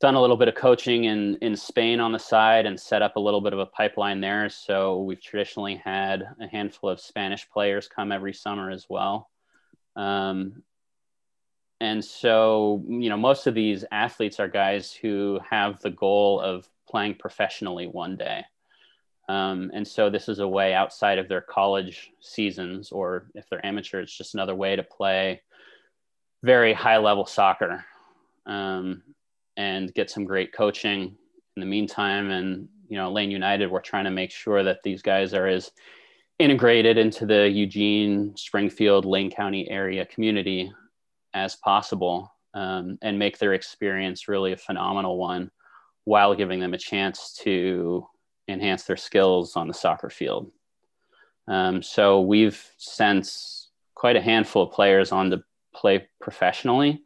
done 0.00 0.14
a 0.14 0.20
little 0.20 0.36
bit 0.36 0.48
of 0.48 0.54
coaching 0.54 1.04
in 1.04 1.36
in 1.36 1.56
Spain 1.56 2.00
on 2.00 2.12
the 2.12 2.18
side 2.18 2.66
and 2.66 2.78
set 2.78 3.02
up 3.02 3.16
a 3.16 3.20
little 3.20 3.40
bit 3.40 3.52
of 3.52 3.58
a 3.58 3.66
pipeline 3.66 4.20
there. 4.20 4.48
So 4.48 5.02
we've 5.02 5.20
traditionally 5.20 5.76
had 5.76 6.24
a 6.40 6.46
handful 6.46 6.90
of 6.90 7.00
Spanish 7.00 7.48
players 7.48 7.88
come 7.88 8.12
every 8.12 8.34
summer 8.34 8.70
as 8.70 8.86
well. 8.88 9.30
Um, 9.94 10.62
and 11.80 12.04
so, 12.04 12.82
you 12.88 13.10
know, 13.10 13.18
most 13.18 13.46
of 13.46 13.54
these 13.54 13.84
athletes 13.92 14.40
are 14.40 14.48
guys 14.48 14.92
who 14.92 15.38
have 15.48 15.80
the 15.80 15.90
goal 15.90 16.40
of 16.40 16.66
playing 16.88 17.16
professionally 17.16 17.86
one 17.86 18.16
day. 18.16 18.44
Um, 19.28 19.70
and 19.74 19.86
so 19.86 20.08
this 20.08 20.28
is 20.28 20.38
a 20.38 20.46
way 20.48 20.72
outside 20.72 21.18
of 21.18 21.28
their 21.28 21.40
college 21.40 22.12
seasons, 22.20 22.92
or 22.92 23.26
if 23.34 23.48
they're 23.48 23.64
amateur, 23.66 24.00
it's 24.00 24.16
just 24.16 24.34
another 24.34 24.54
way 24.54 24.76
to 24.76 24.82
play 24.82 25.42
very 26.44 26.72
high 26.72 26.98
level 26.98 27.26
soccer 27.26 27.84
um, 28.46 29.02
and 29.56 29.92
get 29.94 30.10
some 30.10 30.24
great 30.24 30.52
coaching 30.52 31.16
in 31.56 31.60
the 31.60 31.66
meantime. 31.66 32.30
And, 32.30 32.68
you 32.88 32.96
know, 32.96 33.10
Lane 33.10 33.30
United, 33.30 33.70
we're 33.70 33.80
trying 33.80 34.04
to 34.04 34.10
make 34.10 34.30
sure 34.30 34.62
that 34.62 34.82
these 34.84 35.02
guys 35.02 35.34
are 35.34 35.48
as 35.48 35.72
integrated 36.38 36.98
into 36.98 37.26
the 37.26 37.48
Eugene, 37.48 38.36
Springfield, 38.36 39.04
Lane 39.04 39.30
County 39.30 39.68
area 39.70 40.04
community 40.06 40.72
as 41.34 41.56
possible 41.56 42.32
um, 42.54 42.98
and 43.02 43.18
make 43.18 43.38
their 43.38 43.54
experience 43.54 44.28
really 44.28 44.52
a 44.52 44.56
phenomenal 44.56 45.16
one 45.16 45.50
while 46.04 46.34
giving 46.34 46.60
them 46.60 46.74
a 46.74 46.78
chance 46.78 47.34
to 47.42 48.06
enhance 48.48 48.84
their 48.84 48.96
skills 48.96 49.56
on 49.56 49.68
the 49.68 49.74
soccer 49.74 50.10
field. 50.10 50.50
Um, 51.48 51.82
so 51.82 52.20
we've 52.20 52.62
sent 52.76 53.30
quite 53.94 54.16
a 54.16 54.20
handful 54.20 54.62
of 54.64 54.72
players 54.72 55.12
on 55.12 55.30
to 55.30 55.42
play 55.74 56.08
professionally. 56.20 57.02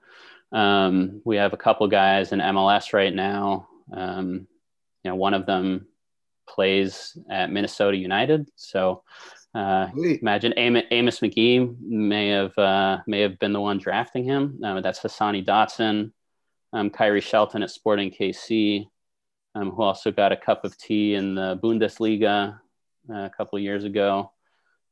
Um, 0.52 1.20
we 1.24 1.36
have 1.36 1.52
a 1.52 1.58
couple 1.58 1.86
guys 1.88 2.32
in 2.32 2.40
MLS 2.40 2.92
right 2.92 3.14
now. 3.14 3.68
Um, 3.92 4.46
you 5.04 5.10
know, 5.10 5.14
one 5.14 5.34
of 5.34 5.46
them 5.46 5.86
plays 6.48 7.16
at 7.30 7.50
Minnesota 7.50 7.96
United. 7.96 8.50
So 8.56 9.02
uh, 9.54 9.88
imagine 9.94 10.54
Amos, 10.56 10.84
Amos, 10.90 11.22
Magee 11.22 11.68
may 11.80 12.28
have 12.28 12.56
uh, 12.58 12.98
may 13.06 13.20
have 13.20 13.38
been 13.38 13.52
the 13.52 13.60
one 13.60 13.78
drafting 13.78 14.24
him. 14.24 14.60
Uh, 14.64 14.80
that's 14.80 15.00
Hassani 15.00 15.44
Dotson, 15.44 16.12
um, 16.72 16.90
Khiry 16.90 17.22
Shelton 17.22 17.62
at 17.62 17.70
Sporting 17.70 18.10
KC 18.10 18.86
um, 19.54 19.70
who 19.70 19.82
also 19.82 20.10
got 20.10 20.32
a 20.32 20.36
cup 20.36 20.64
of 20.64 20.76
tea 20.76 21.14
in 21.14 21.34
the 21.34 21.58
Bundesliga 21.62 22.58
uh, 23.08 23.14
a 23.14 23.30
couple 23.30 23.56
of 23.56 23.62
years 23.62 23.84
ago, 23.84 24.32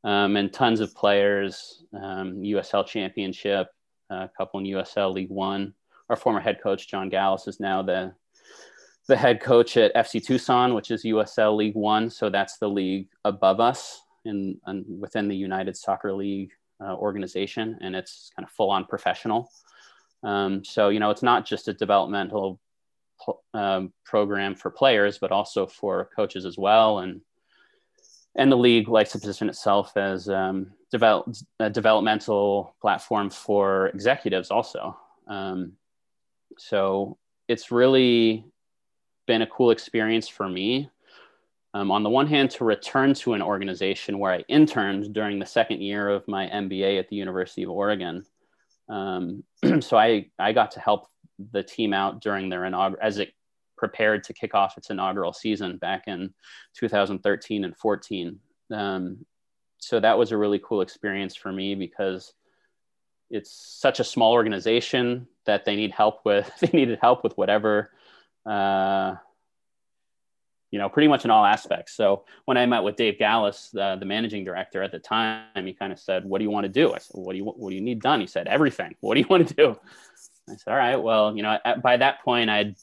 um, 0.05 0.37
and 0.37 0.53
tons 0.53 0.81
of 0.81 0.95
players, 0.95 1.85
um, 1.95 2.37
USL 2.37 2.87
Championship, 2.87 3.69
a 4.11 4.29
couple 4.37 4.61
in 4.61 4.67
USL 4.67 5.13
League 5.13 5.31
One. 5.31 5.75
Our 6.09 6.17
former 6.17 6.41
head 6.41 6.61
coach 6.63 6.89
John 6.89 7.09
Galas 7.09 7.47
is 7.47 7.61
now 7.61 7.83
the 7.83 8.15
the 9.09 9.17
head 9.17 9.41
coach 9.41 9.77
at 9.79 9.95
FC 9.95 10.23
Tucson, 10.25 10.75
which 10.75 10.91
is 10.91 11.05
USL 11.05 11.57
League 11.57 11.75
One. 11.75 12.11
So 12.11 12.29
that's 12.29 12.59
the 12.59 12.69
league 12.69 13.09
above 13.25 13.59
us 13.59 14.03
in 14.25 14.59
within 15.01 15.29
the 15.29 15.37
United 15.37 15.77
Soccer 15.77 16.13
League 16.13 16.51
uh, 16.81 16.95
organization, 16.95 17.79
and 17.81 17.97
it's 17.97 18.31
kind 18.37 18.47
of 18.47 18.53
full 18.53 18.71
on 18.71 18.85
professional. 18.85 19.51
Um, 20.23 20.65
so 20.65 20.89
you 20.89 21.01
know, 21.01 21.11
it's 21.11 21.23
not 21.23 21.47
just 21.47 21.69
a 21.69 21.75
developmental 21.75 22.61
um, 23.55 23.93
program 24.05 24.55
for 24.55 24.71
players, 24.71 25.19
but 25.19 25.33
also 25.33 25.67
for 25.67 26.11
coaches 26.15 26.45
as 26.45 26.57
well. 26.59 27.01
And 27.01 27.21
and 28.37 28.53
the 28.53 28.57
league 28.57 28.89
likes 28.89 29.13
to 29.13 29.19
position 29.19 29.49
itself 29.49 29.97
as 29.97 30.29
um, 30.29 30.73
develop, 30.93 31.35
a 31.59 31.69
developmental 31.69 32.77
platform 32.81 33.31
for 33.31 33.89
executives 33.89 34.51
also. 34.51 34.97
Um, 35.27 35.73
so 36.57 37.19
it's 37.49 37.73
really 37.73 38.45
been 39.27 39.43
a 39.43 39.47
cool 39.47 39.71
experience 39.71 40.29
for 40.29 40.49
me. 40.49 40.89
Um, 41.75 41.91
on 41.91 42.03
the 42.03 42.11
one 42.11 42.27
hand, 42.27 42.51
to 42.53 42.65
return 42.65 43.13
to 43.15 43.35
an 43.35 43.43
organization 43.43 44.19
where 44.19 44.33
I 44.33 44.45
interned 44.49 45.13
during 45.13 45.39
the 45.39 45.47
second 45.47 45.83
year 45.83 46.09
of 46.09 46.27
my 46.27 46.47
MBA 46.47 46.99
at 46.99 47.09
the 47.09 47.17
University 47.17 47.63
of 47.63 47.71
Oregon. 47.71 48.25
Um, 48.89 49.45
so 49.81 49.97
I, 49.97 50.27
I 50.39 50.53
got 50.53 50.73
to 50.73 50.81
help 50.81 51.09
the 51.53 51.63
team 51.63 51.93
out 51.93 52.21
during 52.21 52.49
their 52.49 52.65
inaugural 52.65 53.03
as 53.03 53.19
it 53.19 53.33
prepared 53.77 54.25
to 54.25 54.35
kick 54.35 54.55
off 54.55 54.77
its 54.77 54.91
inaugural 54.91 55.33
season 55.33 55.77
back 55.79 56.09
in 56.09 56.35
2013 56.77 57.65
and 57.65 57.77
14. 57.77 58.39
Um, 58.73 59.25
so 59.79 60.01
that 60.01 60.19
was 60.19 60.33
a 60.33 60.37
really 60.37 60.61
cool 60.63 60.81
experience 60.81 61.37
for 61.37 61.53
me 61.53 61.75
because 61.75 62.35
it's 63.31 63.51
such 63.81 64.01
a 64.01 64.05
small 64.05 64.33
organization 64.33 65.29
that 65.47 65.65
they 65.65 65.77
need 65.77 65.93
help 65.93 66.25
with. 66.25 66.51
They 66.61 66.77
needed 66.77 66.99
help 67.01 67.23
with 67.23 67.37
whatever, 67.37 67.93
uh, 68.45 69.15
you 70.71 70.79
know, 70.79 70.89
pretty 70.89 71.09
much 71.09 71.25
in 71.25 71.31
all 71.31 71.45
aspects. 71.45 71.97
So 71.97 72.25
when 72.45 72.57
I 72.57 72.67
met 72.67 72.83
with 72.83 72.97
Dave 72.97 73.19
Galas, 73.19 73.71
the 73.73 74.01
managing 74.05 74.45
director 74.45 74.83
at 74.83 74.93
the 74.93 74.99
time, 74.99 75.45
he 75.67 75.73
kind 75.73 75.93
of 75.93 75.99
said, 75.99 76.25
"What 76.25 76.39
do 76.39 76.45
you 76.45 76.51
want 76.51 76.65
to 76.65 76.73
do?" 76.73 76.93
I 76.93 76.99
said, 76.99 77.15
"What 77.15 77.33
do 77.33 77.39
you 77.39 77.45
What 77.45 77.71
do 77.71 77.75
you 77.75 77.81
need 77.81 78.03
done?" 78.03 78.21
He 78.21 78.27
said, 78.27 78.47
"Everything. 78.47 78.95
What 79.01 79.15
do 79.15 79.21
you 79.21 79.27
want 79.29 79.49
to 79.49 79.55
do?" 79.55 79.77
I 80.51 80.57
said, 80.57 80.71
all 80.71 80.77
right, 80.77 80.97
well, 80.97 81.37
you 81.37 81.43
know, 81.43 81.59
at, 81.65 81.83
by 81.83 81.97
that 81.97 82.23
point, 82.23 82.51
I'd, 82.51 82.75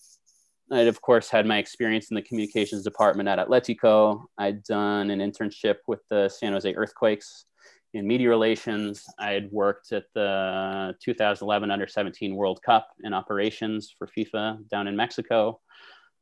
I'd 0.72 0.88
of 0.88 1.02
course 1.02 1.30
had 1.30 1.46
my 1.46 1.58
experience 1.58 2.10
in 2.10 2.16
the 2.16 2.22
communications 2.22 2.84
department 2.84 3.30
at 3.30 3.40
Atletico. 3.40 4.24
I'd 4.38 4.64
done 4.64 5.10
an 5.10 5.20
internship 5.20 5.78
with 5.88 6.02
the 6.10 6.30
San 6.30 6.54
Jose 6.54 6.74
Earthquakes 6.74 7.46
in 7.94 8.08
media 8.08 8.30
relations. 8.30 9.06
I 9.20 9.32
had 9.32 9.52
worked 9.52 9.92
at 9.92 10.06
the 10.14 10.96
2011 11.04 11.72
Under 11.72 11.88
17 11.88 12.36
World 12.36 12.62
Cup 12.62 12.90
in 13.04 13.14
operations 13.14 13.94
for 13.98 14.08
FIFA 14.08 14.68
down 14.70 14.88
in 14.88 14.96
Mexico. 14.96 15.60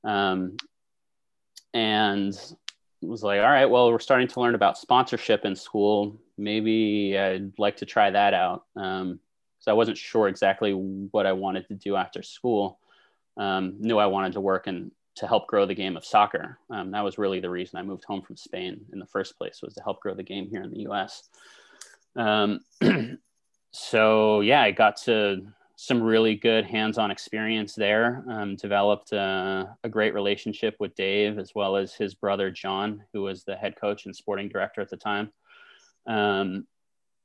Um, 0.03 0.57
and 1.73 2.37
was 3.01 3.23
like, 3.23 3.39
all 3.39 3.49
right, 3.49 3.65
well, 3.65 3.91
we're 3.91 3.99
starting 3.99 4.27
to 4.27 4.39
learn 4.39 4.55
about 4.55 4.77
sponsorship 4.77 5.45
in 5.45 5.55
school. 5.55 6.19
Maybe 6.37 7.17
I'd 7.17 7.57
like 7.57 7.77
to 7.77 7.85
try 7.85 8.09
that 8.09 8.33
out. 8.33 8.65
Um, 8.75 9.19
so 9.59 9.71
I 9.71 9.75
wasn't 9.75 9.97
sure 9.97 10.27
exactly 10.27 10.73
what 10.73 11.25
I 11.25 11.33
wanted 11.33 11.67
to 11.67 11.75
do 11.75 11.95
after 11.95 12.21
school. 12.21 12.79
Um, 13.37 13.75
knew 13.79 13.97
I 13.97 14.05
wanted 14.05 14.33
to 14.33 14.41
work 14.41 14.67
and 14.67 14.91
to 15.15 15.27
help 15.27 15.47
grow 15.47 15.65
the 15.65 15.75
game 15.75 15.95
of 15.95 16.05
soccer. 16.05 16.57
Um, 16.69 16.91
that 16.91 17.03
was 17.03 17.17
really 17.17 17.39
the 17.39 17.49
reason 17.49 17.79
I 17.79 17.83
moved 17.83 18.03
home 18.03 18.21
from 18.21 18.35
Spain 18.35 18.81
in 18.91 18.99
the 18.99 19.05
first 19.05 19.37
place 19.37 19.61
was 19.61 19.73
to 19.75 19.83
help 19.83 20.01
grow 20.01 20.15
the 20.15 20.23
game 20.23 20.49
here 20.49 20.63
in 20.63 20.71
the 20.71 20.81
U.S. 20.81 21.29
Um, 22.15 22.59
so 23.71 24.41
yeah, 24.41 24.61
I 24.61 24.71
got 24.71 24.97
to 25.03 25.45
some 25.75 26.01
really 26.01 26.35
good 26.35 26.65
hands-on 26.65 27.11
experience 27.11 27.73
there. 27.73 28.23
Um, 28.29 28.55
developed 28.55 29.11
a, 29.11 29.75
a, 29.83 29.89
great 29.89 30.13
relationship 30.13 30.75
with 30.79 30.95
Dave 30.95 31.39
as 31.39 31.53
well 31.55 31.75
as 31.75 31.93
his 31.93 32.13
brother 32.13 32.51
John, 32.51 33.03
who 33.11 33.23
was 33.23 33.43
the 33.43 33.55
head 33.55 33.75
coach 33.75 34.05
and 34.05 34.15
sporting 34.15 34.49
director 34.49 34.81
at 34.81 34.89
the 34.89 34.97
time, 34.97 35.31
um, 36.05 36.67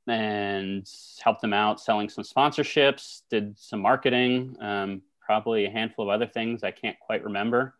and 0.06 0.88
helped 1.22 1.42
them 1.42 1.52
out 1.52 1.80
selling 1.80 2.08
some 2.08 2.24
sponsorships. 2.24 3.22
Did 3.30 3.58
some 3.58 3.80
marketing, 3.80 4.56
um, 4.60 5.02
probably 5.20 5.66
a 5.66 5.70
handful 5.70 6.06
of 6.06 6.14
other 6.14 6.26
things 6.26 6.64
I 6.64 6.70
can't 6.70 6.98
quite 7.00 7.24
remember. 7.24 7.74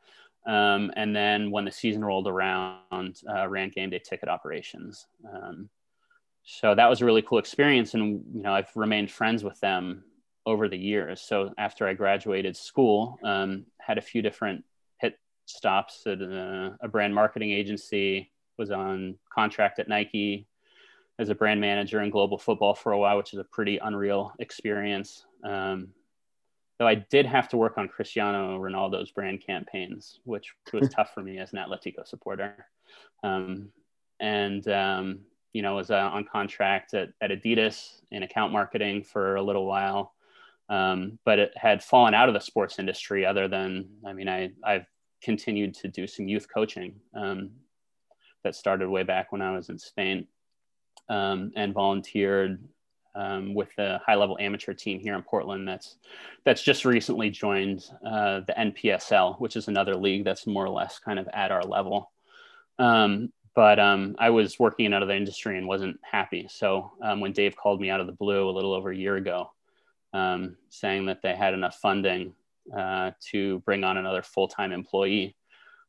Um, 0.46 0.92
and 0.96 1.16
then 1.16 1.50
when 1.50 1.64
the 1.64 1.70
season 1.70 2.04
rolled 2.04 2.28
around, 2.28 3.20
uh, 3.28 3.48
ran 3.48 3.70
game 3.70 3.90
day 3.90 3.98
ticket 3.98 4.28
operations. 4.28 5.06
Um, 5.30 5.70
so 6.44 6.74
that 6.74 6.88
was 6.88 7.02
a 7.02 7.04
really 7.04 7.22
cool 7.22 7.38
experience, 7.38 7.94
and 7.94 8.24
you 8.34 8.42
know 8.42 8.52
I've 8.52 8.74
remained 8.74 9.10
friends 9.10 9.42
with 9.44 9.58
them 9.60 10.04
over 10.48 10.66
the 10.66 10.78
years. 10.78 11.20
So 11.20 11.52
after 11.58 11.86
I 11.86 11.92
graduated 11.92 12.56
school, 12.56 13.18
um, 13.22 13.66
had 13.78 13.98
a 13.98 14.00
few 14.00 14.22
different 14.22 14.64
hit 14.98 15.18
stops 15.44 16.06
at 16.06 16.22
a, 16.22 16.74
a, 16.80 16.88
brand 16.88 17.14
marketing 17.14 17.50
agency, 17.50 18.32
was 18.56 18.70
on 18.70 19.16
contract 19.30 19.78
at 19.78 19.88
Nike 19.88 20.46
as 21.18 21.28
a 21.28 21.34
brand 21.34 21.60
manager 21.60 22.00
in 22.00 22.08
global 22.08 22.38
football 22.38 22.74
for 22.74 22.92
a 22.92 22.98
while, 22.98 23.18
which 23.18 23.34
is 23.34 23.38
a 23.38 23.44
pretty 23.44 23.76
unreal 23.76 24.32
experience. 24.38 25.26
Um, 25.44 25.88
though 26.78 26.88
I 26.88 26.94
did 26.94 27.26
have 27.26 27.50
to 27.50 27.58
work 27.58 27.76
on 27.76 27.86
Cristiano 27.86 28.58
Ronaldo's 28.58 29.10
brand 29.10 29.44
campaigns, 29.44 30.20
which 30.24 30.54
was 30.72 30.88
tough 30.94 31.12
for 31.12 31.22
me 31.22 31.38
as 31.38 31.52
an 31.52 31.58
Atletico 31.58 32.06
supporter. 32.06 32.66
Um, 33.22 33.68
and 34.18 34.66
um, 34.68 35.20
you 35.52 35.60
know, 35.60 35.74
was 35.74 35.90
uh, 35.90 36.08
on 36.10 36.24
contract 36.24 36.94
at, 36.94 37.10
at 37.20 37.30
Adidas 37.30 38.00
in 38.10 38.22
account 38.22 38.50
marketing 38.50 39.02
for 39.02 39.36
a 39.36 39.42
little 39.42 39.66
while 39.66 40.14
um, 40.68 41.18
but 41.24 41.38
it 41.38 41.52
had 41.56 41.82
fallen 41.82 42.14
out 42.14 42.28
of 42.28 42.34
the 42.34 42.40
sports 42.40 42.78
industry. 42.78 43.24
Other 43.24 43.48
than, 43.48 43.88
I 44.06 44.12
mean, 44.12 44.28
I 44.28 44.50
I've 44.64 44.86
continued 45.22 45.74
to 45.74 45.88
do 45.88 46.06
some 46.06 46.28
youth 46.28 46.46
coaching 46.52 46.94
um, 47.14 47.50
that 48.44 48.54
started 48.54 48.88
way 48.88 49.02
back 49.02 49.32
when 49.32 49.42
I 49.42 49.52
was 49.52 49.68
in 49.68 49.78
Spain, 49.78 50.26
um, 51.08 51.52
and 51.56 51.74
volunteered 51.74 52.62
um, 53.14 53.54
with 53.54 53.68
the 53.76 54.00
high 54.04 54.14
level 54.14 54.36
amateur 54.38 54.74
team 54.74 55.00
here 55.00 55.14
in 55.14 55.22
Portland. 55.22 55.66
That's 55.66 55.96
that's 56.44 56.62
just 56.62 56.84
recently 56.84 57.30
joined 57.30 57.84
uh, 58.06 58.40
the 58.40 58.54
NPSL, 58.56 59.40
which 59.40 59.56
is 59.56 59.68
another 59.68 59.96
league 59.96 60.24
that's 60.24 60.46
more 60.46 60.64
or 60.64 60.70
less 60.70 60.98
kind 60.98 61.18
of 61.18 61.28
at 61.32 61.50
our 61.50 61.62
level. 61.62 62.12
Um, 62.78 63.32
but 63.54 63.80
um, 63.80 64.14
I 64.20 64.30
was 64.30 64.58
working 64.60 64.86
in 64.86 64.92
another 64.92 65.14
industry 65.14 65.58
and 65.58 65.66
wasn't 65.66 65.98
happy. 66.08 66.46
So 66.48 66.92
um, 67.02 67.18
when 67.18 67.32
Dave 67.32 67.56
called 67.56 67.80
me 67.80 67.90
out 67.90 67.98
of 67.98 68.06
the 68.06 68.12
blue 68.12 68.48
a 68.48 68.52
little 68.52 68.72
over 68.72 68.92
a 68.92 68.96
year 68.96 69.16
ago, 69.16 69.50
um, 70.12 70.56
saying 70.68 71.06
that 71.06 71.22
they 71.22 71.34
had 71.34 71.54
enough 71.54 71.76
funding 71.76 72.34
uh, 72.76 73.12
to 73.30 73.60
bring 73.60 73.84
on 73.84 73.96
another 73.96 74.22
full-time 74.22 74.72
employee, 74.72 75.36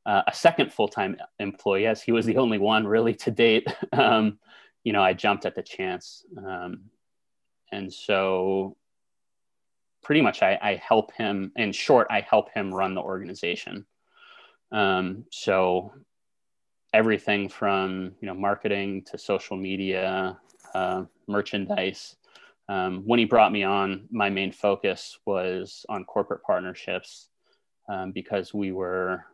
uh, 0.05 0.23
a 0.27 0.33
second 0.33 0.71
full-time 0.71 1.17
employee, 1.39 1.87
as 1.87 2.01
he 2.01 2.11
was 2.11 2.25
the 2.25 2.37
only 2.37 2.57
one 2.57 2.87
really 2.87 3.13
to 3.13 3.31
date. 3.31 3.67
um, 3.93 4.39
you 4.83 4.93
know, 4.93 5.03
I 5.03 5.13
jumped 5.13 5.45
at 5.45 5.55
the 5.55 5.63
chance, 5.63 6.25
um, 6.37 6.85
and 7.71 7.93
so 7.93 8.77
pretty 10.01 10.21
much 10.21 10.41
I, 10.41 10.57
I, 10.61 10.75
help 10.75 11.13
him. 11.13 11.51
In 11.55 11.71
short, 11.71 12.07
I 12.09 12.21
help 12.21 12.49
him 12.53 12.73
run 12.73 12.95
the 12.95 13.01
organization. 13.01 13.85
Um, 14.71 15.25
so 15.31 15.93
everything 16.93 17.49
from 17.49 18.13
you 18.21 18.27
know 18.27 18.33
marketing 18.33 19.03
to 19.11 19.17
social 19.17 19.57
media, 19.57 20.39
uh, 20.73 21.03
merchandise 21.27 22.15
um, 22.69 23.01
when 23.05 23.17
he 23.17 23.25
brought 23.25 23.51
me 23.51 23.63
on, 23.63 24.07
my 24.11 24.29
main 24.29 24.51
focus 24.51 25.17
was 25.25 25.85
on 25.89 26.05
corporate 26.05 26.43
partnerships 26.43 27.29
um, 27.91 28.11
because 28.11 28.53
we 28.53 28.71
were, 28.71 29.25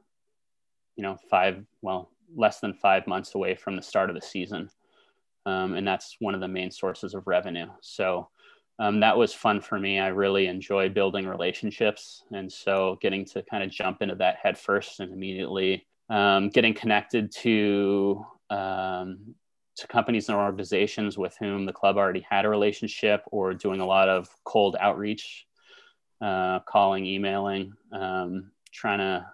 you 0.96 1.04
know, 1.04 1.18
five, 1.30 1.64
well, 1.82 2.10
less 2.34 2.62
than 2.62 2.74
five 2.74 3.06
months 3.08 3.36
away 3.36 3.54
from 3.54 3.76
the 3.76 3.82
start 3.82 4.10
of 4.10 4.16
the 4.16 4.22
season. 4.22 4.70
Um, 5.46 5.74
and 5.74 5.86
that's 5.86 6.16
one 6.20 6.34
of 6.34 6.40
the 6.40 6.48
main 6.48 6.72
sources 6.72 7.14
of 7.14 7.28
revenue. 7.28 7.68
So 7.82 8.30
um, 8.80 9.02
that 9.02 9.18
was 9.18 9.34
fun 9.34 9.60
for 9.60 9.78
me. 9.78 10.00
I 10.00 10.08
really 10.08 10.48
enjoy 10.48 10.88
building 10.88 11.28
relationships. 11.28 12.24
And 12.32 12.52
so 12.52 12.98
getting 13.02 13.26
to 13.26 13.44
kind 13.44 13.64
of 13.64 13.70
jump 13.70 14.02
into 14.02 14.16
that 14.16 14.38
head 14.42 14.58
first 14.58 15.02
and 15.02 15.12
immediately 15.12 15.86
um, 16.10 16.50
getting 16.50 16.74
connected 16.74 17.32
to 17.42 18.26
um, 18.50 19.36
to 19.78 19.88
companies 19.88 20.30
and 20.30 20.38
organizations 20.38 21.18
with 21.18 21.36
whom 21.38 21.66
the 21.66 21.74
club 21.74 21.98
already 21.98 22.26
had 22.30 22.46
a 22.46 22.50
relationship 22.50 23.24
or 23.28 23.54
doing 23.54 23.82
a 23.82 23.86
lot 23.86 24.08
of 24.08 24.30
cold 24.44 24.76
outreach, 24.80 25.46
uh, 26.22 26.60
calling, 26.60 27.06
emailing, 27.06 27.74
um, 27.92 28.52
trying 28.72 29.00
to 29.00 29.26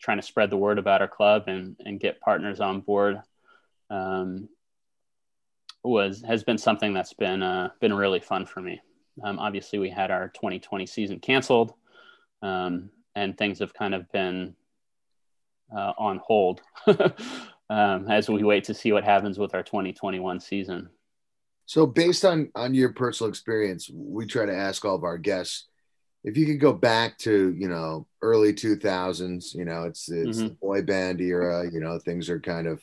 trying 0.00 0.18
to 0.18 0.22
spread 0.22 0.50
the 0.50 0.56
word 0.56 0.78
about 0.78 1.00
our 1.00 1.08
club 1.08 1.44
and, 1.46 1.76
and 1.86 1.98
get 1.98 2.20
partners 2.20 2.60
on 2.60 2.80
board 2.80 3.22
um, 3.88 4.48
was 5.82 6.22
has 6.26 6.44
been 6.44 6.58
something 6.58 6.92
that's 6.92 7.14
been 7.14 7.42
uh, 7.42 7.70
been 7.80 7.94
really 7.94 8.20
fun 8.20 8.44
for 8.44 8.60
me. 8.60 8.80
Um, 9.22 9.38
obviously, 9.38 9.78
we 9.78 9.90
had 9.90 10.10
our 10.10 10.28
2020 10.28 10.86
season 10.86 11.20
canceled, 11.20 11.72
um, 12.42 12.90
and 13.14 13.36
things 13.36 13.60
have 13.60 13.72
kind 13.72 13.94
of 13.94 14.10
been 14.12 14.54
uh, 15.74 15.92
on 15.96 16.20
hold 16.22 16.60
um, 17.70 18.10
as 18.10 18.28
we 18.28 18.42
wait 18.42 18.64
to 18.64 18.74
see 18.74 18.92
what 18.92 19.04
happens 19.04 19.38
with 19.38 19.54
our 19.54 19.62
2021 19.62 20.40
season. 20.40 20.88
So, 21.66 21.86
based 21.86 22.24
on 22.24 22.50
on 22.54 22.74
your 22.74 22.92
personal 22.92 23.30
experience, 23.30 23.90
we 23.92 24.26
try 24.26 24.46
to 24.46 24.54
ask 24.54 24.84
all 24.84 24.94
of 24.94 25.04
our 25.04 25.18
guests 25.18 25.66
if 26.22 26.36
you 26.36 26.46
could 26.46 26.60
go 26.60 26.72
back 26.72 27.18
to 27.18 27.54
you 27.58 27.68
know 27.68 28.06
early 28.22 28.52
2000s. 28.52 29.54
You 29.54 29.64
know, 29.64 29.84
it's 29.84 30.10
it's 30.10 30.38
mm-hmm. 30.38 30.48
the 30.48 30.54
boy 30.54 30.82
band 30.82 31.20
era. 31.20 31.64
You 31.70 31.80
know, 31.80 31.98
things 31.98 32.28
are 32.28 32.40
kind 32.40 32.66
of. 32.66 32.82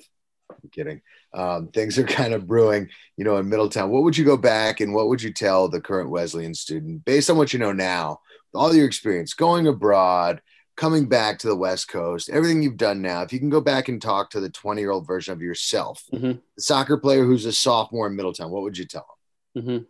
I'm 0.51 0.69
kidding. 0.69 1.01
Um, 1.33 1.69
things 1.69 1.97
are 1.97 2.03
kind 2.03 2.33
of 2.33 2.45
brewing, 2.45 2.89
you 3.15 3.23
know, 3.23 3.37
in 3.37 3.47
Middletown. 3.47 3.89
What 3.89 4.03
would 4.03 4.17
you 4.17 4.25
go 4.25 4.35
back 4.35 4.81
and 4.81 4.93
what 4.93 5.07
would 5.07 5.21
you 5.21 5.31
tell 5.31 5.69
the 5.69 5.79
current 5.79 6.09
Wesleyan 6.09 6.53
student 6.53 7.05
based 7.05 7.29
on 7.29 7.37
what 7.37 7.53
you 7.53 7.59
know 7.59 7.71
now, 7.71 8.19
all 8.53 8.75
your 8.75 8.85
experience 8.85 9.33
going 9.33 9.65
abroad, 9.67 10.41
coming 10.81 11.05
back 11.05 11.37
to 11.37 11.47
the 11.47 11.55
West 11.55 11.89
Coast, 11.89 12.27
everything 12.31 12.63
you've 12.63 12.75
done 12.75 13.03
now, 13.03 13.21
if 13.21 13.31
you 13.31 13.37
can 13.37 13.51
go 13.51 13.61
back 13.61 13.87
and 13.87 14.01
talk 14.01 14.31
to 14.31 14.39
the 14.39 14.49
20 14.49 14.81
year 14.81 14.89
old 14.89 15.05
version 15.05 15.31
of 15.31 15.39
yourself, 15.39 16.03
mm-hmm. 16.11 16.31
the 16.55 16.61
soccer 16.61 16.97
player 16.97 17.23
who's 17.23 17.45
a 17.45 17.53
sophomore 17.53 18.07
in 18.07 18.15
Middletown, 18.15 18.49
what 18.49 18.63
would 18.63 18.75
you 18.75 18.85
tell 18.85 19.05
him? 19.53 19.61
Mm-hmm. 19.61 19.83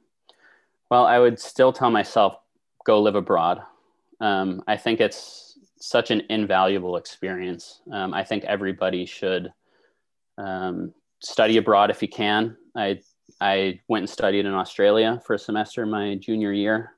Well, 0.89 1.05
I 1.05 1.17
would 1.17 1.39
still 1.39 1.71
tell 1.71 1.89
myself, 1.89 2.35
go 2.85 3.01
live 3.01 3.15
abroad. 3.15 3.61
Um, 4.19 4.63
I 4.67 4.75
think 4.75 4.99
it's 4.99 5.57
such 5.79 6.11
an 6.11 6.23
invaluable 6.29 6.97
experience. 6.97 7.79
Um, 7.89 8.13
I 8.13 8.25
think 8.25 8.43
everybody 8.43 9.05
should 9.05 9.53
um, 10.37 10.93
study 11.21 11.55
abroad 11.55 11.89
if 11.89 12.01
you 12.01 12.09
can. 12.09 12.57
I 12.75 12.99
I 13.39 13.79
went 13.87 14.01
and 14.03 14.09
studied 14.09 14.45
in 14.45 14.53
Australia 14.53 15.21
for 15.25 15.35
a 15.35 15.39
semester 15.39 15.85
my 15.85 16.15
junior 16.15 16.51
year 16.51 16.95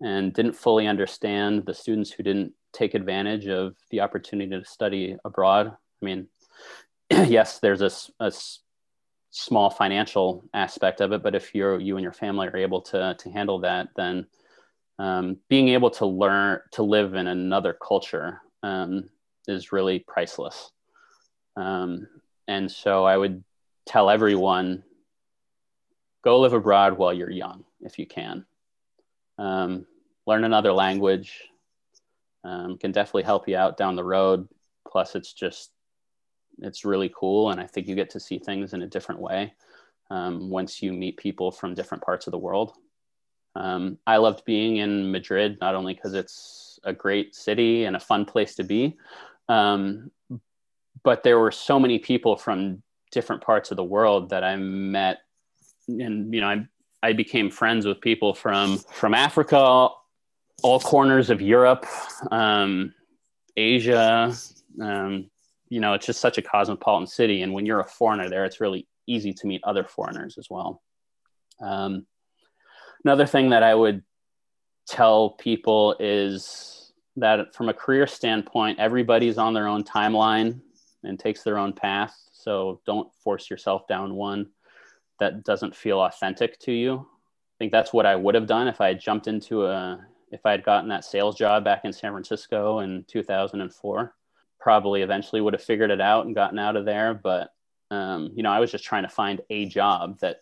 and 0.00 0.32
didn't 0.32 0.54
fully 0.54 0.86
understand 0.86 1.64
the 1.66 1.74
students 1.74 2.10
who 2.10 2.22
didn't 2.22 2.52
take 2.72 2.94
advantage 2.94 3.46
of 3.46 3.76
the 3.90 4.00
opportunity 4.00 4.50
to 4.50 4.64
study 4.64 5.16
abroad. 5.24 5.68
I 5.68 6.04
mean, 6.04 6.26
yes, 7.10 7.60
there's 7.60 7.82
a, 7.82 7.90
a 8.24 8.32
small 9.30 9.70
financial 9.70 10.44
aspect 10.52 11.00
of 11.00 11.12
it, 11.12 11.22
but 11.22 11.34
if 11.34 11.54
you're 11.54 11.80
you 11.80 11.96
and 11.96 12.02
your 12.02 12.12
family 12.12 12.48
are 12.48 12.56
able 12.56 12.82
to 12.82 13.14
to 13.18 13.30
handle 13.30 13.60
that, 13.60 13.88
then 13.96 14.26
um, 14.98 15.38
being 15.48 15.68
able 15.68 15.90
to 15.90 16.06
learn 16.06 16.60
to 16.72 16.82
live 16.82 17.14
in 17.14 17.26
another 17.26 17.72
culture 17.72 18.40
um, 18.62 19.08
is 19.48 19.72
really 19.72 20.00
priceless. 20.00 20.70
Um, 21.56 22.06
and 22.48 22.70
so 22.70 23.04
I 23.04 23.16
would 23.16 23.42
tell 23.86 24.10
everyone 24.10 24.82
go 26.22 26.40
live 26.40 26.52
abroad 26.52 26.96
while 26.96 27.12
you're 27.12 27.30
young 27.30 27.64
if 27.80 27.98
you 27.98 28.06
can. 28.06 28.46
Um, 29.38 29.86
learn 30.26 30.44
another 30.44 30.72
language, 30.72 31.42
um, 32.44 32.78
can 32.78 32.92
definitely 32.92 33.24
help 33.24 33.48
you 33.48 33.56
out 33.56 33.76
down 33.76 33.96
the 33.96 34.04
road. 34.04 34.48
Plus, 34.90 35.14
it's 35.14 35.32
just 35.32 35.70
it's 36.58 36.84
really 36.84 37.12
cool, 37.14 37.50
and 37.50 37.60
I 37.60 37.66
think 37.66 37.88
you 37.88 37.94
get 37.94 38.10
to 38.10 38.20
see 38.20 38.38
things 38.38 38.74
in 38.74 38.82
a 38.82 38.86
different 38.86 39.20
way. 39.20 39.54
um, 40.10 40.50
once 40.50 40.82
you 40.82 40.92
meet 40.92 41.16
people 41.16 41.50
from 41.50 41.74
different 41.74 42.04
parts 42.04 42.26
of 42.26 42.30
the 42.30 42.38
world. 42.38 42.72
Um, 43.56 43.98
I 44.06 44.16
loved 44.18 44.44
being 44.44 44.78
in 44.78 45.10
Madrid, 45.10 45.58
not 45.60 45.74
only 45.74 45.94
because 45.94 46.14
it's 46.14 46.78
a 46.84 46.92
great 46.92 47.34
city 47.34 47.84
and 47.84 47.96
a 47.96 48.00
fun 48.00 48.24
place 48.24 48.56
to 48.56 48.64
be, 48.64 48.96
um, 49.48 50.10
but 51.02 51.22
there 51.22 51.38
were 51.38 51.52
so 51.52 51.78
many 51.78 51.98
people 51.98 52.36
from 52.36 52.82
different 53.12 53.42
parts 53.42 53.70
of 53.70 53.76
the 53.76 53.84
world 53.84 54.30
that 54.30 54.42
I 54.42 54.56
met, 54.56 55.18
and 55.88 56.34
you 56.34 56.40
know, 56.40 56.48
I 56.48 56.66
I 57.04 57.12
became 57.12 57.50
friends 57.50 57.84
with 57.84 58.00
people 58.00 58.32
from 58.32 58.78
from 58.78 59.12
Africa, 59.12 59.58
all 60.62 60.80
corners 60.80 61.28
of 61.28 61.42
Europe, 61.42 61.84
um, 62.30 62.94
Asia. 63.58 64.34
Um, 64.80 65.30
you 65.68 65.80
know, 65.80 65.92
it's 65.92 66.06
just 66.06 66.20
such 66.20 66.38
a 66.38 66.42
cosmopolitan 66.42 67.06
city, 67.06 67.42
and 67.42 67.52
when 67.52 67.66
you're 67.66 67.80
a 67.80 67.84
foreigner 67.84 68.30
there, 68.30 68.46
it's 68.46 68.58
really 68.58 68.88
easy 69.06 69.34
to 69.34 69.46
meet 69.46 69.60
other 69.64 69.84
foreigners 69.84 70.38
as 70.38 70.48
well. 70.48 70.80
Um, 71.60 72.06
another 73.04 73.26
thing 73.26 73.50
that 73.50 73.62
I 73.62 73.74
would 73.74 74.02
tell 74.88 75.30
people 75.30 75.96
is 76.00 76.90
that 77.16 77.54
from 77.54 77.68
a 77.68 77.74
career 77.74 78.06
standpoint, 78.06 78.78
everybody's 78.78 79.36
on 79.36 79.52
their 79.52 79.68
own 79.68 79.84
timeline 79.84 80.62
and 81.02 81.20
takes 81.20 81.42
their 81.42 81.58
own 81.58 81.74
path. 81.74 82.14
So 82.32 82.80
don't 82.86 83.12
force 83.22 83.50
yourself 83.50 83.86
down 83.86 84.14
one 84.14 84.46
that 85.20 85.44
doesn't 85.44 85.76
feel 85.76 86.00
authentic 86.00 86.58
to 86.60 86.72
you. 86.72 86.94
I 86.98 87.56
think 87.58 87.72
that's 87.72 87.92
what 87.92 88.06
I 88.06 88.16
would 88.16 88.34
have 88.34 88.46
done 88.46 88.68
if 88.68 88.80
I 88.80 88.88
had 88.88 89.00
jumped 89.00 89.26
into 89.26 89.66
a, 89.66 90.04
if 90.30 90.44
I 90.44 90.50
had 90.50 90.64
gotten 90.64 90.88
that 90.88 91.04
sales 91.04 91.36
job 91.36 91.64
back 91.64 91.84
in 91.84 91.92
San 91.92 92.12
Francisco 92.12 92.80
in 92.80 93.04
2004. 93.08 94.14
Probably 94.60 95.02
eventually 95.02 95.40
would 95.40 95.54
have 95.54 95.62
figured 95.62 95.90
it 95.90 96.00
out 96.00 96.26
and 96.26 96.34
gotten 96.34 96.58
out 96.58 96.76
of 96.76 96.84
there. 96.84 97.14
But, 97.14 97.50
um, 97.90 98.32
you 98.34 98.42
know, 98.42 98.50
I 98.50 98.60
was 98.60 98.72
just 98.72 98.84
trying 98.84 99.04
to 99.04 99.08
find 99.08 99.40
a 99.50 99.66
job 99.66 100.18
that 100.20 100.38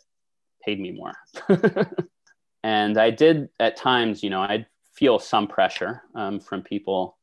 paid 0.65 0.81
me 0.81 0.93
more. 0.93 1.13
and 2.63 2.97
I 2.97 3.11
did 3.11 3.49
at 3.61 3.77
times, 3.77 4.23
you 4.23 4.31
know, 4.31 4.41
I'd 4.41 4.67
feel 4.95 5.19
some 5.19 5.49
pressure 5.49 6.03
um, 6.15 6.41
from 6.41 6.63
people. 6.63 7.19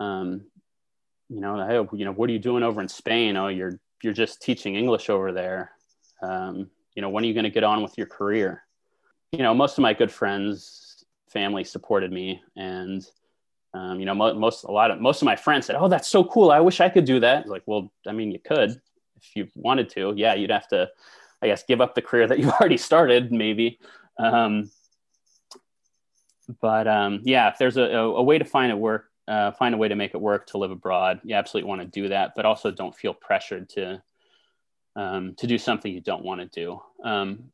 Um, 0.00 0.46
you 1.28 1.40
know, 1.40 1.66
hey, 1.66 1.96
you 1.96 2.04
know, 2.04 2.12
what 2.12 2.28
are 2.28 2.32
you 2.32 2.38
doing 2.38 2.62
over 2.62 2.80
in 2.80 2.88
Spain? 2.88 3.36
Oh, 3.36 3.48
you're 3.48 3.80
you're 4.02 4.12
just 4.12 4.42
teaching 4.42 4.76
English 4.76 5.08
over 5.10 5.32
there. 5.32 5.72
Um, 6.22 6.70
you 6.94 7.02
know, 7.02 7.10
when 7.10 7.24
are 7.24 7.26
you 7.26 7.34
going 7.34 7.44
to 7.44 7.50
get 7.50 7.64
on 7.64 7.82
with 7.82 7.96
your 7.98 8.06
career? 8.06 8.62
You 9.32 9.40
know, 9.40 9.54
most 9.54 9.78
of 9.78 9.82
my 9.82 9.92
good 9.92 10.10
friends, 10.10 11.04
family 11.28 11.64
supported 11.64 12.10
me, 12.12 12.40
and 12.56 13.06
um, 13.74 14.00
you 14.00 14.06
know, 14.06 14.14
mo- 14.14 14.34
most 14.34 14.64
a 14.64 14.70
lot 14.70 14.90
of 14.90 15.00
most 15.00 15.20
of 15.20 15.26
my 15.26 15.36
friends 15.36 15.66
said, 15.66 15.76
"Oh, 15.76 15.88
that's 15.88 16.08
so 16.08 16.24
cool! 16.24 16.50
I 16.50 16.60
wish 16.60 16.80
I 16.80 16.88
could 16.88 17.04
do 17.04 17.20
that." 17.20 17.48
like, 17.48 17.62
well, 17.66 17.92
I 18.06 18.12
mean, 18.12 18.30
you 18.30 18.38
could 18.38 18.80
if 19.16 19.36
you 19.36 19.48
wanted 19.54 19.90
to. 19.90 20.14
Yeah, 20.16 20.34
you'd 20.34 20.50
have 20.50 20.68
to, 20.68 20.90
I 21.42 21.48
guess, 21.48 21.64
give 21.64 21.80
up 21.80 21.94
the 21.94 22.02
career 22.02 22.26
that 22.26 22.38
you 22.40 22.50
already 22.50 22.76
started, 22.76 23.32
maybe. 23.32 23.78
Um, 24.18 24.70
but 26.60 26.86
um, 26.86 27.20
yeah, 27.24 27.50
if 27.50 27.58
there's 27.58 27.76
a, 27.76 27.82
a, 27.82 28.22
way 28.22 28.38
to 28.38 28.44
find 28.44 28.70
it 28.70 28.78
work, 28.78 29.10
uh, 29.26 29.50
find 29.52 29.74
a 29.74 29.78
way 29.78 29.88
to 29.88 29.96
make 29.96 30.14
it 30.14 30.20
work 30.20 30.46
to 30.48 30.58
live 30.58 30.70
abroad, 30.70 31.20
you 31.24 31.34
absolutely 31.34 31.68
want 31.68 31.80
to 31.80 31.86
do 31.86 32.08
that. 32.08 32.32
But 32.36 32.46
also, 32.46 32.70
don't 32.70 32.94
feel 32.94 33.12
pressured 33.12 33.68
to 33.70 34.02
um, 34.96 35.34
to 35.36 35.46
do 35.46 35.58
something 35.58 35.92
you 35.92 36.00
don't 36.00 36.24
want 36.24 36.40
to 36.40 36.46
do. 36.46 36.80
Um, 37.04 37.50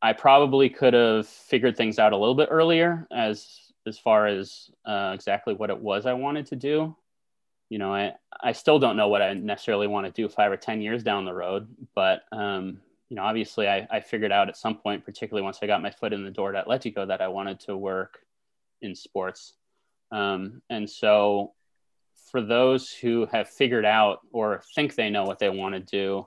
I 0.00 0.12
probably 0.12 0.70
could 0.70 0.94
have 0.94 1.26
figured 1.26 1.76
things 1.76 1.98
out 1.98 2.12
a 2.12 2.16
little 2.16 2.34
bit 2.34 2.48
earlier 2.50 3.06
as 3.12 3.46
as 3.86 3.98
far 3.98 4.26
as 4.26 4.70
uh, 4.84 5.12
exactly 5.14 5.54
what 5.54 5.70
it 5.70 5.78
was 5.78 6.04
I 6.04 6.12
wanted 6.12 6.46
to 6.46 6.56
do. 6.56 6.96
You 7.70 7.78
know, 7.78 7.94
I, 7.94 8.14
I 8.42 8.52
still 8.52 8.78
don't 8.78 8.96
know 8.96 9.08
what 9.08 9.22
I 9.22 9.34
necessarily 9.34 9.86
want 9.86 10.06
to 10.06 10.12
do 10.12 10.28
five 10.28 10.52
or 10.52 10.56
10 10.56 10.82
years 10.82 11.02
down 11.02 11.24
the 11.24 11.32
road, 11.32 11.68
but 11.94 12.22
um, 12.32 12.80
you 13.08 13.16
know, 13.16 13.22
obviously 13.22 13.66
I, 13.66 13.86
I 13.90 14.00
figured 14.00 14.32
out 14.32 14.48
at 14.48 14.56
some 14.56 14.76
point, 14.76 15.04
particularly 15.04 15.42
once 15.42 15.58
I 15.62 15.66
got 15.66 15.82
my 15.82 15.90
foot 15.90 16.12
in 16.12 16.22
the 16.22 16.30
door 16.30 16.54
at 16.54 16.66
Atletico, 16.66 17.08
that 17.08 17.22
I 17.22 17.28
wanted 17.28 17.60
to 17.60 17.76
work 17.76 18.18
in 18.82 18.94
sports. 18.94 19.54
Um, 20.12 20.60
and 20.68 20.88
so 20.88 21.52
for 22.30 22.42
those 22.42 22.90
who 22.90 23.26
have 23.32 23.48
figured 23.48 23.86
out 23.86 24.20
or 24.32 24.62
think 24.74 24.94
they 24.94 25.10
know 25.10 25.24
what 25.24 25.38
they 25.38 25.48
want 25.48 25.74
to 25.74 25.80
do, 25.80 26.26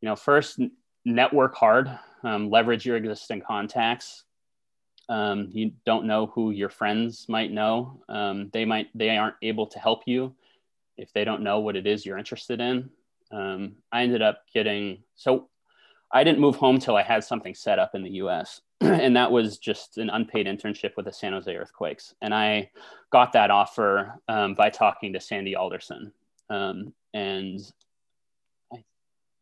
you 0.00 0.08
know, 0.08 0.16
first 0.16 0.60
network 1.04 1.54
hard, 1.54 1.90
um, 2.22 2.50
leverage 2.50 2.86
your 2.86 2.96
existing 2.96 3.40
contacts. 3.40 4.24
Um, 5.08 5.48
you 5.52 5.72
don't 5.86 6.06
know 6.06 6.26
who 6.26 6.50
your 6.50 6.68
friends 6.68 7.26
might 7.28 7.50
know. 7.50 8.02
Um, 8.08 8.50
they 8.52 8.64
might, 8.64 8.88
they 8.94 9.16
aren't 9.16 9.36
able 9.40 9.66
to 9.68 9.78
help 9.78 10.02
you 10.06 10.34
if 10.96 11.12
they 11.12 11.24
don't 11.24 11.42
know 11.42 11.60
what 11.60 11.76
it 11.76 11.86
is 11.86 12.04
you're 12.04 12.18
interested 12.18 12.60
in 12.60 12.90
um, 13.30 13.76
I 13.92 14.02
ended 14.02 14.22
up 14.22 14.42
getting 14.52 14.98
so 15.16 15.48
I 16.10 16.24
didn't 16.24 16.40
move 16.40 16.56
home 16.56 16.78
till 16.78 16.96
I 16.96 17.02
had 17.02 17.22
something 17.22 17.54
set 17.54 17.78
up 17.78 17.94
in 17.94 18.02
the 18.02 18.10
US. 18.10 18.62
and 18.80 19.16
that 19.16 19.30
was 19.30 19.58
just 19.58 19.98
an 19.98 20.08
unpaid 20.08 20.46
internship 20.46 20.92
with 20.96 21.04
the 21.04 21.12
San 21.12 21.32
Jose 21.32 21.54
Earthquakes. 21.54 22.14
And 22.22 22.34
I 22.34 22.70
got 23.10 23.32
that 23.32 23.50
offer 23.50 24.18
um, 24.28 24.54
by 24.54 24.70
talking 24.70 25.12
to 25.12 25.20
Sandy 25.20 25.54
Alderson. 25.54 26.12
Um, 26.48 26.94
and 27.12 27.60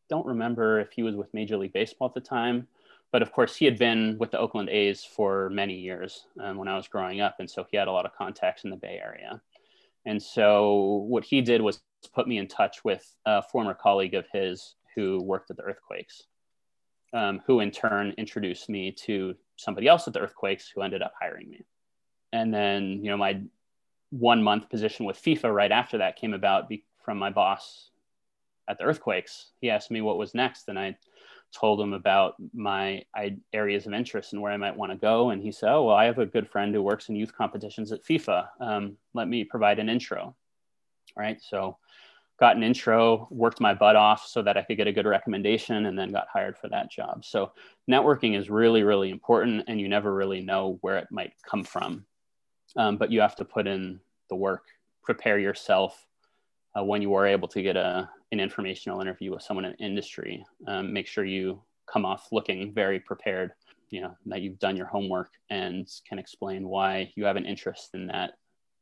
don't 0.09 0.26
remember 0.26 0.80
if 0.80 0.92
he 0.92 1.02
was 1.02 1.16
with 1.16 1.32
Major 1.34 1.57
League 1.57 1.72
Baseball 1.72 2.09
at 2.09 2.14
the 2.14 2.20
time, 2.20 2.68
but 3.12 3.22
of 3.22 3.32
course, 3.32 3.57
he 3.57 3.64
had 3.64 3.78
been 3.78 4.16
with 4.18 4.30
the 4.30 4.38
Oakland 4.38 4.68
A's 4.68 5.04
for 5.04 5.48
many 5.50 5.74
years 5.74 6.26
um, 6.42 6.57
when 6.57 6.68
I 6.68 6.76
was 6.76 6.88
growing 6.88 7.20
up. 7.20 7.36
And 7.38 7.48
so 7.50 7.64
he 7.70 7.76
had 7.76 7.88
a 7.88 7.92
lot 7.92 8.07
of 8.07 8.14
contacts 8.14 8.64
in 8.64 8.70
the 8.70 8.76
Bay 8.76 9.00
Area. 9.02 9.40
And 10.04 10.22
so 10.22 11.04
what 11.09 11.24
he 11.24 11.40
did 11.40 11.61
was 11.61 11.80
put 12.14 12.28
me 12.28 12.38
in 12.38 12.46
touch 12.48 12.84
with 12.84 13.14
a 13.24 13.42
former 13.42 13.74
colleague 13.74 14.14
of 14.14 14.26
his 14.32 14.74
who 14.94 15.22
worked 15.22 15.50
at 15.50 15.57
the 15.57 15.62
earthquakes, 15.62 16.24
um, 17.12 17.42
who 17.46 17.61
in 17.61 17.70
turn 17.70 18.14
introduced 18.18 18.68
me 18.68 18.92
to 18.92 19.34
somebody 19.57 19.88
else 19.88 20.07
at 20.07 20.14
the 20.14 20.20
earthquakes 20.20 20.68
who 20.68 20.82
ended 20.82 21.02
up 21.02 21.12
hiring 21.20 21.48
me. 21.50 21.64
And 22.32 22.52
then, 22.52 23.00
you 23.02 23.11
know, 23.11 23.16
my 23.16 23.40
one 24.11 24.42
month 24.42 24.68
position 24.68 25.07
with 25.07 25.20
FIFA 25.20 25.54
right 25.54 25.72
after 25.72 25.98
that 25.98 26.16
came 26.16 26.34
about 26.34 26.68
be- 26.68 26.84
from 27.04 27.18
my 27.18 27.30
boss 27.30 27.90
at 28.69 28.79
the 28.79 28.85
earthquakes. 28.85 29.53
He 29.61 29.71
asked 29.71 29.91
me 29.91 30.01
what 30.01 30.19
was 30.19 30.35
next, 30.35 30.69
and 30.69 30.79
I 30.79 30.97
told 31.53 31.81
him 31.81 31.93
about 31.93 32.35
my 32.53 33.03
I, 33.14 33.37
areas 33.53 33.87
of 33.87 33.93
interest 33.95 34.33
and 34.33 34.43
where 34.43 34.53
I 34.53 34.57
might 34.57 34.77
want 34.77 34.93
to 34.93 34.99
go. 34.99 35.31
And 35.31 35.43
he 35.43 35.53
said, 35.53 35.71
"Oh, 35.71 35.85
well, 35.85 35.97
I 35.97 36.05
have 36.05 36.19
a 36.19 36.27
good 36.27 36.49
friend 36.49 36.75
who 36.75 36.83
works 36.83 37.09
in 37.09 37.17
youth 37.17 37.35
competitions 37.35 37.93
at 37.93 38.05
FIFA. 38.05 38.49
Um, 38.61 38.97
let 39.14 39.29
me 39.29 39.45
provide 39.45 39.79
an 39.79 39.89
intro." 39.89 40.35
Right. 41.17 41.41
So, 41.41 41.79
got 42.39 42.57
an 42.57 42.62
intro, 42.62 43.27
worked 43.31 43.61
my 43.61 43.73
butt 43.73 43.97
off 43.97 44.27
so 44.27 44.43
that 44.43 44.59
I 44.59 44.62
could 44.62 44.77
get 44.77 44.87
a 44.87 44.93
good 44.93 45.07
recommendation, 45.07 45.87
and 45.87 45.99
then 45.99 46.12
got 46.12 46.29
hired 46.31 46.59
for 46.59 46.69
that 46.69 46.91
job. 46.91 47.25
So, 47.25 47.53
networking 47.91 48.39
is 48.39 48.51
really, 48.51 48.83
really 48.83 49.11
important, 49.11 49.64
and 49.69 49.81
you 49.81 49.89
never 49.89 50.14
really 50.14 50.43
know 50.43 50.79
where 50.83 50.99
it 50.99 51.09
might 51.11 51.33
come 51.49 51.64
from. 51.64 52.05
Um, 52.77 52.99
but 52.99 53.11
you 53.11 53.21
have 53.21 53.37
to 53.37 53.45
put 53.45 53.67
in 53.67 54.01
the 54.29 54.37
work, 54.37 54.64
prepare 55.03 55.39
yourself. 55.39 56.07
Uh, 56.77 56.85
when 56.85 57.01
you 57.01 57.14
are 57.14 57.27
able 57.27 57.49
to 57.49 57.62
get 57.62 57.77
a, 57.77 58.09
an 58.33 58.41
informational 58.41 59.01
interview 59.01 59.33
with 59.33 59.43
someone 59.43 59.64
in 59.64 59.74
industry. 59.74 60.45
Um, 60.66 60.93
make 60.93 61.07
sure 61.07 61.24
you 61.24 61.62
come 61.91 62.05
off 62.05 62.29
looking 62.33 62.72
very 62.72 63.01
prepared, 63.01 63.53
you 63.91 64.01
know, 64.01 64.16
that 64.27 64.43
you've 64.43 64.59
done 64.59 64.77
your 64.77 64.87
homework 64.87 65.31
and 65.49 65.89
can 66.09 66.18
explain 66.18 66.68
why 66.68 67.12
you 67.14 67.24
have 67.24 67.37
an 67.37 67.47
interest 67.47 67.95
in 67.95 68.09
that 68.09 68.33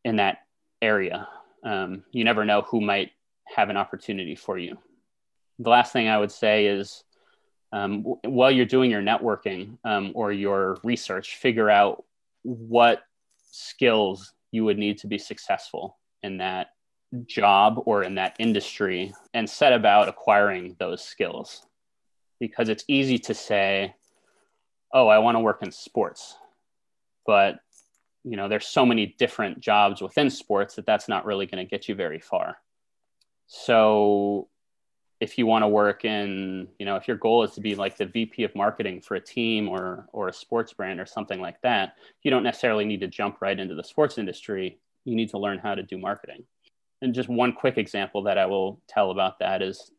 in 0.04 0.16
that 0.16 0.38
area. 0.82 1.28
Um, 1.62 2.04
you 2.10 2.24
never 2.24 2.44
know 2.44 2.62
who 2.62 2.80
might 2.80 3.12
have 3.44 3.70
an 3.70 3.76
opportunity 3.76 4.34
for 4.34 4.58
you. 4.58 4.76
The 5.58 5.70
last 5.70 5.92
thing 5.92 6.08
I 6.08 6.18
would 6.18 6.32
say 6.32 6.66
is 6.66 7.04
um, 7.72 8.02
w- 8.02 8.18
while 8.24 8.50
you're 8.50 8.66
doing 8.66 8.90
your 8.90 9.02
networking 9.02 9.78
um, 9.84 10.12
or 10.14 10.32
your 10.32 10.78
research, 10.82 11.36
figure 11.36 11.70
out 11.70 12.04
what 12.42 13.02
skills 13.52 14.32
you 14.50 14.64
would 14.64 14.78
need 14.78 14.98
to 14.98 15.06
be 15.06 15.18
successful 15.18 15.98
in 16.22 16.38
that 16.38 16.68
job 17.26 17.82
or 17.86 18.02
in 18.02 18.16
that 18.16 18.36
industry 18.38 19.12
and 19.32 19.48
set 19.48 19.72
about 19.72 20.08
acquiring 20.08 20.76
those 20.78 21.02
skills. 21.02 21.66
Because 22.40 22.68
it's 22.68 22.84
easy 22.88 23.18
to 23.20 23.34
say 23.34 23.94
oh 24.92 25.08
i 25.08 25.18
want 25.18 25.36
to 25.36 25.40
work 25.40 25.62
in 25.62 25.70
sports. 25.70 26.36
But 27.26 27.60
you 28.24 28.36
know 28.36 28.48
there's 28.48 28.66
so 28.66 28.86
many 28.86 29.14
different 29.18 29.60
jobs 29.60 30.00
within 30.00 30.30
sports 30.30 30.74
that 30.76 30.86
that's 30.86 31.08
not 31.08 31.26
really 31.26 31.46
going 31.46 31.64
to 31.64 31.70
get 31.70 31.88
you 31.88 31.94
very 31.94 32.20
far. 32.20 32.56
So 33.46 34.48
if 35.20 35.38
you 35.38 35.46
want 35.46 35.62
to 35.62 35.68
work 35.68 36.04
in 36.04 36.68
you 36.78 36.86
know 36.86 36.96
if 36.96 37.06
your 37.06 37.16
goal 37.16 37.44
is 37.44 37.52
to 37.52 37.60
be 37.60 37.74
like 37.74 37.96
the 37.96 38.04
vp 38.04 38.44
of 38.44 38.54
marketing 38.54 39.00
for 39.00 39.14
a 39.14 39.20
team 39.20 39.68
or 39.68 40.06
or 40.12 40.28
a 40.28 40.32
sports 40.32 40.72
brand 40.72 41.00
or 41.00 41.06
something 41.06 41.40
like 41.40 41.60
that 41.62 41.94
you 42.22 42.30
don't 42.30 42.42
necessarily 42.42 42.84
need 42.84 43.00
to 43.00 43.06
jump 43.06 43.40
right 43.40 43.58
into 43.58 43.74
the 43.74 43.84
sports 43.84 44.18
industry. 44.18 44.78
You 45.04 45.14
need 45.14 45.30
to 45.30 45.38
learn 45.38 45.58
how 45.58 45.74
to 45.74 45.82
do 45.82 45.98
marketing 45.98 46.44
and 47.04 47.14
just 47.14 47.28
one 47.28 47.52
quick 47.52 47.78
example 47.78 48.22
that 48.24 48.38
I 48.38 48.46
will 48.46 48.80
tell 48.88 49.10
about 49.12 49.38
that 49.38 49.62
is, 49.62 49.92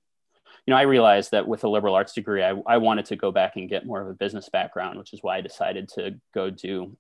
you 0.66 0.72
know, 0.72 0.78
I 0.78 0.82
realized 0.84 1.32
that 1.32 1.47
with 1.47 1.64
a 1.64 1.70
liberal 1.70 1.95
arts 1.95 2.14
degree, 2.14 2.43
I, 2.43 2.56
I 2.68 2.78
wanted 2.78 3.06
to 3.06 3.16
go 3.16 3.32
back 3.32 3.56
and 3.56 3.70
get 3.70 3.86
more 3.86 4.01
of 4.01 4.10
a 4.10 4.14
business 4.14 4.49
background, 4.49 4.97
which 4.99 5.14
is 5.14 5.22
why 5.22 5.38
I 5.38 5.41
decided 5.41 5.88
to 5.89 6.20
go 6.34 6.49
do 6.49 6.97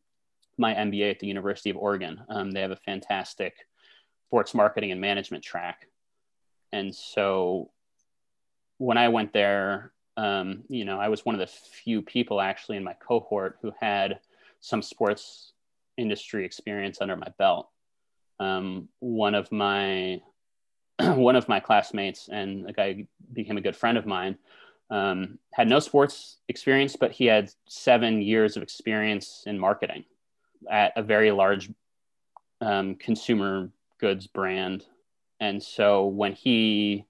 my 0.57 0.73
MBA 0.73 1.11
at 1.11 1.19
the 1.19 1.27
University 1.27 1.71
of 1.71 1.77
Oregon. 1.77 2.21
Um, 2.29 2.51
they 2.51 2.61
have 2.61 2.71
a 2.71 2.77
fantastic 2.77 3.53
sports 4.27 4.53
marketing 4.53 4.91
and 4.91 5.01
management 5.01 5.43
track. 5.43 5.87
And 6.71 6.95
so 6.95 7.71
when 8.77 8.97
I 8.97 9.09
went 9.09 9.33
there, 9.33 9.91
Um, 10.17 10.63
you 10.69 10.85
know, 10.85 10.97
I 10.97 11.09
was 11.09 11.25
one 11.25 11.35
of 11.35 11.43
the 11.43 11.53
few 11.83 12.01
people 12.01 12.39
actually 12.39 12.77
in 12.77 12.85
my 12.85 12.95
cohort 13.07 13.57
who 13.61 13.71
had 13.81 14.19
some 14.61 14.81
sports 14.81 15.53
industry 15.97 16.45
experience 16.45 17.01
under 17.01 17.17
my 17.17 17.31
belt. 17.37 17.67
Um, 18.39 18.89
one 18.99 19.35
of 19.35 19.51
my 19.51 20.21
one 20.99 21.35
of 21.35 21.49
my 21.49 21.59
classmates 21.59 22.29
and 22.31 22.69
a 22.69 22.73
guy 22.73 23.07
became 23.33 23.57
a 23.57 23.61
good 23.61 23.75
friend 23.75 23.97
of 23.97 24.05
mine 24.05 24.37
um, 24.89 25.39
had 25.51 25.67
no 25.67 25.79
sports 25.79 26.37
experience, 26.47 26.95
but 26.95 27.11
he 27.11 27.25
had 27.25 27.51
seven 27.67 28.21
years 28.21 28.55
of 28.55 28.63
experience 28.63 29.43
in 29.45 29.57
marketing 29.57 30.05
at 30.69 30.93
a 30.95 31.03
very 31.03 31.31
large 31.31 31.69
um, 32.61 32.95
consumer 32.95 33.69
goods 33.99 34.27
brand. 34.27 34.85
And 35.39 35.61
so 35.61 36.05
when 36.05 36.33
he 36.33 37.05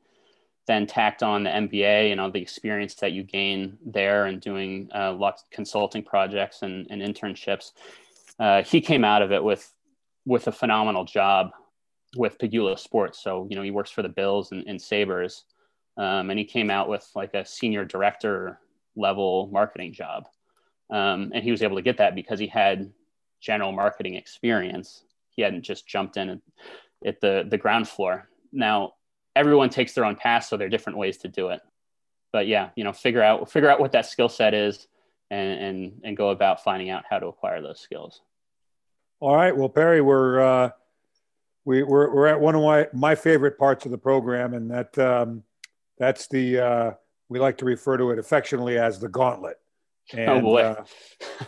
then 0.67 0.87
tacked 0.87 1.21
on 1.21 1.43
the 1.43 1.49
MBA 1.49 2.11
and 2.11 2.19
all 2.19 2.31
the 2.31 2.41
experience 2.41 2.95
that 2.95 3.11
you 3.11 3.23
gain 3.23 3.77
there 3.85 4.25
and 4.25 4.41
doing 4.41 4.89
uh, 4.95 5.13
lots 5.13 5.43
of 5.43 5.49
consulting 5.51 6.03
projects 6.03 6.63
and, 6.63 6.87
and 6.89 7.01
internships, 7.01 7.71
uh, 8.39 8.63
he 8.63 8.81
came 8.81 9.03
out 9.03 9.21
of 9.21 9.31
it 9.31 9.43
with 9.43 9.71
with 10.25 10.47
a 10.47 10.51
phenomenal 10.51 11.05
job 11.05 11.51
with 12.15 12.37
Pegula 12.37 12.77
Sports. 12.77 13.21
So 13.21 13.47
you 13.49 13.55
know 13.55 13.61
he 13.61 13.71
works 13.71 13.91
for 13.91 14.01
the 14.01 14.09
Bills 14.09 14.51
and, 14.51 14.65
and 14.67 14.81
Sabres, 14.81 15.43
um, 15.97 16.29
and 16.29 16.39
he 16.39 16.45
came 16.45 16.69
out 16.69 16.89
with 16.89 17.07
like 17.15 17.33
a 17.33 17.45
senior 17.45 17.85
director 17.85 18.59
level 18.95 19.49
marketing 19.51 19.93
job, 19.93 20.27
um, 20.89 21.31
and 21.33 21.43
he 21.43 21.51
was 21.51 21.61
able 21.61 21.75
to 21.75 21.81
get 21.81 21.97
that 21.97 22.15
because 22.15 22.39
he 22.39 22.47
had 22.47 22.91
general 23.41 23.71
marketing 23.71 24.15
experience. 24.15 25.03
He 25.29 25.41
hadn't 25.41 25.63
just 25.63 25.87
jumped 25.87 26.17
in 26.17 26.41
at 27.05 27.21
the 27.21 27.45
the 27.49 27.57
ground 27.57 27.87
floor. 27.87 28.29
Now 28.51 28.93
everyone 29.35 29.69
takes 29.69 29.93
their 29.93 30.05
own 30.05 30.15
path, 30.15 30.45
so 30.45 30.57
there 30.57 30.67
are 30.67 30.71
different 30.71 30.97
ways 30.97 31.17
to 31.19 31.27
do 31.27 31.49
it. 31.49 31.61
But 32.31 32.47
yeah, 32.47 32.69
you 32.75 32.83
know, 32.83 32.93
figure 32.93 33.21
out 33.21 33.49
figure 33.51 33.69
out 33.69 33.79
what 33.79 33.91
that 33.91 34.05
skill 34.05 34.29
set 34.29 34.53
is, 34.53 34.87
and 35.29 35.59
and 35.59 36.01
and 36.03 36.17
go 36.17 36.29
about 36.29 36.63
finding 36.63 36.89
out 36.89 37.03
how 37.09 37.19
to 37.19 37.27
acquire 37.27 37.61
those 37.61 37.79
skills. 37.79 38.21
All 39.25 39.35
right. 39.35 39.57
Well, 39.57 39.69
Perry, 39.69 40.01
we're 40.01 40.39
uh, 40.39 40.69
we, 41.65 41.81
we're 41.81 42.13
we're 42.13 42.27
at 42.27 42.39
one 42.39 42.53
of 42.53 42.61
my 42.61 42.87
my 42.93 43.15
favorite 43.15 43.57
parts 43.57 43.83
of 43.83 43.89
the 43.89 43.97
program, 43.97 44.53
and 44.53 44.69
that 44.69 44.95
um, 44.99 45.41
that's 45.97 46.27
the 46.27 46.59
uh, 46.59 46.91
we 47.27 47.39
like 47.39 47.57
to 47.57 47.65
refer 47.65 47.97
to 47.97 48.11
it 48.11 48.19
affectionately 48.19 48.77
as 48.77 48.99
the 48.99 49.09
gauntlet. 49.09 49.57
Oh, 50.13 50.17
and, 50.19 50.29
oh 50.29 50.41
boy! 50.41 50.61
uh, 50.61 50.85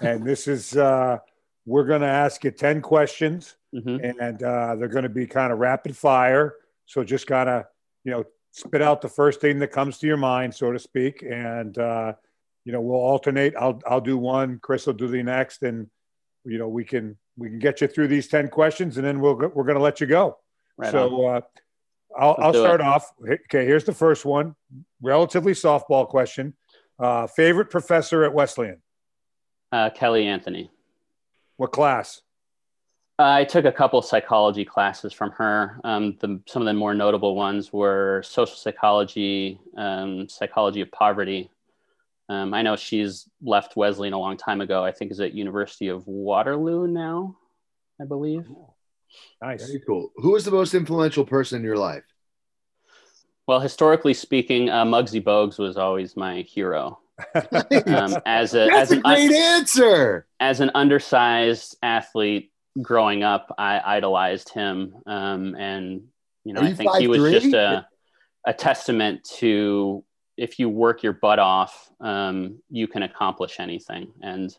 and 0.02 0.26
this 0.26 0.48
is 0.48 0.76
uh, 0.76 1.20
we're 1.68 1.86
going 1.86 2.02
to 2.02 2.08
ask 2.08 2.44
you 2.44 2.50
ten 2.50 2.82
questions, 2.82 3.56
mm-hmm. 3.76 4.04
and 4.20 4.42
uh, 4.42 4.76
they're 4.76 4.88
going 4.88 5.04
to 5.04 5.10
be 5.10 5.28
kind 5.28 5.54
of 5.54 5.60
rapid 5.60 5.96
fire. 5.96 6.56
So 6.88 7.04
just 7.04 7.28
kind 7.28 7.48
of 7.48 7.66
you 8.04 8.10
know 8.10 8.24
spit 8.50 8.82
out 8.82 9.04
the 9.04 9.10
first 9.10 9.40
thing 9.40 9.60
that 9.60 9.72
comes 9.72 10.00
to 10.00 10.08
your 10.08 10.18
mind, 10.18 10.56
so 10.56 10.72
to 10.72 10.80
speak, 10.80 11.22
and 11.22 11.78
uh, 11.78 12.14
you 12.66 12.72
know 12.72 12.82
we'll 12.82 13.00
alternate. 13.00 13.54
I'll 13.56 13.80
I'll 13.86 14.02
do 14.02 14.18
one, 14.18 14.58
Chris 14.64 14.88
will 14.88 14.94
do 14.94 15.08
the 15.08 15.22
next, 15.22 15.62
and 15.62 15.88
you 16.44 16.58
know 16.58 16.68
we 16.68 16.84
can 16.84 17.16
we 17.38 17.50
can 17.50 17.60
get 17.60 17.82
you 17.82 17.88
through 17.88 18.08
these 18.08 18.28
ten 18.28 18.50
questions, 18.50 18.98
and 18.98 19.06
then 19.06 19.20
we'll 19.20 19.36
we're 19.36 19.64
going 19.64 19.78
to 19.78 19.82
let 19.82 20.02
you 20.02 20.08
go. 20.08 20.38
Right 20.78 20.92
so 20.92 21.26
uh, 21.26 21.42
I'll, 22.18 22.36
I'll 22.40 22.54
start 22.54 22.82
it. 22.82 22.88
off. 22.88 23.12
Okay, 23.22 23.66
here's 23.66 23.84
the 23.84 23.94
first 23.94 24.26
one. 24.26 24.56
Relatively 25.02 25.54
softball 25.54 26.08
question. 26.08 26.54
Uh, 27.00 27.28
favorite 27.28 27.70
professor 27.70 28.24
at 28.24 28.34
Wesleyan? 28.34 28.82
Uh, 29.72 29.90
Kelly 29.90 30.26
Anthony. 30.26 30.72
What 31.58 31.72
class? 31.72 32.22
I 33.20 33.46
took 33.46 33.66
a 33.66 33.72
couple 33.72 34.02
psychology 34.04 34.64
classes 34.64 35.12
from 35.12 35.32
her. 35.32 35.80
Um, 35.84 36.18
the, 36.20 36.40
some 36.48 36.62
of 36.62 36.68
the 36.68 36.74
more 36.74 36.94
notable 36.94 37.36
ones 37.36 37.74
were 37.74 38.22
social 38.24 38.56
psychology, 38.56 39.60
um, 39.76 40.30
psychology 40.30 40.82
of 40.82 40.92
poverty. 40.92 41.50
Um, 42.30 42.54
I 42.54 42.62
know 42.62 42.76
she's 42.76 43.30
left 43.42 43.76
Wesleyan 43.76 44.14
a 44.14 44.20
long 44.20 44.38
time 44.38 44.62
ago. 44.62 44.84
I 44.84 44.92
think 44.92 45.12
is 45.12 45.20
at 45.20 45.34
University 45.34 45.88
of 45.88 46.06
Waterloo 46.08 46.88
now, 46.88 47.38
I 48.02 48.06
believe. 48.06 48.46
Nice. 49.42 49.66
Very 49.66 49.82
cool. 49.86 50.12
Who 50.18 50.32
was 50.32 50.46
the 50.46 50.52
most 50.52 50.74
influential 50.74 51.26
person 51.26 51.60
in 51.60 51.66
your 51.66 51.78
life? 51.78 52.04
Well, 53.48 53.62
historically 53.62 54.14
speaking, 54.14 54.70
uh, 54.70 54.84
Muggsy 54.84 55.24
Bogues 55.24 55.58
was 55.58 55.78
always 55.78 56.18
my 56.18 56.42
hero. 56.42 57.00
um, 57.36 58.18
as 58.26 58.54
a, 58.54 58.68
That's 58.68 58.92
as 58.92 58.92
a 58.92 59.00
great 59.00 59.32
un- 59.32 59.36
answer. 59.36 60.28
As 60.40 60.60
an 60.60 60.72
undersized 60.76 61.78
athlete, 61.82 62.52
growing 62.82 63.24
up, 63.24 63.56
I 63.58 63.82
idolized 63.84 64.50
him, 64.50 64.96
um, 65.06 65.56
and 65.56 66.04
you 66.44 66.54
know, 66.54 66.62
I 66.62 66.74
think 66.74 66.96
he 66.98 67.08
was 67.08 67.32
just 67.32 67.54
a 67.54 67.88
a 68.46 68.54
testament 68.54 69.24
to 69.40 70.04
if 70.38 70.60
you 70.60 70.70
work 70.70 71.04
your 71.04 71.14
butt 71.14 71.40
off, 71.40 71.90
um, 72.00 72.60
you 72.70 72.88
can 72.88 73.04
accomplish 73.04 73.60
anything. 73.60 74.14
And 74.22 74.56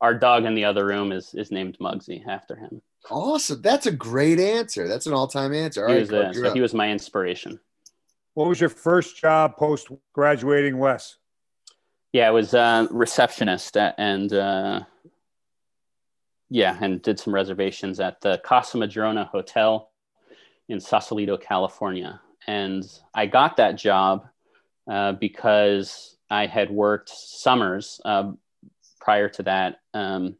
our 0.00 0.14
dog 0.14 0.44
in 0.44 0.54
the 0.54 0.64
other 0.64 0.86
room 0.86 1.12
is 1.12 1.34
is 1.34 1.50
named 1.50 1.76
Muggsy 1.80 2.26
after 2.26 2.56
him. 2.56 2.80
Awesome, 3.10 3.62
that's 3.62 3.86
a 3.86 3.92
great 3.92 4.40
answer. 4.40 4.88
That's 4.88 5.06
an 5.06 5.12
all 5.12 5.28
time 5.28 5.54
answer. 5.54 5.84
All 5.84 5.92
he, 5.92 6.00
right, 6.00 6.10
was 6.10 6.36
a, 6.36 6.40
so 6.40 6.54
he 6.54 6.60
was 6.60 6.74
my 6.74 6.90
inspiration. 6.90 7.60
What 8.34 8.48
was 8.48 8.60
your 8.60 8.70
first 8.70 9.16
job 9.16 9.56
post 9.56 9.88
graduating, 10.12 10.78
Wes? 10.78 11.16
Yeah, 12.12 12.28
I 12.28 12.30
was 12.30 12.54
a 12.54 12.88
receptionist 12.90 13.76
at, 13.76 13.94
and 13.98 14.32
uh, 14.32 14.80
yeah, 16.48 16.78
and 16.80 17.02
did 17.02 17.18
some 17.18 17.34
reservations 17.34 18.00
at 18.00 18.20
the 18.20 18.40
Casa 18.44 18.78
Madrona 18.78 19.24
Hotel 19.24 19.90
in 20.68 20.80
Sausalito, 20.80 21.36
California. 21.36 22.20
And 22.46 22.84
I 23.14 23.26
got 23.26 23.56
that 23.56 23.76
job 23.76 24.26
uh, 24.88 25.12
because 25.12 26.16
I 26.30 26.46
had 26.46 26.70
worked 26.70 27.10
summers 27.10 28.00
uh, 28.04 28.32
prior 29.00 29.28
to 29.30 29.42
that 29.44 29.80
um, 29.94 30.36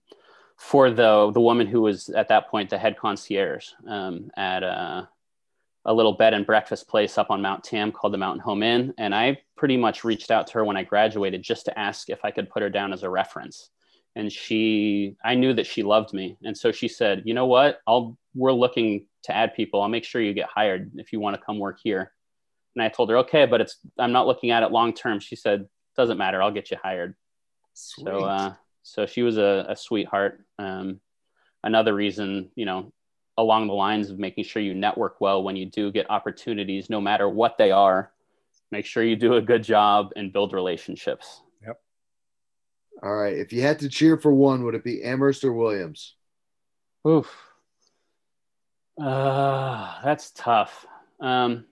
for 0.57 0.91
the 0.91 1.31
the 1.33 1.41
woman 1.41 1.67
who 1.67 1.83
was 1.83 2.09
at 2.11 2.29
that 2.29 2.49
point 2.49 2.71
the 2.71 2.79
head 2.79 2.97
concierge 2.99 3.67
um, 3.87 4.31
at 4.37 4.63
a, 4.63 5.09
a, 5.85 5.95
little 5.95 6.13
bed 6.13 6.35
and 6.35 6.45
breakfast 6.45 6.89
place 6.89 7.17
up 7.17 7.31
on 7.31 7.41
Mount 7.41 7.63
Tam 7.63 7.93
called 7.93 8.13
the 8.13 8.19
Mountain 8.19 8.41
Home 8.41 8.63
Inn. 8.63 8.93
And 8.99 9.15
I 9.15 9.39
pretty 9.57 9.77
much 9.77 10.05
reached 10.05 10.31
out 10.31 10.47
to 10.49 10.55
her 10.55 10.65
when 10.65 10.77
I 10.77 10.83
graduated 10.83 11.43
just 11.43 11.65
to 11.67 11.79
ask 11.79 12.11
if 12.11 12.25
I 12.25 12.31
could 12.31 12.51
put 12.51 12.63
her 12.63 12.71
down 12.71 12.93
as 12.93 13.05
a 13.05 13.11
reference. 13.11 13.71
And 14.17 14.33
she 14.33 15.15
i 15.25 15.35
knew 15.35 15.55
that 15.55 15.67
she 15.67 15.83
loved 15.83 16.13
me. 16.13 16.37
And 16.43 16.57
so 16.57 16.73
she 16.73 16.89
said 16.89 17.23
you 17.25 17.35
know 17.35 17.47
what? 17.47 17.81
I'll 17.87 18.19
we're 18.35 18.53
looking 18.53 19.07
to 19.25 19.35
add 19.35 19.55
people. 19.55 19.81
I'll 19.81 19.89
make 19.89 20.05
sure 20.05 20.21
you 20.21 20.33
get 20.33 20.49
hired 20.49 20.91
if 20.97 21.13
you 21.13 21.21
want 21.21 21.37
to 21.37 21.43
come 21.43 21.59
work 21.59 21.79
here 21.83 22.13
and 22.79 22.85
i 22.85 22.89
told 22.89 23.11
her 23.11 23.19
okay 23.19 23.45
but 23.45 23.61
it's 23.61 23.79
i'm 23.99 24.13
not 24.13 24.27
looking 24.27 24.51
at 24.51 24.63
it 24.63 24.71
long 24.71 24.93
term 24.93 25.19
she 25.19 25.35
said 25.37 25.69
doesn't 25.97 26.19
matter 26.19 26.41
i'll 26.43 26.51
get 26.53 26.71
you 26.71 26.77
hired 26.83 27.15
Sweet. 27.75 28.05
so 28.05 28.25
uh 28.25 28.55
so 28.83 29.05
she 29.05 29.23
was 29.23 29.37
a, 29.37 29.67
a 29.69 29.77
sweetheart 29.77 30.45
um 30.59 31.01
another 31.65 31.95
reason 31.95 32.51
you 32.55 32.65
know 32.65 32.93
along 33.37 33.67
the 33.67 33.73
lines 33.73 34.11
of 34.11 34.19
making 34.19 34.45
sure 34.45 34.63
you 34.63 34.75
network 34.75 35.21
well 35.21 35.43
when 35.43 35.57
you 35.57 35.67
do 35.67 35.91
get 35.91 36.09
opportunities 36.11 36.89
no 36.89 37.01
matter 37.01 37.29
what 37.29 37.59
they 37.59 37.71
are 37.71 38.13
make 38.71 38.87
sure 38.87 39.03
you 39.03 39.17
do 39.17 39.35
a 39.35 39.43
good 39.43 39.63
job 39.63 40.13
and 40.17 40.33
build 40.33 40.53
relationships 40.53 41.43
Yep. 41.67 41.81
all 43.03 43.15
right. 43.15 43.37
If 43.37 43.53
you 43.53 43.63
had 43.63 43.81
to 43.81 43.89
cheer 43.89 44.17
for 44.17 44.33
one, 44.33 44.65
would 44.65 44.75
it 44.75 44.85
be 44.85 45.03
Amherst 45.03 45.45
or 45.45 45.53
Williams? 45.53 46.15
Oof. 47.07 47.35
Uh, 49.01 50.01
that's 50.03 50.31
tough. 50.33 50.85
Um, 51.21 51.65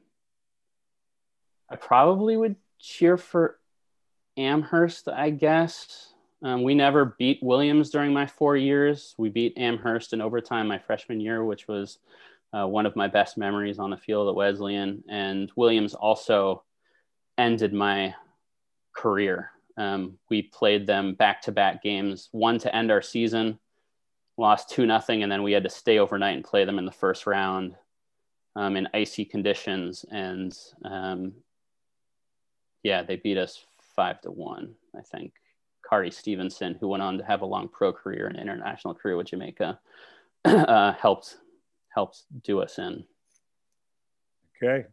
I 1.68 1.76
probably 1.76 2.36
would 2.36 2.56
cheer 2.78 3.16
for 3.16 3.58
Amherst, 4.36 5.08
I 5.08 5.30
guess. 5.30 6.12
Um, 6.42 6.62
we 6.62 6.74
never 6.74 7.16
beat 7.18 7.42
Williams 7.42 7.90
during 7.90 8.12
my 8.12 8.26
four 8.26 8.56
years. 8.56 9.14
We 9.16 9.30
beat 9.30 9.56
Amherst 9.56 10.12
in 10.12 10.20
overtime 10.20 10.68
my 10.68 10.78
freshman 10.78 11.20
year, 11.20 11.44
which 11.44 11.66
was 11.66 11.98
uh, 12.52 12.66
one 12.66 12.86
of 12.86 12.94
my 12.94 13.08
best 13.08 13.36
memories 13.36 13.78
on 13.78 13.90
the 13.90 13.96
field 13.96 14.28
at 14.28 14.34
Wesleyan. 14.34 15.02
And 15.08 15.50
Williams 15.56 15.94
also 15.94 16.62
ended 17.38 17.72
my 17.72 18.14
career 18.94 19.50
um, 19.76 20.18
we 20.30 20.42
played 20.42 20.86
them 20.86 21.14
back 21.14 21.42
to 21.42 21.52
back 21.52 21.82
games, 21.82 22.28
one 22.32 22.58
to 22.60 22.74
end 22.74 22.90
our 22.90 23.02
season, 23.02 23.58
lost 24.36 24.70
2 24.70 24.86
nothing, 24.86 25.22
and 25.22 25.30
then 25.30 25.42
we 25.42 25.52
had 25.52 25.64
to 25.64 25.70
stay 25.70 25.98
overnight 25.98 26.36
and 26.36 26.44
play 26.44 26.64
them 26.64 26.78
in 26.78 26.86
the 26.86 26.92
first 26.92 27.26
round 27.26 27.74
um, 28.54 28.76
in 28.76 28.88
icy 28.94 29.24
conditions. 29.24 30.04
And 30.10 30.56
um, 30.84 31.34
yeah, 32.86 33.02
they 33.02 33.16
beat 33.16 33.36
us 33.36 33.66
5 33.96 34.20
to 34.20 34.30
1, 34.30 34.72
I 34.96 35.00
think. 35.02 35.32
Khari 35.90 36.12
Stephenson, 36.12 36.76
who 36.78 36.86
went 36.86 37.02
on 37.02 37.18
to 37.18 37.24
have 37.24 37.42
a 37.42 37.44
long 37.44 37.68
pro 37.68 37.92
career 37.92 38.28
and 38.28 38.38
international 38.38 38.94
career 38.94 39.16
with 39.16 39.26
Jamaica, 39.26 39.80
uh, 40.44 40.92
helped 40.92 41.38
helped 41.92 42.22
do 42.44 42.60
us 42.60 42.78
in. 42.78 43.04
Okay. 44.62 44.86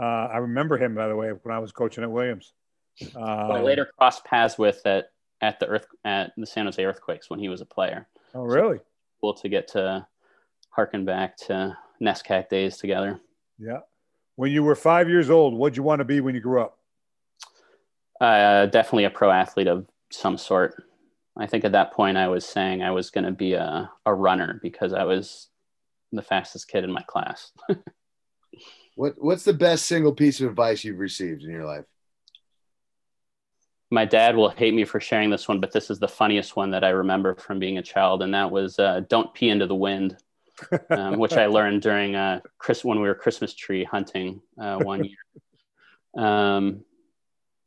Uh, 0.00 0.26
I 0.26 0.38
remember 0.38 0.76
him, 0.76 0.96
by 0.96 1.06
the 1.06 1.14
way, 1.14 1.30
when 1.30 1.54
I 1.54 1.60
was 1.60 1.70
coaching 1.70 2.02
at 2.02 2.10
Williams. 2.10 2.52
Um, 3.14 3.22
I 3.24 3.60
later 3.60 3.88
crossed 3.96 4.24
paths 4.24 4.58
with 4.58 4.84
at 4.84 5.12
at 5.40 5.60
the 5.60 5.66
earth 5.66 5.86
at 6.04 6.32
the 6.36 6.46
San 6.46 6.64
Jose 6.64 6.84
Earthquakes 6.84 7.30
when 7.30 7.38
he 7.38 7.48
was 7.48 7.60
a 7.60 7.66
player. 7.66 8.08
Oh, 8.34 8.42
really? 8.42 8.78
So 8.78 8.84
cool 9.20 9.34
to 9.34 9.48
get 9.48 9.68
to 9.68 10.04
harken 10.70 11.04
back 11.04 11.36
to 11.46 11.76
NESCAC 12.02 12.48
days 12.48 12.76
together. 12.78 13.20
Yeah. 13.56 13.80
When 14.34 14.50
you 14.50 14.64
were 14.64 14.74
five 14.74 15.08
years 15.08 15.30
old, 15.30 15.54
what'd 15.54 15.76
you 15.76 15.84
want 15.84 16.00
to 16.00 16.04
be 16.04 16.20
when 16.20 16.34
you 16.34 16.40
grew 16.40 16.60
up? 16.60 16.79
Uh, 18.20 18.66
definitely 18.66 19.04
a 19.04 19.10
pro 19.10 19.30
athlete 19.30 19.66
of 19.66 19.86
some 20.10 20.36
sort. 20.36 20.82
I 21.38 21.46
think 21.46 21.64
at 21.64 21.72
that 21.72 21.92
point 21.92 22.18
I 22.18 22.28
was 22.28 22.44
saying 22.44 22.82
I 22.82 22.90
was 22.90 23.10
going 23.10 23.24
to 23.24 23.32
be 23.32 23.54
a, 23.54 23.90
a 24.04 24.14
runner 24.14 24.58
because 24.62 24.92
I 24.92 25.04
was 25.04 25.48
the 26.12 26.22
fastest 26.22 26.68
kid 26.68 26.84
in 26.84 26.92
my 26.92 27.02
class. 27.02 27.52
what 28.96 29.14
What's 29.16 29.44
the 29.44 29.54
best 29.54 29.86
single 29.86 30.12
piece 30.12 30.40
of 30.40 30.50
advice 30.50 30.84
you've 30.84 30.98
received 30.98 31.42
in 31.44 31.50
your 31.50 31.64
life? 31.64 31.84
My 33.90 34.04
dad 34.04 34.36
will 34.36 34.50
hate 34.50 34.74
me 34.74 34.84
for 34.84 35.00
sharing 35.00 35.30
this 35.30 35.48
one, 35.48 35.60
but 35.60 35.72
this 35.72 35.90
is 35.90 35.98
the 35.98 36.06
funniest 36.06 36.54
one 36.54 36.70
that 36.72 36.84
I 36.84 36.90
remember 36.90 37.34
from 37.34 37.58
being 37.58 37.78
a 37.78 37.82
child, 37.82 38.22
and 38.22 38.34
that 38.34 38.50
was 38.50 38.78
uh, 38.78 39.00
"Don't 39.08 39.34
pee 39.34 39.48
into 39.48 39.66
the 39.66 39.74
wind," 39.74 40.16
um, 40.90 41.18
which 41.18 41.32
I 41.32 41.46
learned 41.46 41.82
during 41.82 42.14
uh, 42.14 42.40
Chris 42.58 42.84
when 42.84 43.00
we 43.00 43.08
were 43.08 43.16
Christmas 43.16 43.52
tree 43.52 43.82
hunting 43.82 44.42
uh, 44.60 44.78
one 44.78 45.04
year. 45.04 45.16
Um, 46.16 46.84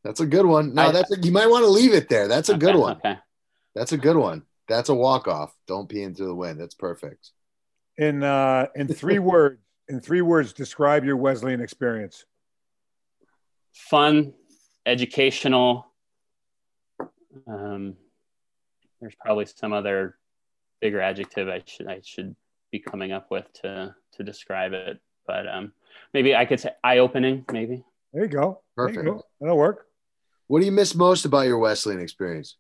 that's 0.04 0.20
a 0.20 0.26
good 0.26 0.46
one. 0.46 0.74
No, 0.74 0.88
I, 0.88 0.92
that's 0.92 1.12
a, 1.12 1.20
you 1.20 1.32
might 1.32 1.50
want 1.50 1.64
to 1.64 1.70
leave 1.70 1.94
it 1.94 2.10
there. 2.10 2.28
That's 2.28 2.50
a 2.50 2.54
okay, 2.54 2.60
good 2.60 2.76
one. 2.76 2.98
Okay. 2.98 3.18
That's 3.76 3.94
a 3.94 3.98
good 3.98 4.18
one. 4.18 4.44
That's 4.68 4.90
a 4.90 4.94
walk 4.94 5.28
off. 5.28 5.54
Don't 5.68 5.90
pee 5.90 6.04
into 6.04 6.26
the 6.26 6.36
wind. 6.36 6.60
That's 6.60 6.76
perfect. 6.76 7.32
In 7.98 8.24
uh, 8.24 8.68
in 8.76 8.88
three 8.88 9.20
words, 9.20 9.60
in 9.88 10.00
three 10.00 10.22
words, 10.22 10.54
describe 10.54 11.06
your 11.06 11.18
Wesleyan 11.18 11.62
experience. 11.62 12.26
Fun, 13.74 14.34
educational. 14.86 15.88
Um, 17.48 17.96
there's 19.02 19.16
probably 19.20 19.46
some 19.46 19.74
other 19.74 20.18
bigger 20.82 21.02
adjective 21.02 21.48
I 21.48 21.62
should 21.66 21.88
I 21.88 22.02
should 22.04 22.36
be 22.72 22.80
coming 22.80 23.12
up 23.12 23.32
with 23.32 23.52
to 23.62 23.96
to 24.14 24.24
describe 24.24 24.74
it, 24.74 25.00
but 25.26 25.48
um, 25.48 25.72
maybe 26.14 26.36
I 26.36 26.46
could 26.46 26.60
say 26.60 26.72
eye 26.84 26.98
opening. 26.98 27.46
Maybe. 27.52 27.84
There 28.12 28.24
you 28.24 28.30
go. 28.30 28.62
Perfect. 28.76 28.98
You 28.98 29.04
go. 29.04 29.24
That'll 29.40 29.58
work. 29.58 29.88
What 30.48 30.60
do 30.60 30.66
you 30.66 30.72
miss 30.72 30.96
most 30.96 31.26
about 31.26 31.48
your 31.48 31.58
Wesleyan 31.58 32.00
experience? 32.00 32.58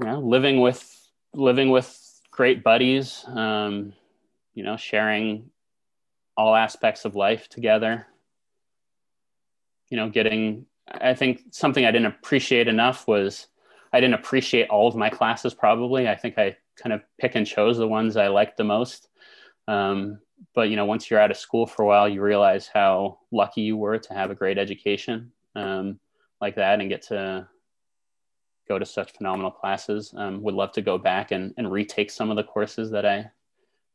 you 0.00 0.06
know, 0.06 0.20
living 0.20 0.60
with 0.60 0.92
living 1.34 1.70
with 1.70 2.20
great 2.30 2.62
buddies, 2.62 3.24
um, 3.28 3.92
you 4.54 4.62
know, 4.62 4.76
sharing 4.76 5.50
all 6.36 6.54
aspects 6.54 7.04
of 7.04 7.16
life 7.16 7.48
together. 7.48 8.06
You 9.90 9.96
know, 9.96 10.08
getting 10.10 10.66
I 10.88 11.14
think 11.14 11.42
something 11.50 11.84
I 11.84 11.90
didn't 11.90 12.06
appreciate 12.06 12.68
enough 12.68 13.08
was 13.08 13.46
I 13.92 14.00
didn't 14.00 14.14
appreciate 14.14 14.68
all 14.68 14.88
of 14.88 14.96
my 14.96 15.08
classes 15.08 15.54
probably. 15.54 16.08
I 16.08 16.14
think 16.14 16.38
I 16.38 16.56
kind 16.76 16.92
of 16.92 17.02
pick 17.18 17.34
and 17.34 17.46
chose 17.46 17.78
the 17.78 17.88
ones 17.88 18.16
I 18.16 18.28
liked 18.28 18.56
the 18.56 18.64
most. 18.64 19.08
Um, 19.68 20.18
but 20.54 20.68
you 20.68 20.76
know, 20.76 20.84
once 20.84 21.10
you're 21.10 21.20
out 21.20 21.30
of 21.30 21.36
school 21.36 21.66
for 21.66 21.82
a 21.82 21.86
while, 21.86 22.08
you 22.08 22.20
realize 22.20 22.68
how 22.72 23.20
lucky 23.32 23.62
you 23.62 23.76
were 23.76 23.98
to 23.98 24.14
have 24.14 24.30
a 24.30 24.34
great 24.34 24.58
education 24.58 25.32
um, 25.54 25.98
like 26.40 26.56
that 26.56 26.80
and 26.80 26.88
get 26.88 27.02
to 27.02 27.48
go 28.68 28.78
to 28.78 28.86
such 28.86 29.12
phenomenal 29.12 29.50
classes. 29.50 30.12
Um, 30.16 30.42
would 30.42 30.54
love 30.54 30.72
to 30.72 30.82
go 30.82 30.98
back 30.98 31.30
and, 31.30 31.54
and 31.56 31.70
retake 31.70 32.10
some 32.10 32.30
of 32.30 32.36
the 32.36 32.44
courses 32.44 32.90
that 32.90 33.06
I 33.06 33.30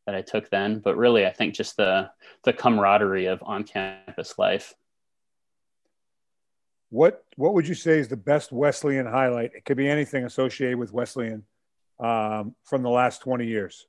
that 0.06 0.16
I 0.16 0.22
took 0.22 0.50
then. 0.50 0.80
But 0.80 0.98
really, 0.98 1.26
I 1.26 1.32
think 1.32 1.54
just 1.54 1.78
the 1.78 2.10
the 2.44 2.54
camaraderie 2.54 3.28
of 3.28 3.44
on 3.46 3.64
campus 3.64 4.38
life. 4.38 4.74
What 6.90 7.24
what 7.36 7.54
would 7.54 7.68
you 7.68 7.76
say 7.76 8.00
is 8.00 8.08
the 8.08 8.18
best 8.18 8.52
Wesleyan 8.52 9.06
highlight? 9.06 9.54
It 9.56 9.66
could 9.66 9.78
be 9.78 9.88
anything 9.88 10.26
associated 10.26 10.78
with 10.78 10.94
Wesleyan 10.94 11.44
um, 12.00 12.56
from 12.64 12.84
the 12.84 12.90
last 12.90 13.22
twenty 13.22 13.48
years. 13.48 13.88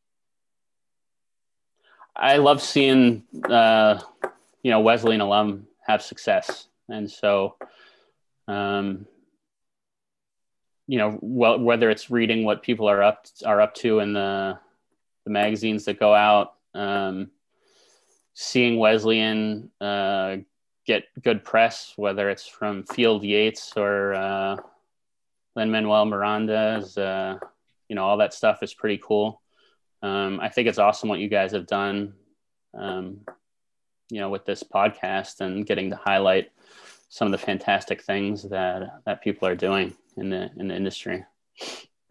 I 2.15 2.37
love 2.37 2.61
seeing 2.61 3.25
uh, 3.49 4.01
you 4.63 4.71
know 4.71 4.81
Wesleyan 4.81 5.21
alum 5.21 5.67
have 5.87 6.03
success, 6.03 6.69
and 6.89 7.11
so 7.11 7.57
um, 8.49 9.07
you 10.87 10.99
know, 10.99 11.19
well, 11.21 11.59
whether 11.59 11.91
it's 11.91 12.11
reading 12.11 12.45
what 12.45 12.63
people 12.63 12.89
are 12.89 13.03
up 13.03 13.27
are 13.45 13.61
up 13.61 13.75
to 13.77 14.01
in 14.01 14.13
the 14.13 14.59
the 15.25 15.31
magazines 15.31 15.85
that 15.85 16.01
go 16.01 16.15
out, 16.15 16.55
um, 16.75 17.31
seeing 18.35 18.79
Wesleyan 18.79 19.71
uh, 19.81 20.39
get 20.87 21.05
good 21.23 21.45
press, 21.45 21.93
whether 21.97 22.29
it's 22.29 22.47
from 22.47 22.85
Field 22.85 23.23
Yates 23.23 23.73
or 23.77 24.15
uh, 24.15 24.57
Manuel 25.55 26.07
Miranda's, 26.07 26.99
uh, 26.99 27.39
you 27.89 27.97
know, 27.97 28.05
all 28.05 28.17
that 28.17 28.35
stuff 28.35 28.63
is 28.63 28.75
pretty 28.75 29.01
cool. 29.03 29.41
Um, 30.03 30.41
I 30.41 30.49
think 30.49 30.67
it's 30.67 30.79
awesome 30.79 31.09
what 31.09 31.21
you 31.21 31.29
guys 31.29 31.53
have 31.53 31.67
done, 31.67 32.15
um, 32.75 33.21
you 34.11 34.19
know, 34.21 34.31
with 34.31 34.45
this 34.45 34.63
podcast 34.65 35.41
and 35.41 35.65
getting 35.65 35.91
to 35.91 35.97
highlight 35.97 36.51
some 37.13 37.27
of 37.27 37.33
the 37.33 37.47
fantastic 37.47 38.03
things 38.03 38.43
that 38.49 39.03
that 39.05 39.23
people 39.23 39.47
are 39.47 39.55
doing 39.55 39.93
in 40.17 40.31
the 40.31 40.51
in 40.57 40.69
the 40.69 40.75
industry. 40.75 41.23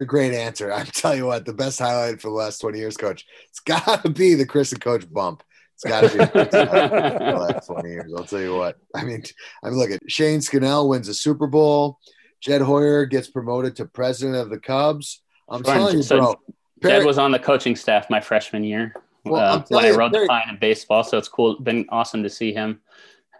A 0.00 0.04
great 0.04 0.32
answer. 0.32 0.72
I 0.72 0.84
tell 0.84 1.16
you 1.16 1.26
what, 1.26 1.44
the 1.44 1.52
best 1.52 1.80
highlight 1.80 2.20
for 2.20 2.28
the 2.28 2.34
last 2.34 2.60
20 2.60 2.78
years, 2.78 2.96
coach. 2.96 3.26
It's 3.48 3.58
gotta 3.58 4.08
be 4.08 4.34
the 4.34 4.46
Chris 4.46 4.70
and 4.70 4.80
Coach 4.80 5.12
bump. 5.12 5.42
It's 5.74 5.82
gotta 5.82 6.08
be 6.08 6.18
the 6.18 7.36
last 7.52 7.66
20 7.66 7.88
years. 7.88 8.12
I'll 8.16 8.24
tell 8.24 8.40
you 8.40 8.54
what. 8.54 8.76
I 8.94 9.02
mean, 9.02 9.24
I 9.64 9.70
mean, 9.70 9.78
look 9.78 9.90
at 9.90 10.00
Shane 10.06 10.40
Scannell 10.40 10.88
wins 10.88 11.08
a 11.08 11.14
Super 11.14 11.48
Bowl. 11.48 11.98
Jed 12.40 12.62
Hoyer 12.62 13.04
gets 13.04 13.28
promoted 13.28 13.74
to 13.76 13.86
president 13.86 14.36
of 14.36 14.50
the 14.50 14.60
Cubs. 14.60 15.20
I'm 15.48 15.64
telling 15.64 15.96
you, 15.96 16.02
so 16.04 16.38
bro. 16.80 16.90
Jed 16.90 17.04
was 17.04 17.18
on 17.18 17.32
the 17.32 17.40
coaching 17.40 17.74
staff 17.74 18.08
my 18.08 18.20
freshman 18.20 18.62
year 18.62 18.94
well, 19.24 19.58
uh, 19.58 19.64
when 19.68 19.84
I 19.84 19.90
rode 19.90 20.12
the 20.12 20.26
pine 20.28 20.48
in 20.48 20.58
baseball. 20.58 21.02
So 21.02 21.18
it's 21.18 21.28
cool. 21.28 21.58
Been 21.58 21.86
awesome 21.88 22.22
to 22.22 22.30
see 22.30 22.52
him 22.52 22.80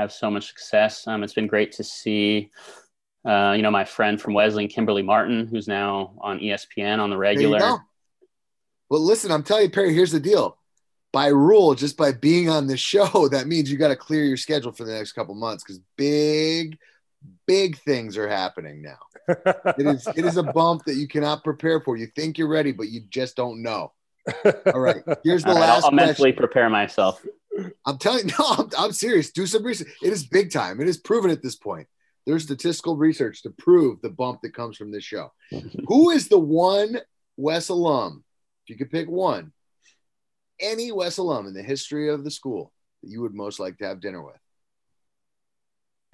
have 0.02 0.12
so 0.12 0.30
much 0.30 0.48
success. 0.48 1.06
Um, 1.06 1.22
it's 1.22 1.34
been 1.34 1.46
great 1.46 1.72
to 1.72 1.84
see 1.84 2.50
uh, 3.24 3.52
you 3.56 3.62
know, 3.62 3.70
my 3.70 3.84
friend 3.84 4.20
from 4.20 4.34
Wesleyan, 4.34 4.68
Kimberly 4.68 5.02
Martin, 5.02 5.46
who's 5.46 5.68
now 5.68 6.12
on 6.20 6.40
ESPN 6.40 6.98
on 6.98 7.10
the 7.10 7.16
regular. 7.16 7.78
Well, 8.88 9.00
listen, 9.00 9.30
I'm 9.30 9.42
telling 9.42 9.64
you, 9.64 9.70
Perry, 9.70 9.94
here's 9.94 10.12
the 10.12 10.20
deal. 10.20 10.58
By 11.12 11.28
rule, 11.28 11.74
just 11.74 11.96
by 11.96 12.12
being 12.12 12.48
on 12.48 12.66
the 12.66 12.76
show, 12.76 13.28
that 13.30 13.46
means 13.46 13.70
you 13.70 13.78
got 13.78 13.88
to 13.88 13.96
clear 13.96 14.24
your 14.24 14.36
schedule 14.36 14.72
for 14.72 14.84
the 14.84 14.92
next 14.92 15.12
couple 15.12 15.34
months 15.34 15.62
because 15.62 15.80
big, 15.96 16.78
big 17.46 17.78
things 17.78 18.16
are 18.16 18.28
happening 18.28 18.82
now. 18.82 18.98
it 19.78 19.86
is 19.86 20.06
it 20.16 20.24
is 20.24 20.36
a 20.36 20.42
bump 20.54 20.84
that 20.86 20.96
you 20.96 21.06
cannot 21.06 21.44
prepare 21.44 21.80
for. 21.80 21.96
You 21.96 22.06
think 22.06 22.38
you're 22.38 22.48
ready, 22.48 22.72
but 22.72 22.88
you 22.88 23.02
just 23.08 23.36
don't 23.36 23.62
know. 23.62 23.92
All 24.74 24.80
right. 24.80 25.02
Here's 25.24 25.44
the 25.44 25.50
All 25.50 25.54
right, 25.54 25.60
last. 25.60 25.84
I'll, 25.84 25.90
I'll 25.90 25.92
mentally 25.92 26.32
prepare 26.32 26.68
myself. 26.68 27.24
I'm 27.86 27.98
telling 27.98 28.28
you, 28.28 28.34
no, 28.38 28.46
I'm, 28.58 28.70
I'm 28.78 28.92
serious. 28.92 29.30
Do 29.30 29.46
some 29.46 29.64
research. 29.64 29.88
It 30.02 30.12
is 30.12 30.26
big 30.26 30.52
time. 30.52 30.80
It 30.80 30.88
is 30.88 30.98
proven 30.98 31.30
at 31.30 31.42
this 31.42 31.56
point. 31.56 31.86
There's 32.26 32.44
statistical 32.44 32.96
research 32.96 33.42
to 33.42 33.50
prove 33.50 34.00
the 34.00 34.10
bump 34.10 34.42
that 34.42 34.54
comes 34.54 34.76
from 34.76 34.92
this 34.92 35.04
show. 35.04 35.32
Who 35.88 36.10
is 36.10 36.28
the 36.28 36.38
one 36.38 37.00
Wes 37.36 37.68
alum, 37.68 38.24
if 38.64 38.70
you 38.70 38.76
could 38.76 38.90
pick 38.90 39.08
one, 39.08 39.52
any 40.60 40.92
Wes 40.92 41.18
alum 41.18 41.46
in 41.46 41.54
the 41.54 41.62
history 41.62 42.10
of 42.10 42.24
the 42.24 42.30
school 42.30 42.72
that 43.02 43.10
you 43.10 43.20
would 43.22 43.34
most 43.34 43.58
like 43.58 43.78
to 43.78 43.86
have 43.86 44.00
dinner 44.00 44.22
with? 44.22 44.36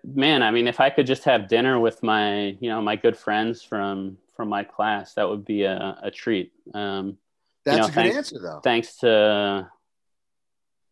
Man, 0.05 0.43
I 0.43 0.51
mean, 0.51 0.69
if 0.69 0.81
I 0.81 0.90
could 0.90 1.06
just 1.06 1.24
have 1.24 1.48
dinner 1.48 1.78
with 1.78 2.02
my, 2.02 2.56
you 2.60 2.70
know, 2.70 2.81
my 2.81 2.97
good 2.97 3.16
friends 3.16 3.62
from 3.62 4.16
from 4.35 4.48
my 4.48 4.62
class, 4.62 5.15
that 5.15 5.28
would 5.28 5.44
be 5.44 5.65
a, 5.65 5.98
a 6.01 6.12
treat. 6.12 6.52
Um, 6.73 7.19
That's 7.65 7.77
you 7.77 7.81
know, 7.81 7.85
a 7.85 7.89
good 7.89 7.94
thanks, 7.94 8.16
answer, 8.16 8.39
though. 8.40 8.60
Thanks 8.62 8.97
to 8.98 9.69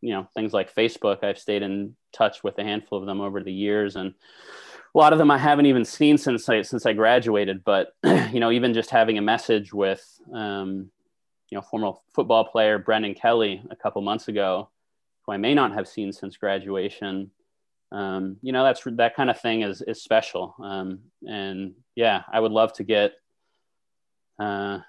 you 0.01 0.11
know 0.13 0.29
things 0.35 0.53
like 0.53 0.75
Facebook, 0.75 1.25
I've 1.25 1.39
stayed 1.39 1.63
in 1.63 1.97
touch 2.13 2.43
with 2.45 2.59
a 2.59 2.65
handful 2.65 2.99
of 2.99 3.07
them 3.07 3.21
over 3.21 3.43
the 3.43 3.53
years, 3.53 3.97
and 3.97 4.15
a 4.95 4.99
lot 4.99 5.13
of 5.13 5.19
them 5.19 5.31
I 5.31 5.39
haven't 5.39 5.67
even 5.67 5.85
seen 5.85 6.19
since 6.19 6.49
I 6.49 6.63
since 6.63 6.87
I 6.87 6.93
graduated. 6.93 7.65
But 7.65 7.95
you 8.05 8.41
know, 8.41 8.51
even 8.51 8.75
just 8.75 8.91
having 8.91 9.19
a 9.19 9.23
message 9.23 9.73
with 9.73 10.05
um, 10.33 10.91
you 11.51 11.57
know 11.57 11.63
former 11.63 11.93
football 12.15 12.45
player 12.45 12.79
Brendan 12.79 13.15
Kelly 13.15 13.63
a 13.71 13.77
couple 13.77 14.03
months 14.03 14.29
ago, 14.29 14.71
who 15.25 15.33
I 15.33 15.37
may 15.37 15.55
not 15.55 15.73
have 15.73 15.89
seen 15.89 16.13
since 16.13 16.37
graduation. 16.37 17.31
Um, 17.93 18.37
you 18.43 18.53
know, 18.53 18.65
that's 18.65 18.83
that 18.85 19.15
kind 19.15 19.31
of 19.31 19.41
thing 19.41 19.63
is 19.63 19.83
is 19.83 20.03
special. 20.03 20.55
Um, 20.63 21.01
and 21.27 21.75
yeah, 21.95 22.23
I 22.33 22.41
would 22.41 22.53
love 22.53 22.73
to 22.75 22.85
get. 22.85 23.13
Uh, 24.39 24.81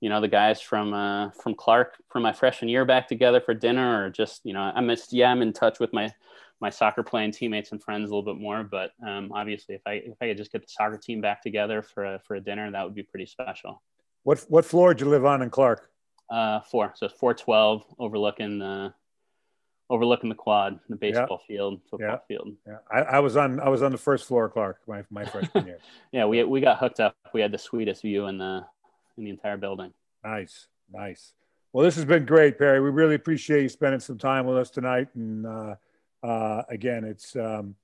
you 0.00 0.08
know 0.08 0.20
the 0.20 0.28
guys 0.28 0.60
from 0.60 0.94
uh, 0.94 1.30
from 1.30 1.54
Clark 1.54 1.96
from 2.08 2.22
my 2.22 2.32
freshman 2.32 2.68
year 2.68 2.84
back 2.84 3.08
together 3.08 3.40
for 3.40 3.54
dinner, 3.54 4.04
or 4.04 4.10
just 4.10 4.40
you 4.44 4.54
know 4.54 4.60
I 4.60 4.80
missed 4.80 5.12
yeah 5.12 5.30
I'm 5.30 5.42
in 5.42 5.52
touch 5.52 5.78
with 5.78 5.92
my 5.92 6.12
my 6.60 6.70
soccer 6.70 7.02
playing 7.02 7.32
teammates 7.32 7.72
and 7.72 7.82
friends 7.82 8.10
a 8.10 8.14
little 8.14 8.34
bit 8.34 8.40
more. 8.40 8.62
But 8.62 8.92
um, 9.06 9.30
obviously, 9.34 9.74
if 9.74 9.82
I 9.86 9.94
if 9.94 10.14
I 10.20 10.28
could 10.28 10.36
just 10.36 10.52
get 10.52 10.62
the 10.62 10.68
soccer 10.68 10.98
team 10.98 11.20
back 11.20 11.42
together 11.42 11.82
for 11.82 12.04
a, 12.04 12.20
for 12.26 12.34
a 12.34 12.40
dinner, 12.40 12.70
that 12.70 12.84
would 12.84 12.94
be 12.94 13.02
pretty 13.02 13.26
special. 13.26 13.82
What 14.22 14.44
what 14.48 14.64
floor 14.64 14.94
did 14.94 15.04
you 15.04 15.10
live 15.10 15.24
on 15.24 15.42
in 15.42 15.50
Clark? 15.50 15.90
Uh, 16.30 16.60
four. 16.60 16.92
So 16.96 17.08
four 17.08 17.34
twelve, 17.34 17.84
overlooking 17.98 18.58
the 18.58 18.94
overlooking 19.90 20.28
the 20.28 20.36
quad, 20.36 20.78
the 20.88 20.96
baseball 20.96 21.40
yeah. 21.42 21.56
field, 21.56 21.80
football 21.90 22.08
yeah. 22.08 22.18
field. 22.28 22.54
Yeah, 22.66 22.76
I, 22.90 23.00
I, 23.00 23.18
was 23.18 23.36
on 23.36 23.58
I 23.58 23.68
was 23.68 23.82
on 23.82 23.90
the 23.90 23.98
first 23.98 24.26
floor, 24.26 24.48
Clark, 24.48 24.78
my 24.86 25.02
my 25.10 25.24
freshman 25.24 25.66
year. 25.66 25.78
yeah, 26.12 26.26
we 26.26 26.42
we 26.44 26.60
got 26.60 26.78
hooked 26.78 27.00
up. 27.00 27.16
We 27.34 27.40
had 27.40 27.52
the 27.52 27.58
sweetest 27.58 28.02
view 28.02 28.26
in 28.26 28.38
the 28.38 28.64
in 29.20 29.24
the 29.26 29.30
entire 29.30 29.56
building. 29.56 29.92
Nice, 30.24 30.66
nice. 30.92 31.34
Well, 31.72 31.84
this 31.84 31.94
has 31.94 32.04
been 32.04 32.26
great, 32.26 32.58
Perry. 32.58 32.80
We 32.80 32.90
really 32.90 33.14
appreciate 33.14 33.62
you 33.62 33.68
spending 33.68 34.00
some 34.00 34.18
time 34.18 34.46
with 34.46 34.56
us 34.56 34.70
tonight 34.70 35.08
and. 35.14 35.46
Uh, 35.46 35.74
uh, 36.22 36.62
again, 36.68 37.04
it's 37.04 37.34
um, 37.36 37.74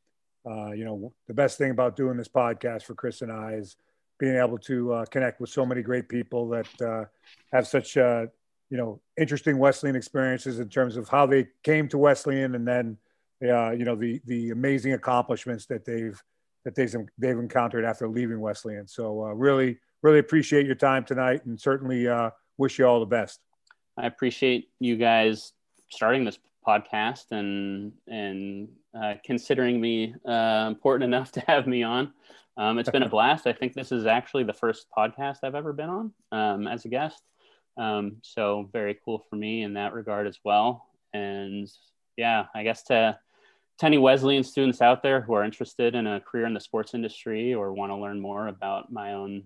uh, 0.48 0.70
you 0.72 0.84
know, 0.84 1.12
the 1.26 1.34
best 1.34 1.58
thing 1.58 1.70
about 1.70 1.96
doing 1.96 2.16
this 2.16 2.28
podcast 2.28 2.82
for 2.82 2.94
Chris 2.94 3.22
and 3.22 3.32
I 3.32 3.54
is 3.54 3.76
being 4.18 4.36
able 4.36 4.58
to 4.58 4.92
uh, 4.92 5.04
connect 5.06 5.40
with 5.40 5.50
so 5.50 5.66
many 5.66 5.82
great 5.82 6.08
people 6.08 6.48
that 6.48 6.80
uh, 6.80 7.04
have 7.52 7.66
such, 7.66 7.96
uh, 7.96 8.26
you 8.70 8.76
know, 8.76 9.00
interesting 9.18 9.58
Wesleyan 9.58 9.96
experiences 9.96 10.58
in 10.58 10.68
terms 10.68 10.96
of 10.96 11.08
how 11.08 11.26
they 11.26 11.48
came 11.62 11.88
to 11.88 11.98
Wesleyan 11.98 12.54
and 12.54 12.66
then, 12.66 12.96
you 13.40 13.84
know, 13.84 13.96
the 13.96 14.20
the 14.26 14.50
amazing 14.50 14.92
accomplishments 14.92 15.66
that 15.66 15.84
they've 15.84 16.22
that 16.64 16.74
they've 16.74 16.94
they've 17.18 17.38
encountered 17.38 17.84
after 17.84 18.08
leaving 18.08 18.40
Wesleyan. 18.40 18.86
So 18.86 19.22
really, 19.24 19.78
really 20.02 20.18
appreciate 20.18 20.66
your 20.66 20.74
time 20.74 21.04
tonight, 21.04 21.44
and 21.46 21.60
certainly 21.60 22.08
uh, 22.08 22.30
wish 22.58 22.78
you 22.78 22.86
all 22.86 23.00
the 23.00 23.06
best. 23.06 23.40
I 23.98 24.06
appreciate 24.06 24.68
you 24.78 24.96
guys 24.96 25.52
starting 25.90 26.24
this 26.24 26.38
podcast 26.66 27.30
and 27.30 27.92
and 28.08 28.68
uh, 28.94 29.14
considering 29.24 29.80
me 29.80 30.14
uh, 30.26 30.66
important 30.68 31.04
enough 31.04 31.32
to 31.32 31.40
have 31.46 31.66
me 31.66 31.82
on. 31.82 32.12
Um, 32.56 32.78
it's 32.78 32.90
been 32.90 33.02
a 33.02 33.08
blast. 33.16 33.46
I 33.46 33.52
think 33.52 33.74
this 33.74 33.92
is 33.92 34.06
actually 34.06 34.44
the 34.44 34.52
first 34.52 34.86
podcast 34.96 35.38
I've 35.42 35.54
ever 35.54 35.72
been 35.72 35.90
on 35.90 36.12
um, 36.32 36.66
as 36.66 36.84
a 36.84 36.88
guest. 36.88 37.22
Um, 37.76 38.16
so 38.22 38.68
very 38.72 38.98
cool 39.04 39.22
for 39.28 39.36
me 39.36 39.62
in 39.62 39.74
that 39.74 39.92
regard 39.92 40.26
as 40.26 40.38
well. 40.44 40.86
And 41.12 41.70
yeah, 42.16 42.46
I 42.54 42.62
guess 42.62 42.82
to, 42.84 43.18
to 43.78 43.86
any 43.86 43.98
Wesleyan 43.98 44.42
students 44.42 44.80
out 44.80 45.02
there 45.02 45.20
who 45.20 45.34
are 45.34 45.44
interested 45.44 45.94
in 45.94 46.06
a 46.06 46.20
career 46.20 46.46
in 46.46 46.54
the 46.54 46.60
sports 46.60 46.94
industry 46.94 47.52
or 47.52 47.74
want 47.74 47.92
to 47.92 47.96
learn 47.96 48.20
more 48.20 48.48
about 48.48 48.90
my 48.90 49.12
own 49.12 49.44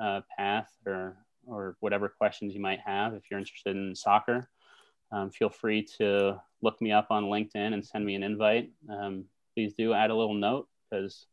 uh, 0.00 0.20
path 0.36 0.70
or 0.86 1.16
or 1.46 1.76
whatever 1.80 2.08
questions 2.08 2.54
you 2.54 2.60
might 2.60 2.80
have, 2.80 3.14
if 3.14 3.22
you're 3.30 3.40
interested 3.40 3.74
in 3.74 3.94
soccer, 3.94 4.48
um, 5.10 5.30
feel 5.30 5.48
free 5.48 5.82
to 5.98 6.40
look 6.62 6.80
me 6.80 6.92
up 6.92 7.08
on 7.10 7.24
LinkedIn 7.24 7.74
and 7.74 7.84
send 7.84 8.04
me 8.04 8.14
an 8.14 8.22
invite. 8.22 8.70
Um, 8.88 9.24
please 9.54 9.72
do 9.74 9.92
add 9.92 10.10
a 10.10 10.14
little 10.14 10.34
note 10.34 10.68
because 10.88 11.26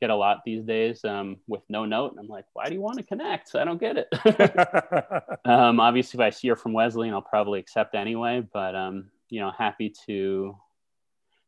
get 0.00 0.10
a 0.10 0.16
lot 0.16 0.40
these 0.44 0.64
days 0.64 1.04
um, 1.04 1.36
with 1.46 1.62
no 1.68 1.84
note. 1.84 2.16
I'm 2.18 2.26
like, 2.26 2.46
why 2.54 2.66
do 2.66 2.74
you 2.74 2.80
want 2.80 2.98
to 2.98 3.04
connect? 3.04 3.54
I 3.54 3.64
don't 3.64 3.80
get 3.80 3.96
it. 3.98 4.08
um, 5.44 5.78
obviously, 5.78 6.18
if 6.18 6.22
I 6.22 6.30
see 6.30 6.46
you're 6.46 6.56
from 6.56 6.72
Wesleyan, 6.72 7.14
I'll 7.14 7.22
probably 7.22 7.60
accept 7.60 7.94
anyway. 7.94 8.42
But 8.52 8.74
um, 8.74 9.10
you 9.28 9.40
know, 9.40 9.52
happy 9.56 9.92
to 10.06 10.56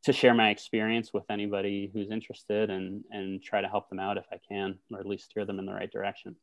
to 0.05 0.13
share 0.13 0.35
my 0.35 0.51
experience 0.51 1.13
with 1.13 1.25
anybody 1.31 1.91
who's 1.93 2.11
interested 2.11 2.71
and 2.71 3.05
and 3.11 3.43
try 3.43 3.61
to 3.61 3.69
help 3.69 3.89
them 3.89 3.99
out 3.99 4.19
if 4.19 4.27
I 4.31 4.39
can, 4.47 4.79
or 4.93 5.01
at 5.01 5.07
least 5.07 5.31
steer 5.31 5.45
them 5.45 5.59
in 5.59 5.67
the 5.67 5.75
right 5.75 5.91
direction. 5.91 6.37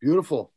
Beautiful. 0.00 0.52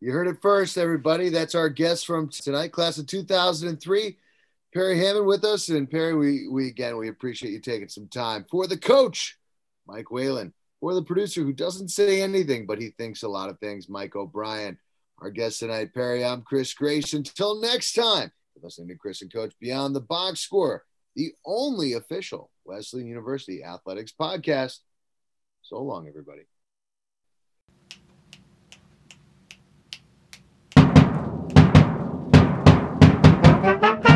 You 0.00 0.12
heard 0.12 0.28
it 0.28 0.40
first, 0.40 0.78
everybody. 0.78 1.28
That's 1.28 1.54
our 1.54 1.68
guest 1.68 2.06
from 2.06 2.28
tonight, 2.28 2.72
class 2.72 2.98
of 2.98 3.06
2003. 3.06 4.16
Perry 4.72 4.98
Hammond 4.98 5.26
with 5.26 5.44
us. 5.44 5.68
And 5.68 5.90
Perry, 5.90 6.14
we, 6.14 6.48
we 6.48 6.68
again, 6.68 6.96
we 6.96 7.08
appreciate 7.08 7.52
you 7.52 7.60
taking 7.60 7.88
some 7.88 8.08
time 8.08 8.46
for 8.50 8.66
the 8.66 8.78
coach, 8.78 9.38
Mike 9.86 10.10
Whalen, 10.10 10.52
for 10.80 10.94
the 10.94 11.02
producer 11.02 11.42
who 11.42 11.52
doesn't 11.52 11.88
say 11.88 12.22
anything, 12.22 12.66
but 12.66 12.80
he 12.80 12.90
thinks 12.90 13.22
a 13.22 13.28
lot 13.28 13.50
of 13.50 13.58
things, 13.58 13.88
Mike 13.88 14.16
O'Brien. 14.16 14.78
Our 15.18 15.30
guest 15.30 15.58
tonight, 15.58 15.92
Perry, 15.92 16.24
I'm 16.24 16.42
Chris 16.42 16.72
Grace. 16.72 17.12
Until 17.12 17.60
next 17.60 17.92
time, 17.92 18.32
listening 18.62 18.88
to 18.88 18.94
Chris 18.94 19.20
and 19.22 19.32
Coach 19.32 19.52
Beyond 19.60 19.94
the 19.94 20.00
Box 20.00 20.40
Score, 20.40 20.84
the 21.14 21.32
only 21.44 21.92
official 21.94 22.50
Wesleyan 22.64 23.06
University 23.06 23.62
athletics 23.62 24.14
podcast. 24.18 24.78
So 25.62 25.82
long, 25.82 26.08
everybody. 26.08 26.49
Thank 33.78 34.04
you. 34.04 34.09